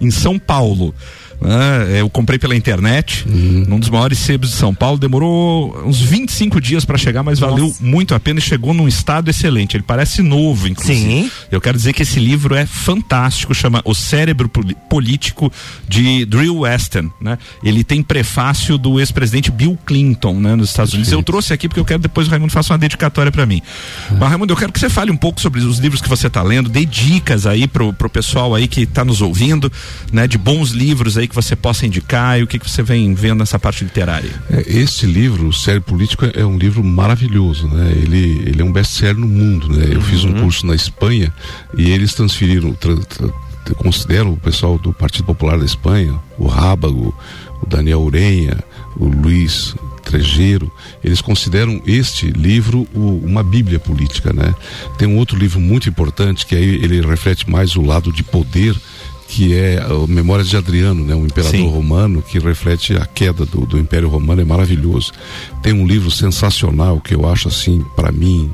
em 0.00 0.10
São 0.10 0.38
Paulo. 0.38 0.94
Né? 1.44 2.00
Eu 2.00 2.08
comprei 2.08 2.38
pela 2.38 2.56
internet, 2.56 3.24
uhum. 3.28 3.64
num 3.68 3.78
dos 3.78 3.90
maiores 3.90 4.18
sebos 4.18 4.50
de 4.50 4.56
São 4.56 4.74
Paulo. 4.74 4.98
Demorou 4.98 5.76
uns 5.84 6.00
25 6.00 6.60
dias 6.60 6.84
para 6.84 6.96
chegar, 6.96 7.22
mas 7.22 7.38
Nossa. 7.38 7.52
valeu 7.52 7.74
muito 7.80 8.14
a 8.14 8.20
pena 8.20 8.38
e 8.38 8.42
chegou 8.42 8.72
num 8.72 8.88
estado 8.88 9.28
excelente. 9.28 9.76
Ele 9.76 9.84
parece 9.86 10.22
novo, 10.22 10.66
inclusive. 10.66 10.98
Sim. 10.98 11.30
Eu 11.50 11.60
quero 11.60 11.76
dizer 11.76 11.92
que 11.92 12.02
esse 12.02 12.18
livro 12.18 12.54
é 12.54 12.64
fantástico, 12.64 13.54
chama 13.54 13.82
O 13.84 13.94
Cérebro 13.94 14.48
Político 14.88 15.52
de 15.86 16.24
Drew 16.24 16.60
Weston, 16.60 17.10
né? 17.20 17.38
Ele 17.62 17.84
tem 17.84 18.02
prefácio 18.02 18.78
do 18.78 18.98
ex-presidente 18.98 19.50
Bill 19.50 19.78
Clinton, 19.84 20.40
né, 20.40 20.54
nos 20.54 20.70
Estados 20.70 20.94
Unidos. 20.94 21.12
Eu 21.12 21.22
trouxe 21.22 21.52
aqui 21.52 21.68
porque 21.68 21.80
eu 21.80 21.84
quero 21.84 22.00
depois 22.00 22.26
o 22.26 22.30
Raimundo 22.30 22.52
faça 22.52 22.72
uma 22.72 22.78
dedicatória 22.78 23.30
para 23.30 23.44
mim. 23.44 23.60
Uhum. 24.10 24.16
Mas 24.18 24.28
Raimundo, 24.30 24.52
eu 24.52 24.56
quero 24.56 24.72
que 24.72 24.80
você 24.80 24.88
fale 24.88 25.10
um 25.10 25.16
pouco 25.16 25.40
sobre 25.40 25.60
os 25.60 25.78
livros 25.78 26.00
que 26.00 26.08
você 26.08 26.26
está 26.26 26.42
lendo, 26.42 26.68
dê 26.68 26.86
dicas 26.86 27.46
aí 27.46 27.66
pro, 27.66 27.92
pro 27.92 28.08
pessoal 28.08 28.54
aí 28.54 28.66
que 28.66 28.82
está 28.82 29.04
nos 29.04 29.20
ouvindo, 29.20 29.70
né, 30.12 30.26
de 30.26 30.38
bons 30.38 30.70
livros 30.70 31.18
aí 31.18 31.28
que 31.28 31.33
você 31.34 31.56
possa 31.56 31.86
indicar 31.86 32.38
e 32.38 32.42
o 32.42 32.46
que, 32.46 32.58
que 32.58 32.70
você 32.70 32.82
vem 32.82 33.12
vendo 33.14 33.40
nessa 33.40 33.58
parte 33.58 33.84
literária? 33.84 34.30
É, 34.50 34.64
este 34.66 35.06
livro, 35.06 35.48
o 35.48 35.52
Sério 35.52 35.82
Político, 35.82 36.24
é 36.32 36.44
um 36.44 36.56
livro 36.56 36.82
maravilhoso, 36.82 37.68
né? 37.68 37.92
Ele, 37.92 38.42
ele 38.46 38.62
é 38.62 38.64
um 38.64 38.72
best-seller 38.72 39.18
no 39.18 39.26
mundo, 39.26 39.68
né? 39.68 39.86
Eu 39.90 39.96
uhum. 39.96 40.02
fiz 40.02 40.24
um 40.24 40.32
uhum. 40.32 40.42
curso 40.42 40.66
na 40.66 40.74
Espanha 40.74 41.32
e 41.76 41.90
eles 41.90 42.14
transferiram, 42.14 42.72
tra, 42.72 42.96
tra, 42.96 43.28
considero 43.74 44.32
o 44.32 44.36
pessoal 44.36 44.78
do 44.78 44.92
Partido 44.92 45.24
Popular 45.24 45.58
da 45.58 45.64
Espanha, 45.64 46.18
o 46.38 46.46
Rábago, 46.46 47.14
o 47.62 47.66
Daniel 47.66 48.00
Urenha, 48.00 48.58
o 48.96 49.06
Luiz 49.06 49.74
Trejeiro, 50.04 50.70
eles 51.02 51.20
consideram 51.20 51.80
este 51.86 52.30
livro 52.30 52.86
o, 52.94 53.22
uma 53.24 53.42
bíblia 53.42 53.78
política, 53.78 54.32
né? 54.32 54.54
Tem 54.98 55.08
um 55.08 55.16
outro 55.16 55.36
livro 55.36 55.58
muito 55.58 55.88
importante 55.88 56.46
que 56.46 56.54
aí 56.54 56.74
ele 56.74 57.00
reflete 57.00 57.48
mais 57.48 57.74
o 57.74 57.82
lado 57.82 58.12
de 58.12 58.22
poder 58.22 58.76
que 59.28 59.54
é 59.54 59.78
a 59.78 60.06
Memórias 60.06 60.48
de 60.48 60.56
Adriano, 60.56 61.04
né, 61.04 61.14
um 61.14 61.26
imperador 61.26 61.52
Sim. 61.52 61.70
romano 61.70 62.22
que 62.22 62.38
reflete 62.38 62.94
a 62.94 63.06
queda 63.06 63.44
do, 63.44 63.66
do 63.66 63.78
Império 63.78 64.08
Romano, 64.08 64.42
é 64.42 64.44
maravilhoso. 64.44 65.12
Tem 65.62 65.72
um 65.72 65.86
livro 65.86 66.10
sensacional 66.10 67.00
que 67.00 67.14
eu 67.14 67.28
acho 67.28 67.48
assim, 67.48 67.84
para 67.96 68.12
mim, 68.12 68.52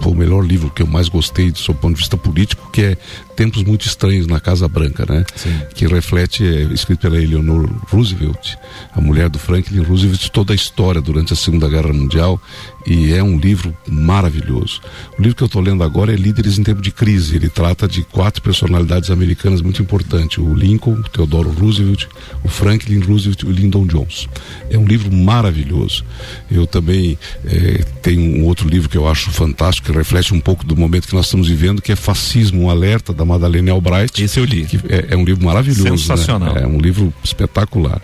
foi 0.00 0.12
o 0.12 0.14
melhor 0.14 0.44
livro 0.44 0.70
que 0.70 0.82
eu 0.82 0.86
mais 0.86 1.08
gostei 1.08 1.50
do 1.50 1.58
seu 1.58 1.74
ponto 1.74 1.94
de 1.94 2.00
vista 2.00 2.16
político, 2.16 2.70
que 2.70 2.82
é 2.82 2.96
Tempos 3.38 3.62
Muito 3.62 3.86
Estranhos 3.86 4.26
na 4.26 4.40
Casa 4.40 4.66
Branca, 4.66 5.06
né? 5.08 5.24
Sim. 5.36 5.60
Que 5.72 5.86
reflete, 5.86 6.44
é, 6.44 6.62
escrito 6.74 7.02
pela 7.02 7.22
Eleanor 7.22 7.70
Roosevelt, 7.88 8.56
a 8.92 9.00
mulher 9.00 9.28
do 9.28 9.38
Franklin 9.38 9.80
Roosevelt, 9.80 10.28
toda 10.30 10.52
a 10.52 10.56
história 10.56 11.00
durante 11.00 11.34
a 11.34 11.36
Segunda 11.36 11.68
Guerra 11.68 11.92
Mundial 11.92 12.42
e 12.88 13.12
é 13.12 13.22
um 13.22 13.38
livro 13.38 13.76
maravilhoso. 13.86 14.80
O 15.18 15.22
livro 15.22 15.36
que 15.36 15.42
eu 15.42 15.46
estou 15.46 15.60
lendo 15.60 15.84
agora 15.84 16.12
é 16.12 16.16
Líderes 16.16 16.58
em 16.58 16.62
Tempo 16.62 16.80
de 16.80 16.90
Crise. 16.90 17.36
Ele 17.36 17.48
trata 17.48 17.86
de 17.86 18.02
quatro 18.02 18.40
personalidades 18.40 19.10
americanas 19.10 19.60
muito 19.60 19.82
importantes: 19.82 20.38
o 20.38 20.54
Lincoln, 20.54 20.94
o 20.94 21.02
Theodore 21.02 21.50
Roosevelt, 21.50 22.06
o 22.42 22.48
Franklin 22.48 23.00
Roosevelt 23.00 23.42
e 23.42 23.46
o 23.46 23.50
Lyndon 23.50 23.86
Johnson. 23.86 24.28
É 24.70 24.78
um 24.78 24.86
livro 24.86 25.14
maravilhoso. 25.14 26.02
Eu 26.50 26.66
também 26.66 27.18
é, 27.44 27.84
tenho 28.02 28.22
um 28.40 28.46
outro 28.46 28.66
livro 28.66 28.88
que 28.88 28.96
eu 28.96 29.06
acho 29.06 29.30
fantástico, 29.30 29.92
que 29.92 29.96
reflete 29.96 30.32
um 30.32 30.40
pouco 30.40 30.64
do 30.64 30.74
momento 30.74 31.06
que 31.06 31.14
nós 31.14 31.26
estamos 31.26 31.46
vivendo, 31.46 31.82
que 31.82 31.92
é 31.92 31.96
Fascismo, 31.96 32.62
um 32.62 32.70
alerta 32.70 33.12
da 33.12 33.24
Madalena 33.28 33.72
Albright. 33.72 34.22
Esse 34.22 34.40
eu 34.40 34.44
li. 34.44 34.66
É, 34.88 35.08
é, 35.10 35.16
um 35.16 35.24
livro 35.24 35.44
maravilhoso. 35.44 35.84
Né? 35.84 35.96
Sensacional. 35.96 36.54
Né? 36.54 36.62
É 36.62 36.66
um 36.66 36.78
livro 36.78 37.12
espetacular. 37.22 38.00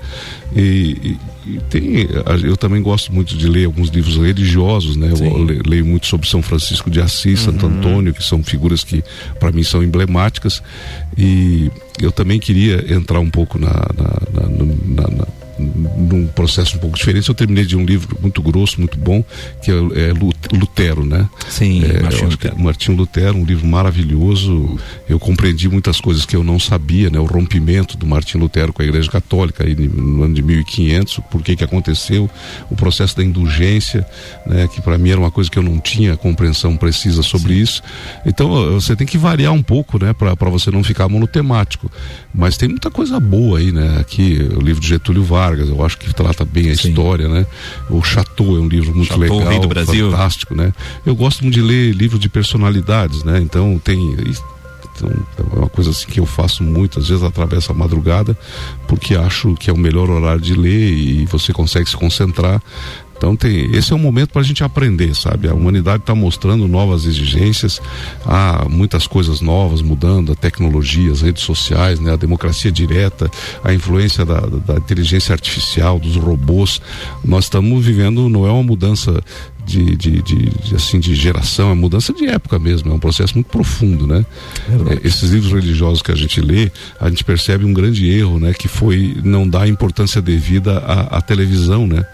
E, 0.54 1.18
e, 1.46 1.54
e, 1.54 1.60
tem, 1.68 2.06
eu 2.44 2.56
também 2.56 2.82
gosto 2.82 3.12
muito 3.12 3.36
de 3.36 3.48
ler 3.48 3.64
alguns 3.64 3.88
livros 3.88 4.16
religiosos, 4.16 4.96
né? 4.96 5.10
Sim. 5.16 5.26
Eu 5.26 5.62
leio 5.66 5.84
muito 5.84 6.06
sobre 6.06 6.28
São 6.28 6.42
Francisco 6.42 6.90
de 6.90 7.00
Assis, 7.00 7.40
uhum. 7.46 7.52
Santo 7.52 7.66
Antônio, 7.66 8.14
que 8.14 8.22
são 8.22 8.42
figuras 8.42 8.84
que 8.84 9.02
para 9.40 9.50
mim 9.50 9.62
são 9.62 9.82
emblemáticas. 9.82 10.62
E 11.16 11.70
eu 12.00 12.12
também 12.12 12.38
queria 12.38 12.94
entrar 12.94 13.20
um 13.20 13.30
pouco 13.30 13.58
na, 13.58 13.68
na, 13.68 14.46
na, 14.46 15.08
na 15.08 15.26
num 15.58 16.26
processo 16.26 16.76
um 16.76 16.80
pouco 16.80 16.96
diferente. 16.96 17.28
Eu 17.28 17.34
terminei 17.34 17.64
de 17.64 17.76
um 17.76 17.84
livro 17.84 18.16
muito 18.20 18.42
grosso, 18.42 18.78
muito 18.78 18.98
bom, 18.98 19.24
que 19.62 19.70
é, 19.70 19.74
é 19.74 20.12
Lutero, 20.52 21.04
né? 21.04 21.28
Sim, 21.48 21.84
é, 21.84 22.02
Martinho 22.02 22.30
Lutero. 22.30 22.58
Martinho 22.58 22.96
Lutero, 22.96 23.36
um 23.36 23.44
livro 23.44 23.66
maravilhoso. 23.66 24.78
Eu 25.08 25.18
compreendi 25.18 25.68
muitas 25.68 26.00
coisas 26.00 26.24
que 26.26 26.36
eu 26.36 26.44
não 26.44 26.58
sabia, 26.58 27.10
né? 27.10 27.18
O 27.18 27.24
rompimento 27.24 27.96
do 27.96 28.06
Martinho 28.06 28.42
Lutero 28.42 28.72
com 28.72 28.82
a 28.82 28.84
Igreja 28.84 29.10
Católica 29.10 29.64
aí 29.64 29.74
no 29.74 30.24
ano 30.24 30.34
de 30.34 30.42
1500, 30.42 31.20
por 31.30 31.42
que 31.42 31.56
que 31.56 31.64
aconteceu, 31.64 32.28
o 32.70 32.76
processo 32.76 33.16
da 33.16 33.24
indulgência, 33.24 34.06
né? 34.46 34.68
Que 34.68 34.80
para 34.80 34.98
mim 34.98 35.10
era 35.10 35.20
uma 35.20 35.30
coisa 35.30 35.50
que 35.50 35.58
eu 35.58 35.62
não 35.62 35.78
tinha 35.78 36.16
compreensão 36.16 36.76
precisa 36.76 37.22
sobre 37.22 37.54
Sim. 37.54 37.60
isso. 37.62 37.82
Então 38.26 38.72
você 38.72 38.96
tem 38.96 39.06
que 39.06 39.18
variar 39.18 39.52
um 39.52 39.62
pouco, 39.62 40.02
né? 40.02 40.12
Para 40.12 40.50
você 40.50 40.70
não 40.70 40.82
ficar 40.82 41.08
monotemático. 41.08 41.90
Mas 42.34 42.56
tem 42.56 42.68
muita 42.68 42.90
coisa 42.90 43.20
boa 43.20 43.58
aí, 43.58 43.72
né? 43.72 43.98
Aqui 44.00 44.48
o 44.56 44.60
livro 44.60 44.80
de 44.80 44.88
Getúlio 44.88 45.22
Vargas, 45.22 45.43
eu 45.52 45.84
acho 45.84 45.98
que 45.98 46.12
trata 46.14 46.44
bem 46.44 46.70
a 46.70 46.76
Sim. 46.76 46.88
história, 46.88 47.28
né? 47.28 47.46
O 47.90 48.02
Chateau 48.02 48.56
é 48.56 48.60
um 48.60 48.68
livro 48.68 48.94
muito 48.94 49.08
Chateau, 49.08 49.38
legal, 49.38 49.60
do 49.60 49.68
Brasil. 49.68 50.10
fantástico, 50.10 50.54
né? 50.54 50.72
Eu 51.04 51.14
gosto 51.14 51.42
muito 51.42 51.54
de 51.54 51.62
ler 51.62 51.94
livros 51.94 52.20
de 52.20 52.28
personalidades, 52.28 53.24
né? 53.24 53.40
Então 53.40 53.80
tem 53.82 54.14
então, 54.96 55.10
é 55.52 55.58
uma 55.58 55.68
coisa 55.68 55.90
assim 55.90 56.06
que 56.06 56.20
eu 56.20 56.26
faço 56.26 56.62
muitas 56.62 57.08
vezes 57.08 57.24
atravesso 57.24 57.72
a 57.72 57.74
madrugada, 57.74 58.38
porque 58.86 59.16
acho 59.16 59.54
que 59.54 59.68
é 59.68 59.72
o 59.72 59.76
melhor 59.76 60.08
horário 60.08 60.40
de 60.40 60.54
ler 60.54 60.92
e 60.92 61.26
você 61.26 61.52
consegue 61.52 61.90
se 61.90 61.96
concentrar 61.96 62.62
então 63.16 63.36
tem, 63.36 63.74
esse 63.74 63.92
é 63.92 63.96
um 63.96 63.98
momento 63.98 64.30
para 64.30 64.42
a 64.42 64.44
gente 64.44 64.62
aprender, 64.64 65.14
sabe? 65.14 65.48
A 65.48 65.54
humanidade 65.54 66.02
está 66.02 66.14
mostrando 66.14 66.68
novas 66.68 67.04
exigências, 67.04 67.80
há 68.26 68.66
muitas 68.68 69.06
coisas 69.06 69.40
novas 69.40 69.80
mudando, 69.80 70.32
a 70.32 70.34
tecnologia, 70.34 71.12
as 71.12 71.22
redes 71.22 71.42
sociais, 71.42 72.00
né? 72.00 72.12
A 72.12 72.16
democracia 72.16 72.70
direta, 72.70 73.30
a 73.62 73.72
influência 73.72 74.24
da, 74.24 74.40
da 74.40 74.74
inteligência 74.74 75.32
artificial, 75.32 75.98
dos 75.98 76.16
robôs. 76.16 76.80
Nós 77.24 77.44
estamos 77.44 77.84
vivendo, 77.84 78.28
não 78.28 78.46
é 78.46 78.50
uma 78.50 78.62
mudança 78.62 79.22
de, 79.64 79.96
de, 79.96 80.22
de, 80.22 80.50
de, 80.50 80.74
assim 80.74 81.00
de 81.00 81.14
geração, 81.14 81.70
é 81.70 81.74
mudança 81.74 82.12
de 82.12 82.26
época 82.26 82.58
mesmo, 82.58 82.90
é 82.90 82.94
um 82.94 82.98
processo 82.98 83.34
muito 83.34 83.48
profundo, 83.48 84.06
né? 84.06 84.24
É, 84.90 85.06
esses 85.06 85.30
livros 85.30 85.52
religiosos 85.52 86.02
que 86.02 86.12
a 86.12 86.14
gente 86.14 86.40
lê, 86.40 86.70
a 87.00 87.08
gente 87.08 87.24
percebe 87.24 87.64
um 87.64 87.72
grande 87.72 88.08
erro, 88.08 88.38
né? 88.38 88.52
Que 88.52 88.68
foi 88.68 89.16
não 89.24 89.48
dar 89.48 89.66
importância 89.68 90.20
devida 90.20 90.78
à, 90.78 91.18
à 91.18 91.20
televisão, 91.20 91.86
né? 91.86 92.04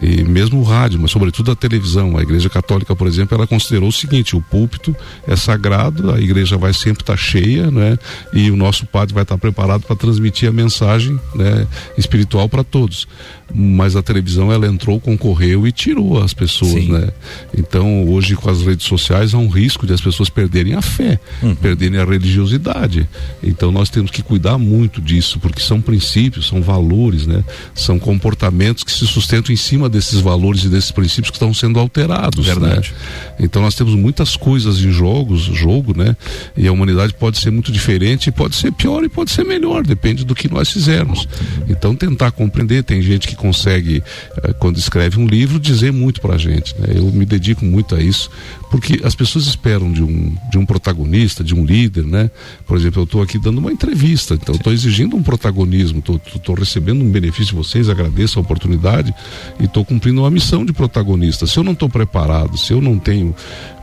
E 0.00 0.22
mesmo 0.22 0.60
o 0.60 0.62
rádio, 0.62 1.00
mas 1.00 1.10
sobretudo 1.10 1.50
a 1.50 1.56
televisão. 1.56 2.16
A 2.16 2.22
Igreja 2.22 2.48
Católica, 2.48 2.94
por 2.94 3.06
exemplo, 3.06 3.36
ela 3.36 3.46
considerou 3.46 3.88
o 3.88 3.92
seguinte: 3.92 4.36
o 4.36 4.40
púlpito 4.40 4.94
é 5.26 5.36
sagrado, 5.36 6.12
a 6.12 6.20
igreja 6.20 6.56
vai 6.56 6.72
sempre 6.72 7.02
estar 7.02 7.14
tá 7.14 7.18
cheia, 7.18 7.70
né? 7.70 7.98
E 8.32 8.50
o 8.50 8.56
nosso 8.56 8.86
padre 8.86 9.14
vai 9.14 9.22
estar 9.22 9.34
tá 9.34 9.40
preparado 9.40 9.82
para 9.82 9.96
transmitir 9.96 10.48
a 10.48 10.52
mensagem, 10.52 11.18
né? 11.34 11.66
Espiritual 11.96 12.48
para 12.48 12.64
todos 12.64 13.06
mas 13.54 13.96
a 13.96 14.02
televisão 14.02 14.52
ela 14.52 14.66
entrou, 14.66 15.00
concorreu 15.00 15.66
e 15.66 15.72
tirou 15.72 16.22
as 16.22 16.32
pessoas, 16.32 16.72
Sim. 16.72 16.92
né? 16.92 17.08
Então 17.56 18.08
hoje 18.08 18.36
com 18.36 18.50
as 18.50 18.62
redes 18.62 18.86
sociais 18.86 19.34
há 19.34 19.38
um 19.38 19.48
risco 19.48 19.86
de 19.86 19.92
as 19.92 20.00
pessoas 20.00 20.28
perderem 20.28 20.74
a 20.74 20.82
fé, 20.82 21.18
uhum. 21.42 21.54
perderem 21.54 21.98
a 21.98 22.04
religiosidade. 22.04 23.08
Então 23.42 23.72
nós 23.72 23.90
temos 23.90 24.10
que 24.10 24.22
cuidar 24.22 24.58
muito 24.58 25.00
disso, 25.00 25.38
porque 25.38 25.60
são 25.60 25.80
princípios, 25.80 26.46
são 26.46 26.62
valores, 26.62 27.26
né? 27.26 27.44
São 27.74 27.98
comportamentos 27.98 28.84
que 28.84 28.92
se 28.92 29.06
sustentam 29.06 29.52
em 29.52 29.56
cima 29.56 29.88
desses 29.88 30.20
valores 30.20 30.64
e 30.64 30.68
desses 30.68 30.90
princípios 30.90 31.30
que 31.30 31.36
estão 31.36 31.52
sendo 31.52 31.78
alterados, 31.78 32.46
né? 32.46 32.54
Verdade. 32.54 32.92
Né? 32.92 33.34
Então 33.40 33.62
nós 33.62 33.74
temos 33.74 33.94
muitas 33.94 34.36
coisas 34.36 34.78
em 34.80 34.90
jogos, 34.90 35.42
jogo, 35.42 35.96
né? 35.96 36.16
E 36.56 36.66
a 36.66 36.72
humanidade 36.72 37.14
pode 37.14 37.38
ser 37.38 37.50
muito 37.50 37.72
diferente, 37.72 38.30
pode 38.30 38.54
ser 38.56 38.72
pior 38.72 39.02
e 39.04 39.08
pode 39.08 39.30
ser 39.30 39.44
melhor, 39.44 39.84
depende 39.84 40.24
do 40.24 40.34
que 40.34 40.48
nós 40.48 40.70
fizermos. 40.70 41.26
Então 41.68 41.94
tentar 41.94 42.30
compreender, 42.30 42.84
tem 42.84 43.02
gente 43.02 43.26
que 43.26 43.39
consegue, 43.40 44.04
eh, 44.42 44.52
quando 44.58 44.76
escreve 44.76 45.18
um 45.18 45.26
livro, 45.26 45.58
dizer 45.58 45.92
muito 45.92 46.20
para 46.20 46.34
a 46.34 46.38
gente. 46.38 46.78
Né? 46.78 46.88
Eu 46.96 47.04
me 47.06 47.24
dedico 47.24 47.64
muito 47.64 47.94
a 47.96 48.00
isso, 48.00 48.30
porque 48.70 49.00
as 49.04 49.16
pessoas 49.16 49.46
esperam 49.46 49.92
de 49.92 50.02
um, 50.02 50.36
de 50.48 50.56
um 50.56 50.64
protagonista, 50.64 51.42
de 51.42 51.54
um 51.54 51.64
líder, 51.64 52.04
né? 52.04 52.30
Por 52.66 52.78
exemplo, 52.78 53.00
eu 53.00 53.04
estou 53.04 53.20
aqui 53.20 53.36
dando 53.36 53.58
uma 53.58 53.72
entrevista, 53.72 54.34
então 54.34 54.54
estou 54.54 54.72
exigindo 54.72 55.16
um 55.16 55.22
protagonismo, 55.22 55.98
estou 55.98 56.54
recebendo 56.54 57.02
um 57.02 57.10
benefício 57.10 57.46
de 57.46 57.54
vocês, 57.54 57.88
agradeço 57.88 58.38
a 58.38 58.42
oportunidade 58.42 59.12
e 59.58 59.64
estou 59.64 59.84
cumprindo 59.84 60.20
uma 60.20 60.30
missão 60.30 60.64
de 60.64 60.72
protagonista. 60.72 61.46
Se 61.46 61.58
eu 61.58 61.64
não 61.64 61.72
estou 61.72 61.88
preparado, 61.88 62.56
se 62.56 62.72
eu 62.72 62.80
não 62.80 62.96
tenho 62.96 63.34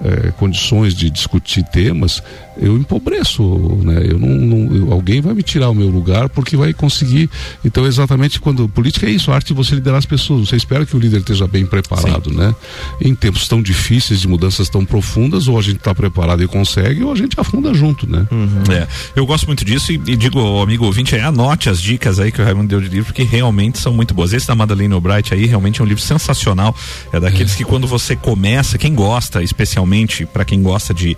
eh, 0.04 0.32
condições 0.38 0.94
de 0.94 1.10
discutir 1.10 1.64
temas, 1.64 2.24
eu 2.60 2.78
empobreço, 2.78 3.44
né? 3.84 4.02
Eu 4.10 4.18
não, 4.18 4.30
não 4.30 4.76
eu, 4.76 4.92
alguém 4.92 5.22
vai 5.22 5.34
me 5.34 5.44
tirar 5.44 5.70
o 5.70 5.76
meu 5.76 5.90
lugar 5.90 6.30
porque 6.30 6.56
vai 6.56 6.74
conseguir. 6.74 7.30
Então, 7.64 7.86
exatamente 7.86 8.40
quando 8.40 8.68
política 8.70 9.06
é 9.06 9.10
isso, 9.10 9.32
a 9.32 9.36
arte 9.36 9.48
de 9.48 9.54
você 9.54 9.76
liderar 9.76 10.00
as 10.00 10.06
pessoas. 10.06 10.48
Você 10.48 10.56
espera 10.56 10.86
que 10.86 10.96
o 10.96 11.00
líder 11.00 11.20
esteja 11.20 11.48
bem 11.48 11.66
preparado, 11.66 12.30
Sim. 12.30 12.38
né? 12.38 12.56
Em 13.02 13.14
tempos 13.14 13.48
tão 13.48 13.62
difíceis, 13.62 14.22
de 14.22 14.28
mudanças 14.28 14.70
tão 14.78 14.86
profundas, 14.86 15.47
ou 15.47 15.57
a 15.57 15.61
gente 15.61 15.78
está 15.78 15.93
preparado 15.95 16.43
e 16.43 16.47
consegue, 16.47 17.03
ou 17.03 17.11
a 17.11 17.15
gente 17.15 17.39
afunda 17.39 17.73
junto, 17.73 18.07
né? 18.07 18.28
Uhum. 18.30 18.71
É, 18.71 18.88
eu 19.15 19.25
gosto 19.25 19.47
muito 19.47 19.65
disso 19.65 19.91
e, 19.91 19.95
e 19.95 20.15
digo 20.15 20.39
ao 20.39 20.61
amigo 20.61 20.86
ouvinte 20.86 21.15
aí, 21.15 21.21
anote 21.21 21.67
as 21.67 21.82
dicas 21.82 22.19
aí 22.19 22.32
que 22.32 22.39
o 22.39 22.45
Raimundo 22.45 22.67
deu 22.67 22.80
de 22.80 22.88
livro, 22.88 23.05
porque 23.05 23.23
realmente 23.23 23.80
são 23.80 23.91
muito 23.91 24.13
boas. 24.13 24.34
Esse 24.34 24.47
da 24.47 24.53
Madalena 24.53 24.93
Albright 24.93 25.34
aí 25.34 25.47
realmente 25.47 25.82
é 25.82 25.84
um 25.84 25.88
livro 25.88 26.03
sensacional. 26.03 26.75
É 27.11 27.19
daqueles 27.19 27.53
é. 27.53 27.57
que 27.57 27.63
quando 27.63 27.88
você 27.88 28.15
começa, 28.15 28.78
quem 28.78 28.93
gosta, 28.93 29.41
especialmente 29.41 30.25
para 30.28 30.45
quem 30.45 30.61
gosta 30.61 30.93
de, 30.93 31.17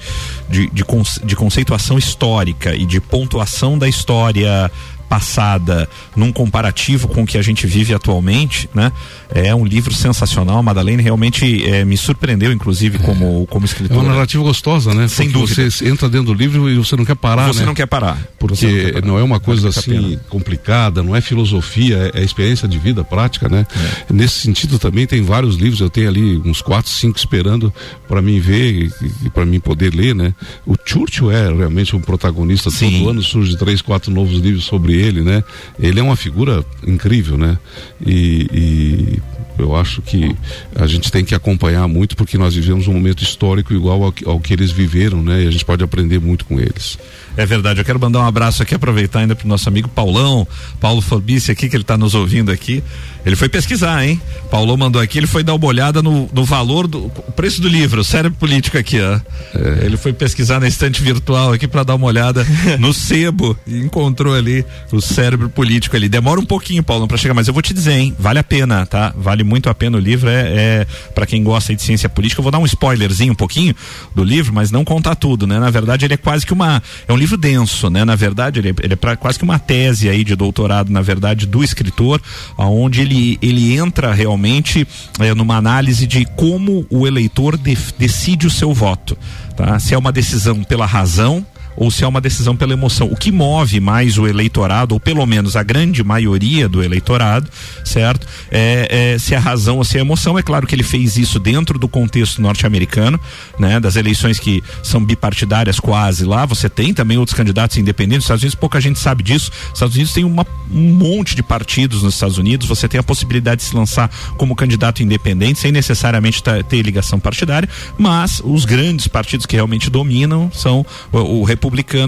de, 0.50 0.70
de, 0.70 0.86
de 1.26 1.36
conceituação 1.36 1.98
histórica 1.98 2.74
e 2.74 2.86
de 2.86 3.02
pontuação 3.02 3.78
da 3.78 3.90
história 3.90 4.72
passada 5.10 5.90
num 6.16 6.32
comparativo 6.32 7.08
com 7.08 7.24
o 7.24 7.26
que 7.26 7.38
a 7.38 7.42
gente 7.42 7.66
vive 7.66 7.94
atualmente, 7.94 8.70
né? 8.74 8.92
É 9.34 9.54
um 9.54 9.66
livro 9.66 9.94
sensacional. 9.94 10.60
A 10.60 10.64
Madalena 10.64 11.02
realmente 11.02 11.68
é, 11.68 11.84
me 11.84 11.98
surpreendeu, 11.98 12.52
inclusive, 12.52 12.98
é. 12.98 13.00
como, 13.00 13.46
como 13.48 13.66
escritora. 13.66 14.00
É 14.00 14.04
uma 14.04 14.14
narrativa 14.14 14.44
gostosa, 14.44 14.94
né? 14.94 15.08
Sem 15.08 15.32
Porque 15.32 15.40
dúvida. 15.40 15.72
Você 15.72 15.90
entra 15.90 16.08
dentro 16.08 16.28
do 16.28 16.34
livro 16.34 16.70
e 16.70 16.78
você 16.78 16.96
não 16.96 17.04
quer 17.04 17.16
parar, 17.16 17.48
Você 17.48 17.62
né? 17.62 17.66
não 17.66 17.74
quer 17.74 17.88
parar. 17.88 18.18
Porque 18.38 18.66
não, 18.66 18.74
quer 18.74 18.94
parar. 18.94 19.06
não, 19.08 19.20
é 19.20 19.24
uma 19.24 19.40
coisa 19.40 19.70
assim 19.70 20.20
complicada, 20.30 21.02
não 21.02 21.16
é 21.16 21.22
filosofia, 21.22 22.12
é, 22.14 22.22
é, 22.22 22.24
experiência 22.24 22.68
de 22.68 22.78
vida 22.78 23.04
prática, 23.04 23.50
né? 23.50 23.66
É. 24.10 24.14
Nesse 24.14 24.42
sentido 24.42 24.78
também 24.78 25.08
tem 25.08 25.24
vários 25.24 25.56
livros, 25.56 25.82
eu 25.82 25.90
tenho 25.90 26.08
ali 26.08 26.38
uns 26.46 26.62
quatro, 26.62 26.92
cinco 26.92 27.18
esperando 27.18 27.74
para 28.08 28.22
mim 28.22 28.40
ver 28.40 28.72
e, 28.72 28.92
e 29.26 29.30
para 29.30 29.46
mim 29.46 29.60
poder 29.60 29.94
ler, 29.94 30.14
né? 30.14 30.34
O 30.66 30.76
Churchill 30.86 31.32
é 31.32 31.52
realmente 31.52 31.96
um 31.96 32.02
protagonista. 32.02 32.70
Sim. 32.70 33.00
Todo 33.00 33.10
ano 33.10 33.24
surge 33.24 33.58
três, 33.58 33.82
quatro 33.82 34.12
novos 34.12 34.40
livros 34.40 34.66
sobre 34.66 34.99
ele, 35.00 35.22
né? 35.22 35.44
Ele 35.80 36.00
é 36.00 36.04
uma 36.04 36.16
figura 36.16 36.64
incrível, 36.86 37.38
né? 37.38 37.58
E, 38.06 38.48
e, 38.52 39.22
eu 39.60 39.76
acho 39.76 40.02
que 40.02 40.36
a 40.76 40.88
gente 40.88 41.12
tem 41.12 41.24
que 41.24 41.36
acompanhar 41.36 41.88
muito 41.88 42.16
porque 42.16 42.38
nós 42.38 42.56
vivemos 42.56 42.88
um 42.88 42.94
momento 42.94 43.24
histórico 43.24 43.74
igual 43.74 44.04
ao, 44.04 44.14
ao 44.26 44.40
que 44.40 44.54
eles 44.54 44.72
viveram, 44.72 45.22
né? 45.22 45.44
E 45.44 45.48
a 45.48 45.52
gente 45.52 45.66
pode 45.66 45.84
aprender 45.84 46.20
muito 46.20 46.46
com 46.46 46.60
eles. 46.60 46.98
É 47.38 47.46
verdade. 47.46 47.80
Eu 47.80 47.86
quero 47.86 48.00
mandar 48.00 48.20
um 48.20 48.26
abraço 48.26 48.62
aqui, 48.62 48.76
aproveitar 48.76 49.20
ainda 49.20 49.36
para 49.36 49.46
o 49.46 49.48
nosso 49.48 49.70
amigo 49.70 49.88
Paulão, 49.88 50.48
Paulo 50.80 51.02
Fabice 51.02 51.52
aqui, 51.52 51.70
que 51.70 51.76
ele 51.76 51.84
está 51.84 51.98
nos 51.98 52.14
ouvindo 52.14 52.52
aqui. 52.52 52.84
Ele 53.26 53.36
foi 53.36 53.50
pesquisar, 53.50 54.06
hein? 54.06 54.20
Paulo 54.50 54.76
mandou 54.78 55.02
aqui, 55.02 55.18
ele 55.18 55.28
foi 55.28 55.44
dar 55.44 55.54
uma 55.54 55.66
olhada 55.66 56.02
no, 56.02 56.30
no 56.34 56.44
valor 56.44 56.88
do 56.88 57.10
preço 57.36 57.62
do 57.62 57.68
livro, 57.68 58.04
cérebro 58.04 58.38
político 58.38 58.78
aqui, 58.78 59.00
ó. 59.00 59.20
É. 59.54 59.86
Ele 59.86 59.98
foi 59.98 60.14
pesquisar 60.14 60.60
na 60.60 60.68
estante 60.68 61.02
virtual 61.02 61.54
aqui 61.54 61.68
para 61.68 61.84
dar 61.84 61.96
uma 61.96 62.08
olhada 62.08 62.46
no 62.80 62.94
sebo 62.94 63.58
e 63.68 63.78
encontrou 63.80 64.34
ali 64.34 64.66
o 64.92 65.02
cérebro 65.02 65.50
político 65.50 65.96
ali. 65.96 66.10
Demora 66.10 66.40
um 66.40 66.46
pouquinho, 66.46 66.82
Paulo, 66.84 67.08
para 67.08 67.18
chegar, 67.18 67.34
mas 67.34 67.48
eu 67.48 67.54
vou 67.54 67.62
te 67.62 67.74
dizer, 67.74 67.94
hein? 67.94 68.16
Vale 68.18 68.40
a 68.40 68.44
pena, 68.44 68.86
tá? 68.86 69.14
Vale 69.16 69.44
muito 69.50 69.70
a 69.70 69.74
pena 69.74 69.98
o 69.98 70.00
livro, 70.00 70.30
é, 70.30 70.42
é 70.42 70.88
para 71.14 71.26
quem 71.26 71.44
gosta 71.44 71.76
de 71.76 71.82
ciência 71.82 72.08
política. 72.08 72.40
Eu 72.40 72.44
vou 72.44 72.52
dar 72.52 72.60
um 72.60 72.66
spoilerzinho 72.66 73.34
um 73.34 73.36
pouquinho 73.36 73.76
do 74.16 74.24
livro, 74.24 74.54
mas 74.54 74.72
não 74.72 74.86
contar 74.86 75.16
tudo, 75.16 75.48
né? 75.48 75.60
Na 75.60 75.70
verdade, 75.70 76.06
ele 76.06 76.14
é 76.14 76.18
quase 76.18 76.46
que 76.46 76.54
uma 76.54 76.82
é 77.08 77.12
um 77.12 77.18
livro 77.18 77.36
denso, 77.36 77.90
né? 77.90 78.06
Na 78.06 78.16
verdade, 78.16 78.60
ele 78.60 78.70
é, 78.70 78.74
ele 78.84 78.94
é 78.94 78.96
pra, 78.96 79.16
quase 79.16 79.38
que 79.38 79.44
uma 79.44 79.58
tese 79.58 80.08
aí 80.08 80.24
de 80.24 80.36
doutorado, 80.36 80.92
na 80.92 81.02
verdade, 81.02 81.46
do 81.46 81.64
escritor, 81.64 82.22
aonde 82.58 83.02
ele 83.02 83.38
ele 83.42 83.76
entra 83.76 84.14
realmente 84.14 84.88
é, 85.20 85.34
numa 85.34 85.58
análise 85.58 86.06
de 86.06 86.26
como 86.36 86.86
o 86.90 87.08
eleitor 87.08 87.58
de, 87.58 87.78
decide 87.98 88.46
o 88.46 88.52
seu 88.52 88.74
voto, 88.74 89.18
tá? 89.56 89.80
Se 89.80 89.94
é 89.94 89.98
uma 89.98 90.12
decisão 90.12 90.64
pela 90.64 90.86
razão 90.86 91.46
ou 91.80 91.90
se 91.90 92.04
é 92.04 92.08
uma 92.08 92.20
decisão 92.20 92.56
pela 92.56 92.74
emoção. 92.74 93.08
O 93.08 93.16
que 93.16 93.32
move 93.32 93.80
mais 93.80 94.18
o 94.18 94.28
eleitorado, 94.28 94.94
ou 94.94 95.00
pelo 95.00 95.26
menos 95.26 95.56
a 95.56 95.64
grande 95.64 96.04
maioria 96.04 96.68
do 96.68 96.84
eleitorado, 96.84 97.50
certo? 97.86 98.28
É, 98.52 99.14
é 99.14 99.18
se 99.18 99.34
é 99.34 99.38
razão 99.38 99.78
ou 99.78 99.84
se 99.84 99.98
é 99.98 100.02
emoção. 100.02 100.38
É 100.38 100.44
claro 100.44 100.68
que 100.68 100.76
ele 100.76 100.84
fez 100.84 101.18
isso 101.18 101.40
dentro 101.40 101.80
do 101.80 101.88
contexto 101.88 102.42
norte-americano, 102.42 103.20
né? 103.58 103.80
Das 103.80 103.96
eleições 103.96 104.38
que 104.38 104.62
são 104.84 105.04
bipartidárias 105.04 105.80
quase 105.80 106.26
lá. 106.26 106.46
Você 106.46 106.70
tem 106.70 106.94
também 106.94 107.18
outros 107.18 107.36
candidatos 107.36 107.78
independentes. 107.78 108.20
Nos 108.20 108.26
Estados 108.26 108.44
Unidos 108.44 108.56
pouca 108.56 108.82
gente 108.82 109.00
sabe 109.00 109.24
disso. 109.24 109.50
Os 109.68 109.74
Estados 109.74 109.96
Unidos 109.96 110.14
tem 110.14 110.26
uma, 110.26 110.46
um 110.70 110.94
monte 110.94 111.36
de 111.36 111.42
partidos 111.42 112.04
nos 112.04 112.14
Estados 112.14 112.38
Unidos. 112.38 112.68
Você 112.68 112.88
tem 112.88 113.00
a 113.00 113.04
possibilidade 113.04 113.62
de 113.62 113.68
se 113.68 113.76
lançar 113.76 114.12
como 114.38 114.56
candidato 114.56 115.02
independente 115.02 115.60
sem 115.60 115.72
necessariamente 115.72 116.44
ter 116.68 116.82
ligação 116.82 117.20
partidária, 117.20 117.70
mas 117.98 118.42
os 118.44 118.66
grandes 118.66 119.08
partidos 119.08 119.46
que 119.46 119.56
realmente 119.56 119.90
dominam 119.90 120.52
são 120.54 120.86
o, 121.12 121.18
o 121.18 121.44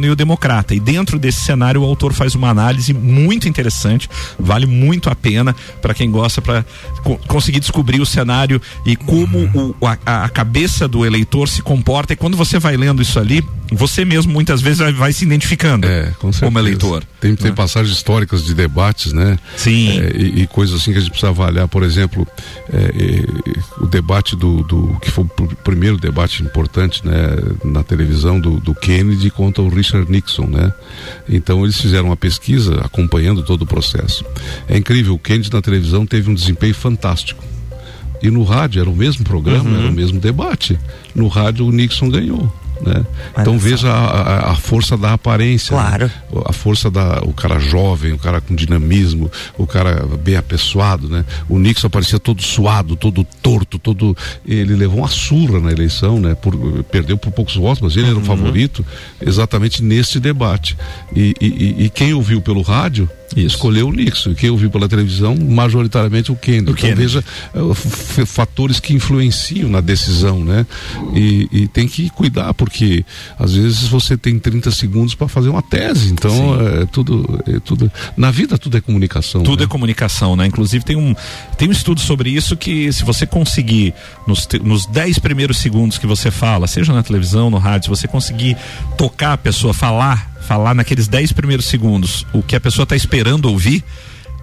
e 0.06 0.10
o 0.10 0.16
democrata. 0.16 0.74
E 0.74 0.80
dentro 0.80 1.20
desse 1.20 1.42
cenário 1.42 1.82
o 1.82 1.86
autor 1.86 2.14
faz 2.14 2.36
uma 2.36 2.50
análise 2.50 2.94
muito 2.94 3.48
interessante, 3.48 4.10
vale 4.40 4.66
muito 4.66 5.10
a 5.10 5.16
pena 5.16 5.56
para 5.82 5.94
quem 5.94 6.10
gosta 6.10 6.42
para 6.42 6.66
co 7.04 7.18
conseguir 7.28 7.60
descobrir 7.60 8.02
o 8.02 8.06
cenário 8.06 8.62
e 8.86 8.96
como 8.96 9.40
o, 9.80 9.88
a, 9.88 10.26
a, 10.26 10.30
cabeça 10.30 10.88
do 10.88 11.06
eleitor 11.06 11.48
se 11.48 11.62
comporta. 11.62 12.14
E 12.14 12.16
quando 12.16 12.38
você 12.38 12.60
vai 12.60 12.76
lendo 12.76 13.02
isso 13.02 13.20
ali, 13.20 13.44
você 13.72 14.04
mesmo 14.04 14.34
muitas 14.34 14.62
vezes 14.62 14.80
vai, 14.80 14.92
vai 14.92 15.14
se 15.14 15.24
identificando 15.24 15.88
é, 15.88 16.12
com 16.20 16.30
como 16.32 16.60
eleitor. 16.60 17.04
Tem, 17.22 17.36
tem 17.36 17.52
né? 17.52 17.56
passagens 17.56 17.96
históricas 17.96 18.44
de 18.44 18.54
debates, 18.54 19.14
né? 19.14 19.40
Sim. 19.56 19.98
É, 19.98 20.12
e, 20.16 20.42
e, 20.42 20.48
coisas 20.48 20.76
assim 20.76 20.92
que 20.92 20.98
a 20.98 21.02
gente 21.02 21.12
precisa 21.12 21.30
avaliar. 21.30 21.68
Por 21.70 21.84
exemplo, 21.84 22.28
é, 22.70 23.24
o 23.80 23.88
debate 23.88 24.36
do, 24.36 24.62
do, 24.64 24.98
que 25.02 25.10
foi 25.10 25.24
o 25.24 25.56
primeiro 25.64 25.98
debate 25.98 26.44
importante, 26.44 27.06
né, 27.06 27.38
na 27.64 27.82
televisão 27.82 28.40
do, 28.40 28.60
do 28.60 28.76
Kennedy 28.76 29.30
contra 29.30 29.64
o 29.64 29.70
Richard 29.70 30.12
Nixon, 30.12 30.48
né? 30.48 30.74
Então 31.30 31.64
eles 31.64 31.80
fizeram 31.80 32.08
uma 32.08 32.18
pesquisa 32.18 32.82
acompanhando 32.84 33.42
todo 33.42 33.62
o 33.62 33.66
processo. 33.66 34.26
É 34.68 34.78
incrível, 34.78 35.14
o 35.14 35.20
Kennedy 35.20 35.52
na 35.52 35.62
televisão 35.62 36.06
teve 36.06 36.30
um 36.30 36.34
desempenho 36.34 36.76
fantástico. 36.76 37.42
E 38.22 38.30
no 38.30 38.44
rádio 38.44 38.82
era 38.82 38.90
o 38.90 38.96
mesmo 38.96 39.24
programa, 39.24 39.70
uhum. 39.70 39.80
era 39.80 39.90
o 39.90 39.94
mesmo 39.94 40.20
debate. 40.20 40.78
No 41.16 41.28
rádio 41.28 41.66
o 41.66 41.72
Nixon 41.72 42.10
ganhou. 42.10 42.54
Né? 42.84 43.06
Então 43.38 43.58
veja 43.60 43.92
a, 43.92 44.52
a, 44.52 44.56
força 44.56 44.98
da 44.98 45.14
aparência, 45.14 45.76
né? 45.76 45.84
claro. 45.84 46.06
né? 46.06 46.42
a 46.46 46.54
força 46.54 46.90
da 46.90 47.22
o 47.24 47.34
cara 47.34 47.60
jovem, 47.60 48.12
o 48.12 48.18
cara 48.18 48.42
com 48.42 48.56
dinamismo, 48.56 49.32
o 49.58 49.68
cara 49.68 50.06
bem 50.24 50.36
apessoado, 50.36 51.08
né? 51.08 51.24
O 51.48 51.60
Nixon 51.60 51.88
aparecia 51.88 52.20
todo 52.20 52.42
suado, 52.42 52.96
todo 52.96 53.24
torto, 53.42 53.78
todo 53.78 54.18
ele 54.46 54.76
levou 54.76 55.00
uma 55.00 55.08
surra 55.08 55.60
na 55.60 55.72
eleição, 55.72 56.20
né? 56.20 56.34
Por, 56.36 56.56
perdeu 56.86 57.18
por 57.18 57.32
poucos 57.32 57.56
votos, 57.56 57.82
mas 57.82 57.94
ele 57.96 58.06
uhum. 58.06 58.10
era 58.10 58.18
o 58.18 58.22
uhum. 58.22 58.26
favorito 58.26 58.86
exatamente 59.22 59.84
nesse 59.84 60.20
debate. 60.20 60.78
E, 61.16 61.36
e, 61.40 61.86
e 61.86 61.90
quem 61.90 62.14
ouviu 62.14 62.42
pelo 62.42 62.62
rádio 62.62 63.10
isso. 63.36 63.56
escolheu 63.56 63.88
o 63.88 63.92
Nixon. 63.92 64.34
Quem 64.34 64.50
ouviu 64.50 64.70
pela 64.70 64.88
televisão, 64.88 65.36
majoritariamente 65.36 66.32
o 66.32 66.36
Kennedy. 66.36 66.72
O 66.72 66.74
então 66.74 66.96
veja 66.96 67.24
uh, 67.56 67.76
fatores 68.26 68.80
que 68.80 68.94
influenciam 68.94 69.70
na 69.70 69.82
decisão, 69.82 70.44
né? 70.44 70.66
E, 71.14 71.48
e, 71.52 71.68
tem 71.68 71.88
que 71.88 72.10
cuidar, 72.10 72.54
porque 72.54 73.06
às 73.38 73.54
vezes 73.54 73.88
você 73.88 74.18
tem 74.18 74.38
30 74.38 74.72
segundos 74.72 75.16
para 75.16 75.28
fazer 75.28 75.50
uma 75.50 75.62
tese. 75.62 76.12
Então 76.12 76.58
é 76.60 76.86
tudo, 76.86 77.40
é 77.48 77.60
tudo. 77.60 77.92
Na 78.16 78.32
vida 78.32 78.58
tudo 78.58 78.78
é 78.78 78.82
comunicação. 78.82 79.44
Tudo 79.44 79.60
né? 79.60 79.66
é 79.66 79.68
comunicação, 79.68 80.36
né? 80.36 80.46
Inclusive 80.46 80.84
tem 80.84 80.96
um, 80.96 81.16
tem 81.58 81.68
um 81.68 81.72
estudo 81.72 82.02
sobre 82.02 82.30
isso 82.30 82.56
que 82.58 82.92
se 82.92 83.04
você 83.04 83.26
conseguir, 83.26 83.94
nos, 84.28 84.48
nos 84.64 84.86
10 84.86 85.20
primeiros 85.20 85.58
segundos 85.58 85.98
que 85.98 86.08
você 86.08 86.32
fala, 86.32 86.68
seja 86.68 86.94
na 86.94 87.04
televisão, 87.04 87.50
no 87.50 87.58
rádio, 87.58 87.86
se 87.86 87.90
você 87.90 88.08
conseguir 88.08 88.58
tocar 88.98 89.34
a 89.34 89.38
pessoa, 89.38 89.74
falar 89.74 90.31
falar 90.42 90.74
naqueles 90.74 91.08
10 91.08 91.32
primeiros 91.32 91.66
segundos 91.66 92.26
o 92.34 92.42
que 92.42 92.56
a 92.56 92.60
pessoa 92.60 92.84
está 92.84 92.96
esperando 92.96 93.46
ouvir, 93.46 93.84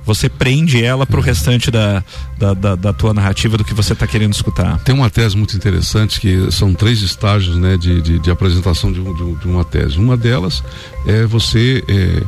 você 0.08 0.26
prende 0.26 0.82
ela 0.82 1.06
para 1.06 1.20
o 1.20 1.22
restante 1.22 1.70
da, 1.70 2.02
da, 2.38 2.54
da, 2.54 2.74
da, 2.74 2.92
tua 2.94 3.12
narrativa 3.12 3.58
do 3.58 3.64
que 3.64 3.74
você 3.74 3.92
está 3.92 4.06
querendo 4.06 4.32
escutar. 4.32 4.78
Tem 4.78 4.94
uma 4.94 5.10
tese 5.10 5.36
muito 5.36 5.54
interessante 5.54 6.18
que 6.18 6.50
são 6.50 6.72
três 6.72 7.02
estágios 7.02 7.56
né, 7.56 7.76
de, 7.76 8.00
de, 8.00 8.18
de 8.18 8.30
apresentação 8.30 8.90
de, 8.90 9.02
de, 9.02 9.34
de, 9.34 9.46
uma 9.46 9.66
tese. 9.66 9.98
Uma 9.98 10.16
delas 10.16 10.64
é 11.06 11.26
você 11.26 11.84
é, 11.86 12.22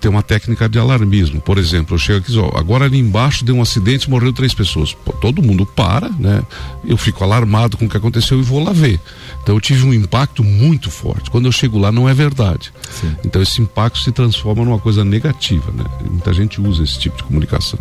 ter 0.00 0.08
uma 0.08 0.22
técnica 0.22 0.68
de 0.68 0.78
alarmismo. 0.78 1.40
Por 1.40 1.58
exemplo, 1.58 1.94
eu 1.94 1.98
chego 1.98 2.18
aqui 2.18 2.36
ó, 2.38 2.58
agora 2.58 2.86
ali 2.86 2.98
embaixo 2.98 3.44
deu 3.44 3.56
um 3.56 3.62
acidente 3.62 4.06
e 4.06 4.10
morreu 4.10 4.32
três 4.32 4.54
pessoas. 4.54 4.94
Pô, 4.94 5.12
todo 5.12 5.42
mundo 5.42 5.66
para, 5.66 6.08
né? 6.18 6.42
Eu 6.84 6.96
fico 6.96 7.22
alarmado 7.22 7.76
com 7.76 7.84
o 7.84 7.88
que 7.88 7.96
aconteceu 7.96 8.38
e 8.38 8.42
vou 8.42 8.62
lá 8.62 8.72
ver. 8.72 8.98
Então 9.42 9.54
eu 9.54 9.60
tive 9.60 9.84
um 9.84 9.92
impacto 9.92 10.42
muito 10.42 10.90
forte. 10.90 11.30
Quando 11.30 11.46
eu 11.46 11.52
chego 11.52 11.78
lá 11.78 11.92
não 11.92 12.08
é 12.08 12.14
verdade. 12.14 12.72
Sim. 12.90 13.14
Então 13.24 13.42
esse 13.42 13.60
impacto 13.60 13.98
se 13.98 14.10
transforma 14.10 14.64
numa 14.64 14.78
coisa 14.78 15.04
negativa, 15.04 15.70
né? 15.72 15.84
Muita 16.10 16.32
gente 16.32 16.60
usa 16.60 16.82
esse 16.82 16.98
tipo 16.98 17.16
de 17.16 17.24
comunicação. 17.24 17.78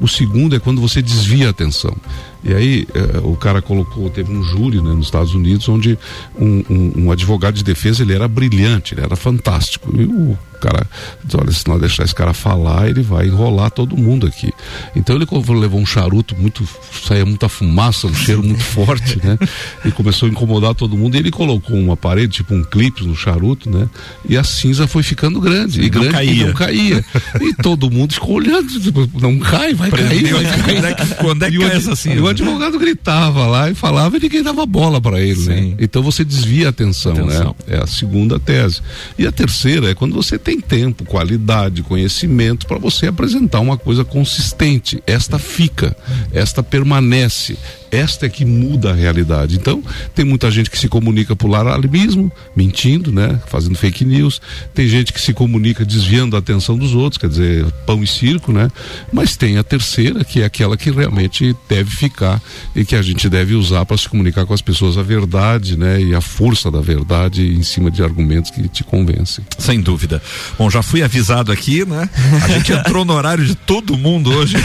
O 0.00 0.06
segundo 0.06 0.54
é 0.54 0.58
quando 0.58 0.80
você 0.80 1.00
desvia 1.00 1.48
a 1.48 1.50
atenção. 1.50 1.96
E 2.44 2.52
aí 2.52 2.86
eh, 2.94 3.20
o 3.22 3.34
cara 3.36 3.62
colocou, 3.62 4.10
teve 4.10 4.30
um 4.30 4.42
júri 4.42 4.76
né, 4.76 4.92
nos 4.92 5.06
Estados 5.06 5.34
Unidos 5.34 5.66
onde 5.68 5.98
um, 6.38 6.62
um, 6.68 6.92
um, 7.04 7.10
advogado 7.10 7.54
de 7.54 7.64
defesa 7.64 8.02
ele 8.02 8.12
era 8.12 8.28
brilhante, 8.28 8.92
ele 8.92 9.00
era 9.00 9.16
fantástico. 9.16 9.90
E 9.98 10.04
o 10.04 10.36
cara 10.60 10.86
diz, 11.24 11.34
olha, 11.34 11.52
se 11.52 11.66
nós 11.68 11.80
deixar 11.80 12.04
esse 12.04 12.14
cara 12.14 12.32
falar, 12.32 12.88
ele 12.88 13.02
vai 13.02 13.26
enrolar 13.26 13.70
todo 13.70 13.96
mundo 13.96 14.26
aqui. 14.26 14.52
Então 14.94 15.16
ele 15.16 15.26
levou 15.58 15.80
um 15.80 15.86
charuto 15.86 16.36
muito, 16.36 16.66
saía 17.06 17.24
muita 17.24 17.48
fumaça, 17.48 18.06
um 18.06 18.14
cheiro 18.14 18.42
muito 18.42 18.62
forte, 18.62 19.18
né? 19.24 19.38
E 19.84 19.90
começou 19.90 20.28
a 20.28 20.30
incomodar 20.30 20.74
todo 20.74 20.96
mundo. 20.96 21.14
E 21.16 21.18
ele 21.18 21.30
colocou 21.30 21.76
uma 21.76 21.96
parede, 21.96 22.34
tipo 22.34 22.54
um 22.54 22.62
clipe 22.62 23.04
no 23.04 23.16
charuto, 23.16 23.70
né? 23.70 23.88
E 24.28 24.36
a 24.36 24.44
cinza 24.44 24.86
foi 24.86 25.02
ficando 25.02 25.40
grande, 25.40 25.82
e 25.82 25.88
grande 25.88 26.10
caía. 26.10 26.32
e 26.32 26.44
não 26.44 26.52
caía. 26.54 27.04
E 27.40 27.54
todo 27.54 27.90
mundo 27.90 28.14
ficou 28.14 28.36
olhando, 28.36 28.68
tipo, 28.80 29.08
não 29.20 29.38
cai, 29.38 29.74
vai 29.74 29.90
cair, 29.90 30.32
vai 30.32 30.44
cair. 30.44 30.64
Quando 30.64 30.86
é 30.86 30.94
que, 30.94 31.14
quando 31.14 31.42
é 31.44 31.50
que 31.50 31.58
cai 31.58 31.76
essa 31.76 31.96
cinza? 31.96 32.33
O 32.42 32.46
advogado 32.46 32.78
gritava 32.78 33.46
lá 33.46 33.70
e 33.70 33.74
falava 33.74 34.16
e 34.16 34.20
ninguém 34.20 34.42
dava 34.42 34.66
bola 34.66 35.00
para 35.00 35.20
ele, 35.20 35.40
né? 35.46 35.54
Né? 35.60 35.76
Então 35.78 36.02
você 36.02 36.24
desvia 36.24 36.66
a 36.66 36.70
atenção, 36.70 37.12
atenção, 37.12 37.56
né? 37.66 37.76
É 37.76 37.82
a 37.82 37.86
segunda 37.86 38.38
tese. 38.38 38.80
E 39.18 39.26
a 39.26 39.32
terceira 39.32 39.90
é 39.90 39.94
quando 39.94 40.14
você 40.14 40.38
tem 40.38 40.60
tempo, 40.60 41.04
qualidade, 41.04 41.82
conhecimento 41.82 42.66
para 42.66 42.78
você 42.78 43.06
apresentar 43.06 43.60
uma 43.60 43.76
coisa 43.76 44.04
consistente. 44.04 45.02
Esta 45.06 45.38
fica, 45.38 45.96
esta 46.32 46.62
permanece, 46.62 47.56
esta 47.94 48.26
é 48.26 48.28
que 48.28 48.44
muda 48.44 48.90
a 48.90 48.94
realidade. 48.94 49.56
Então, 49.56 49.82
tem 50.14 50.24
muita 50.24 50.50
gente 50.50 50.70
que 50.70 50.78
se 50.78 50.88
comunica 50.88 51.36
por 51.36 51.54
alarmismo, 51.54 52.30
mentindo, 52.54 53.12
né? 53.12 53.40
Fazendo 53.46 53.76
fake 53.76 54.04
news. 54.04 54.40
Tem 54.74 54.86
gente 54.88 55.12
que 55.12 55.20
se 55.20 55.32
comunica 55.32 55.84
desviando 55.84 56.36
a 56.36 56.38
atenção 56.38 56.76
dos 56.76 56.94
outros, 56.94 57.18
quer 57.18 57.28
dizer, 57.28 57.64
pão 57.86 58.02
e 58.02 58.06
circo, 58.06 58.52
né? 58.52 58.70
Mas 59.12 59.36
tem 59.36 59.58
a 59.58 59.64
terceira, 59.64 60.24
que 60.24 60.42
é 60.42 60.44
aquela 60.44 60.76
que 60.76 60.90
realmente 60.90 61.54
deve 61.68 61.90
ficar 61.90 62.40
e 62.74 62.84
que 62.84 62.96
a 62.96 63.02
gente 63.02 63.28
deve 63.28 63.54
usar 63.54 63.84
para 63.84 63.96
se 63.96 64.08
comunicar 64.08 64.44
com 64.46 64.54
as 64.54 64.62
pessoas 64.62 64.98
a 64.98 65.02
verdade, 65.02 65.78
né? 65.78 66.00
E 66.00 66.14
a 66.14 66.20
força 66.20 66.70
da 66.70 66.80
verdade 66.80 67.46
em 67.46 67.62
cima 67.62 67.90
de 67.90 68.02
argumentos 68.02 68.50
que 68.50 68.68
te 68.68 68.82
convencem. 68.82 69.44
Sem 69.58 69.80
dúvida. 69.80 70.20
Bom, 70.58 70.70
já 70.70 70.82
fui 70.82 71.02
avisado 71.02 71.52
aqui, 71.52 71.84
né? 71.84 72.08
A 72.42 72.48
gente 72.48 72.72
entrou 72.72 73.04
no 73.04 73.12
horário 73.12 73.44
de 73.44 73.54
todo 73.54 73.96
mundo 73.96 74.32
hoje. 74.32 74.56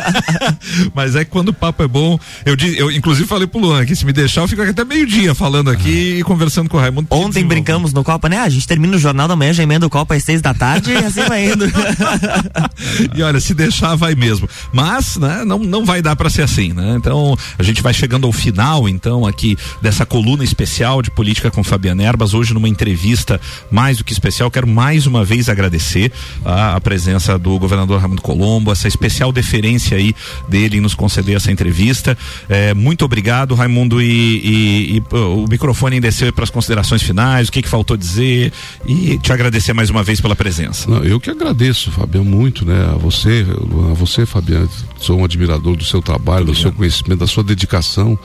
Mas 0.94 1.14
é 1.14 1.24
que 1.24 1.30
quando 1.30 1.48
o 1.48 1.52
papo 1.52 1.82
é 1.82 1.88
bom, 1.88 2.18
eu, 2.46 2.56
eu 2.76 2.92
inclusive 2.92 3.26
falei 3.26 3.44
pro 3.46 3.60
Luan 3.60 3.84
que 3.84 3.96
se 3.96 4.06
me 4.06 4.12
deixar 4.12 4.42
eu 4.42 4.48
fico 4.48 4.62
até 4.62 4.84
meio-dia 4.84 5.34
falando 5.34 5.68
aqui 5.68 6.14
ah. 6.14 6.20
e 6.20 6.22
conversando 6.22 6.70
com 6.70 6.76
o 6.76 6.80
Raimundo. 6.80 7.08
Ontem 7.10 7.44
brincamos 7.44 7.92
no 7.92 8.04
Copa, 8.04 8.28
né? 8.28 8.38
A 8.38 8.48
gente 8.48 8.68
termina 8.68 8.94
o 8.94 8.98
jornal 9.00 9.26
da 9.26 9.34
manhã, 9.34 9.52
já 9.52 9.64
emenda 9.64 9.84
o 9.84 9.90
Copa 9.90 10.14
às 10.14 10.22
seis 10.22 10.40
da 10.40 10.54
tarde 10.54 10.92
e 10.92 10.96
assim 10.96 11.24
vai 11.24 11.50
indo. 11.50 11.64
e 13.16 13.22
olha, 13.22 13.40
se 13.40 13.52
deixar 13.52 13.96
vai 13.96 14.14
mesmo. 14.14 14.48
Mas, 14.72 15.16
né, 15.16 15.42
não, 15.44 15.58
não 15.58 15.84
vai 15.84 16.00
dar 16.00 16.14
para 16.14 16.30
ser 16.30 16.42
assim, 16.42 16.72
né? 16.72 16.94
Então, 16.96 17.36
a 17.58 17.62
gente 17.64 17.82
vai 17.82 17.92
chegando 17.92 18.28
ao 18.28 18.32
final, 18.32 18.88
então, 18.88 19.26
aqui 19.26 19.56
dessa 19.82 20.06
coluna 20.06 20.44
especial 20.44 21.02
de 21.02 21.10
política 21.10 21.50
com 21.50 21.64
Fabiana 21.64 22.04
Erbas, 22.04 22.32
hoje 22.32 22.54
numa 22.54 22.68
entrevista 22.68 23.40
mais 23.70 23.98
do 23.98 24.04
que 24.04 24.12
especial, 24.12 24.52
quero 24.52 24.68
mais 24.68 25.06
uma 25.06 25.24
vez 25.24 25.48
agradecer 25.48 26.12
a, 26.44 26.76
a 26.76 26.80
presença 26.80 27.36
do 27.36 27.58
governador 27.58 28.00
Raimundo 28.00 28.22
Colombo, 28.22 28.70
essa 28.70 28.86
especial 28.86 29.32
deferência 29.32 29.96
aí 29.96 30.14
dele 30.48 30.76
em 30.76 30.80
nos 30.80 30.94
conceder 30.94 31.34
essa 31.34 31.50
entrevista. 31.50 32.16
É, 32.48 32.74
muito 32.74 33.04
obrigado, 33.04 33.54
Raimundo, 33.54 34.00
e, 34.00 34.06
e, 34.06 34.96
e 34.96 35.16
o 35.16 35.46
microfone 35.48 36.00
desceu 36.00 36.32
para 36.32 36.44
as 36.44 36.50
considerações 36.50 37.02
finais, 37.02 37.48
o 37.48 37.52
que, 37.52 37.62
que 37.62 37.68
faltou 37.68 37.96
dizer 37.96 38.52
e 38.86 39.18
te 39.18 39.32
agradecer 39.32 39.72
mais 39.72 39.90
uma 39.90 40.02
vez 40.02 40.20
pela 40.20 40.36
presença. 40.36 40.90
Não, 40.90 41.04
eu 41.04 41.20
que 41.20 41.30
agradeço, 41.30 41.90
Fabiano, 41.90 42.28
muito, 42.28 42.64
né? 42.64 42.90
A 42.92 42.96
você, 42.96 43.46
a 43.90 43.94
você, 43.94 44.26
Fabiano, 44.26 44.68
sou 44.98 45.20
um 45.20 45.24
admirador 45.24 45.76
do 45.76 45.84
seu 45.84 46.02
trabalho, 46.02 46.46
do 46.46 46.54
seu 46.54 46.72
conhecimento, 46.72 47.20
da 47.20 47.26
sua 47.26 47.42
dedicação 47.42 48.18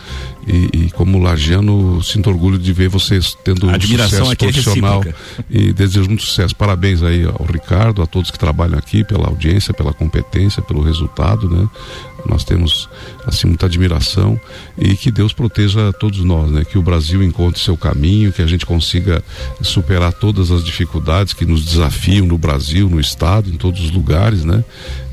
e, 0.47 0.85
e 0.85 0.91
como 0.91 1.19
lagiano 1.19 2.01
sinto 2.03 2.29
orgulho 2.29 2.57
de 2.57 2.73
ver 2.73 2.89
vocês 2.89 3.37
tendo 3.43 3.67
um 3.67 3.79
sucesso 3.79 4.31
é 4.31 4.35
profissional 4.35 5.03
é 5.05 5.13
e 5.49 5.73
desejo 5.73 6.07
muito 6.07 6.23
sucesso. 6.23 6.55
Parabéns 6.55 7.03
aí 7.03 7.23
ao 7.23 7.45
Ricardo, 7.45 8.01
a 8.01 8.07
todos 8.07 8.31
que 8.31 8.39
trabalham 8.39 8.77
aqui 8.77 9.03
pela 9.03 9.27
audiência, 9.27 9.73
pela 9.73 9.93
competência, 9.93 10.61
pelo 10.61 10.81
resultado, 10.81 11.49
né? 11.49 11.67
Nós 12.27 12.43
temos 12.43 12.89
assim 13.25 13.47
muita 13.47 13.65
admiração 13.65 14.39
e 14.77 14.95
que 14.95 15.11
Deus 15.11 15.33
proteja 15.33 15.91
todos 15.93 16.19
nós, 16.23 16.51
né? 16.51 16.63
Que 16.63 16.77
o 16.77 16.81
Brasil 16.81 17.23
encontre 17.23 17.61
seu 17.61 17.77
caminho, 17.77 18.31
que 18.31 18.41
a 18.41 18.47
gente 18.47 18.65
consiga 18.65 19.23
superar 19.61 20.13
todas 20.13 20.51
as 20.51 20.63
dificuldades 20.63 21.33
que 21.33 21.45
nos 21.45 21.63
desafiam 21.65 22.25
no 22.25 22.37
Brasil, 22.37 22.89
no 22.89 22.99
estado, 22.99 23.49
em 23.49 23.57
todos 23.57 23.81
os 23.81 23.91
lugares, 23.91 24.43
né? 24.43 24.63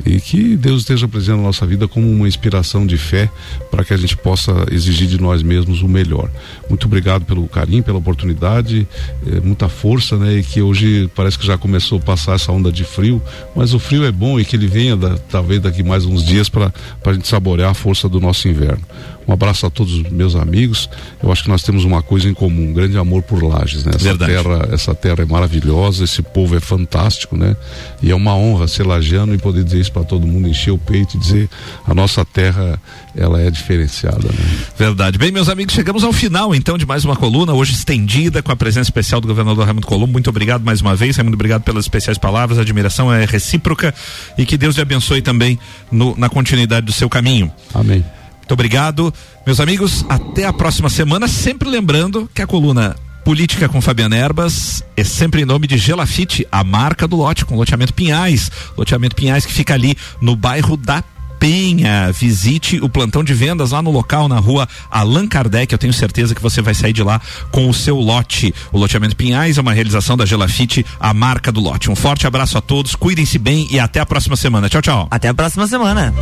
E 0.05 0.21
que 0.21 0.57
Deus 0.57 0.81
esteja 0.81 1.09
presente 1.09 1.37
na 1.37 1.43
nossa 1.43 1.67
vida 1.67 1.87
como 1.89 2.11
uma 2.11 2.29
inspiração 2.29 2.87
de 2.87 2.97
fé 2.97 3.31
para 3.71 3.85
que 3.85 3.93
a 3.93 3.97
gente 3.97 4.17
possa 4.17 4.67
exigir 4.71 5.07
de 5.09 5.21
nós 5.21 5.43
mesmos 5.43 5.83
o 5.83 5.89
melhor. 5.89 6.31
Muito 6.69 6.87
obrigado 6.87 7.25
pelo 7.25 7.47
carinho, 7.49 7.83
pela 7.83 7.99
oportunidade, 7.99 8.87
é, 9.27 9.41
muita 9.41 9.69
força, 9.69 10.17
né? 10.17 10.39
E 10.39 10.43
que 10.43 10.63
hoje 10.63 11.11
parece 11.15 11.39
que 11.39 11.47
já 11.47 11.59
começou 11.59 11.99
a 11.99 12.01
passar 12.01 12.35
essa 12.35 12.53
onda 12.53 12.71
de 12.71 12.85
frio, 12.85 13.23
mas 13.55 13.75
o 13.75 13.79
frio 13.79 14.05
é 14.05 14.13
bom 14.13 14.39
e 14.39 14.45
que 14.45 14.57
ele 14.57 14.67
venha 14.67 14.97
da, 14.97 15.17
talvez 15.19 15.61
daqui 15.61 15.83
mais 15.83 16.05
uns 16.05 16.25
dias 16.25 16.49
para 16.49 16.73
a 17.05 17.13
gente 17.13 17.29
saborear 17.29 17.71
a 17.71 17.75
força 17.75 18.09
do 18.09 18.21
nosso 18.21 18.49
inverno. 18.49 18.85
Um 19.29 19.33
abraço 19.35 19.67
a 19.67 19.71
todos 19.71 19.93
os 19.93 20.03
meus 20.11 20.35
amigos. 20.35 20.89
Eu 21.23 21.31
acho 21.31 21.43
que 21.43 21.51
nós 21.51 21.63
temos 21.63 21.85
uma 21.85 22.03
coisa 22.03 22.27
em 22.29 22.33
comum, 22.33 22.71
um 22.71 22.73
grande 22.73 22.97
amor 22.97 23.23
por 23.23 23.43
Lages, 23.43 23.85
né? 23.85 23.93
Essa 23.95 24.03
Verdade. 24.05 24.33
terra, 24.33 24.69
essa 24.73 24.95
terra 24.95 25.23
é 25.23 25.27
maravilhosa, 25.27 26.03
esse 26.05 26.23
povo 26.23 26.57
é 26.57 26.61
fantástico, 26.61 27.37
né? 27.37 27.55
E 28.03 28.11
é 28.11 28.15
uma 28.15 28.35
honra 28.35 28.67
ser 28.67 28.87
lagiano 28.87 29.35
e 29.35 29.39
poder 29.39 29.63
dizer 29.65 29.81
isso 29.81 29.93
para 29.93 30.03
todo 30.03 30.27
mundo, 30.27 30.49
encher 30.49 30.71
o 30.71 30.79
peito 30.79 31.17
e 31.17 31.21
dizer 31.21 31.51
a 31.87 31.93
nossa 31.93 32.25
terra, 32.25 32.81
ela 33.15 33.39
é 33.43 33.51
diferenciada, 33.51 34.29
né? 34.29 34.67
Verdade. 34.79 35.19
Bem, 35.19 35.31
meus 35.31 35.51
amigos, 35.51 35.75
chegamos 35.75 36.03
ao 36.05 36.13
final 36.13 36.55
então 36.55 36.79
de 36.79 36.87
mais 36.87 37.05
uma 37.05 37.15
coluna, 37.15 37.53
hoje 37.53 37.73
estendida 37.75 38.43
com 38.43 38.51
a 38.51 38.57
presença 38.57 38.89
especial 38.89 39.21
do 39.21 39.29
governador 39.29 39.67
Raimundo 39.67 39.87
Colombo. 39.87 40.13
Muito 40.15 40.31
obrigado 40.31 40.65
mais 40.65 40.81
uma 40.81 40.97
vez, 40.97 41.17
Raimundo, 41.17 41.35
obrigado 41.35 41.63
pelas 41.65 41.85
especiais 41.85 42.17
palavras. 42.17 42.59
A 42.59 42.63
admiração 42.63 43.13
é 43.13 43.27
recíproca 43.27 43.95
e 44.39 44.47
que 44.47 44.57
Deus 44.57 44.75
lhe 44.77 44.81
abençoe 44.81 45.21
também 45.21 45.59
no- 45.93 46.17
na 46.17 46.31
continuidade 46.31 46.87
do 46.87 46.93
seu 46.93 47.11
caminho. 47.11 47.53
Amém. 47.75 48.03
Muito 48.49 48.55
obrigado. 48.55 49.13
Meus 49.45 49.61
amigos, 49.61 50.07
até 50.09 50.47
a 50.47 50.53
próxima 50.55 50.89
semana. 50.89 51.29
Sempre 51.29 51.69
lembrando 51.69 52.31
que 52.33 52.41
a 52.41 52.47
coluna 52.47 52.97
Política 53.23 53.69
com 53.69 53.79
Fabiana 53.79 54.17
Erbas 54.17 54.83
é 54.97 55.05
sempre 55.05 55.43
em 55.43 55.45
nome 55.45 55.67
de 55.67 55.77
Gelafite, 55.77 56.49
a 56.51 56.65
marca 56.65 57.07
do 57.07 57.15
lote, 57.15 57.45
com 57.45 57.57
loteamento 57.57 57.93
Pinhais. 57.93 58.51
Loteamento 58.75 59.15
Pinhais 59.15 59.45
que 59.45 59.53
fica 59.53 59.75
ali 59.75 59.95
no 60.19 60.35
bairro 60.35 60.79
da 60.79 61.05
Penha. 61.39 62.11
Visite 62.11 62.81
o 62.81 62.89
plantão 62.89 63.23
de 63.23 63.35
vendas 63.35 63.73
lá 63.73 63.83
no 63.83 63.91
local, 63.91 64.29
na 64.29 64.39
rua 64.39 64.67
Allan 64.91 65.29
Kardec. 65.29 65.71
Eu 65.71 65.79
tenho 65.79 65.93
certeza 65.93 66.35
que 66.35 66.41
você 66.41 66.63
vai 66.63 66.73
sair 66.73 66.95
de 66.95 67.03
lá 67.03 67.21
com 67.51 67.69
o 67.69 67.75
seu 67.75 67.97
lote. 67.97 68.55
O 68.73 68.79
loteamento 68.79 69.15
Pinhais 69.15 69.59
é 69.59 69.61
uma 69.61 69.75
realização 69.75 70.17
da 70.17 70.25
Gelafite, 70.25 70.87
a 70.99 71.13
marca 71.13 71.53
do 71.53 71.61
lote. 71.61 71.91
Um 71.91 71.97
forte 71.97 72.27
abraço 72.27 72.57
a 72.57 72.63
todos, 72.63 72.95
cuidem-se 72.95 73.39
bem 73.39 73.69
e 73.71 73.79
até 73.79 74.01
a 74.01 74.07
próxima 74.07 74.37
semana. 74.37 74.71
Tchau, 74.71 74.81
tchau. 74.81 75.09
Até 75.11 75.29
a 75.29 75.35
próxima 75.35 75.67
semana. 75.67 76.15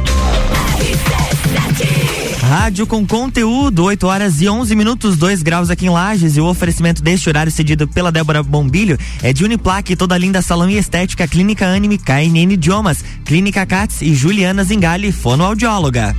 Rádio 2.46 2.86
com 2.86 3.04
conteúdo, 3.04 3.82
8 3.82 4.06
horas 4.06 4.40
e 4.40 4.48
11 4.48 4.76
minutos, 4.76 5.16
2 5.16 5.42
graus 5.42 5.68
aqui 5.68 5.86
em 5.86 5.90
Lages. 5.90 6.36
E 6.36 6.40
o 6.40 6.46
oferecimento 6.46 7.02
deste 7.02 7.28
horário 7.28 7.50
cedido 7.50 7.88
pela 7.88 8.12
Débora 8.12 8.40
Bombilho 8.40 8.96
é 9.20 9.32
de 9.32 9.44
Uniplaque, 9.44 9.96
toda 9.96 10.16
linda 10.16 10.40
salão 10.40 10.70
e 10.70 10.78
estética, 10.78 11.26
Clínica 11.26 11.66
Anime, 11.66 11.98
KNN 11.98 12.52
Idiomas, 12.52 13.04
Clínica 13.24 13.66
Cats 13.66 14.00
e 14.00 14.14
Juliana 14.14 14.62
Zingali, 14.62 15.10
fonoaudióloga. 15.10 16.14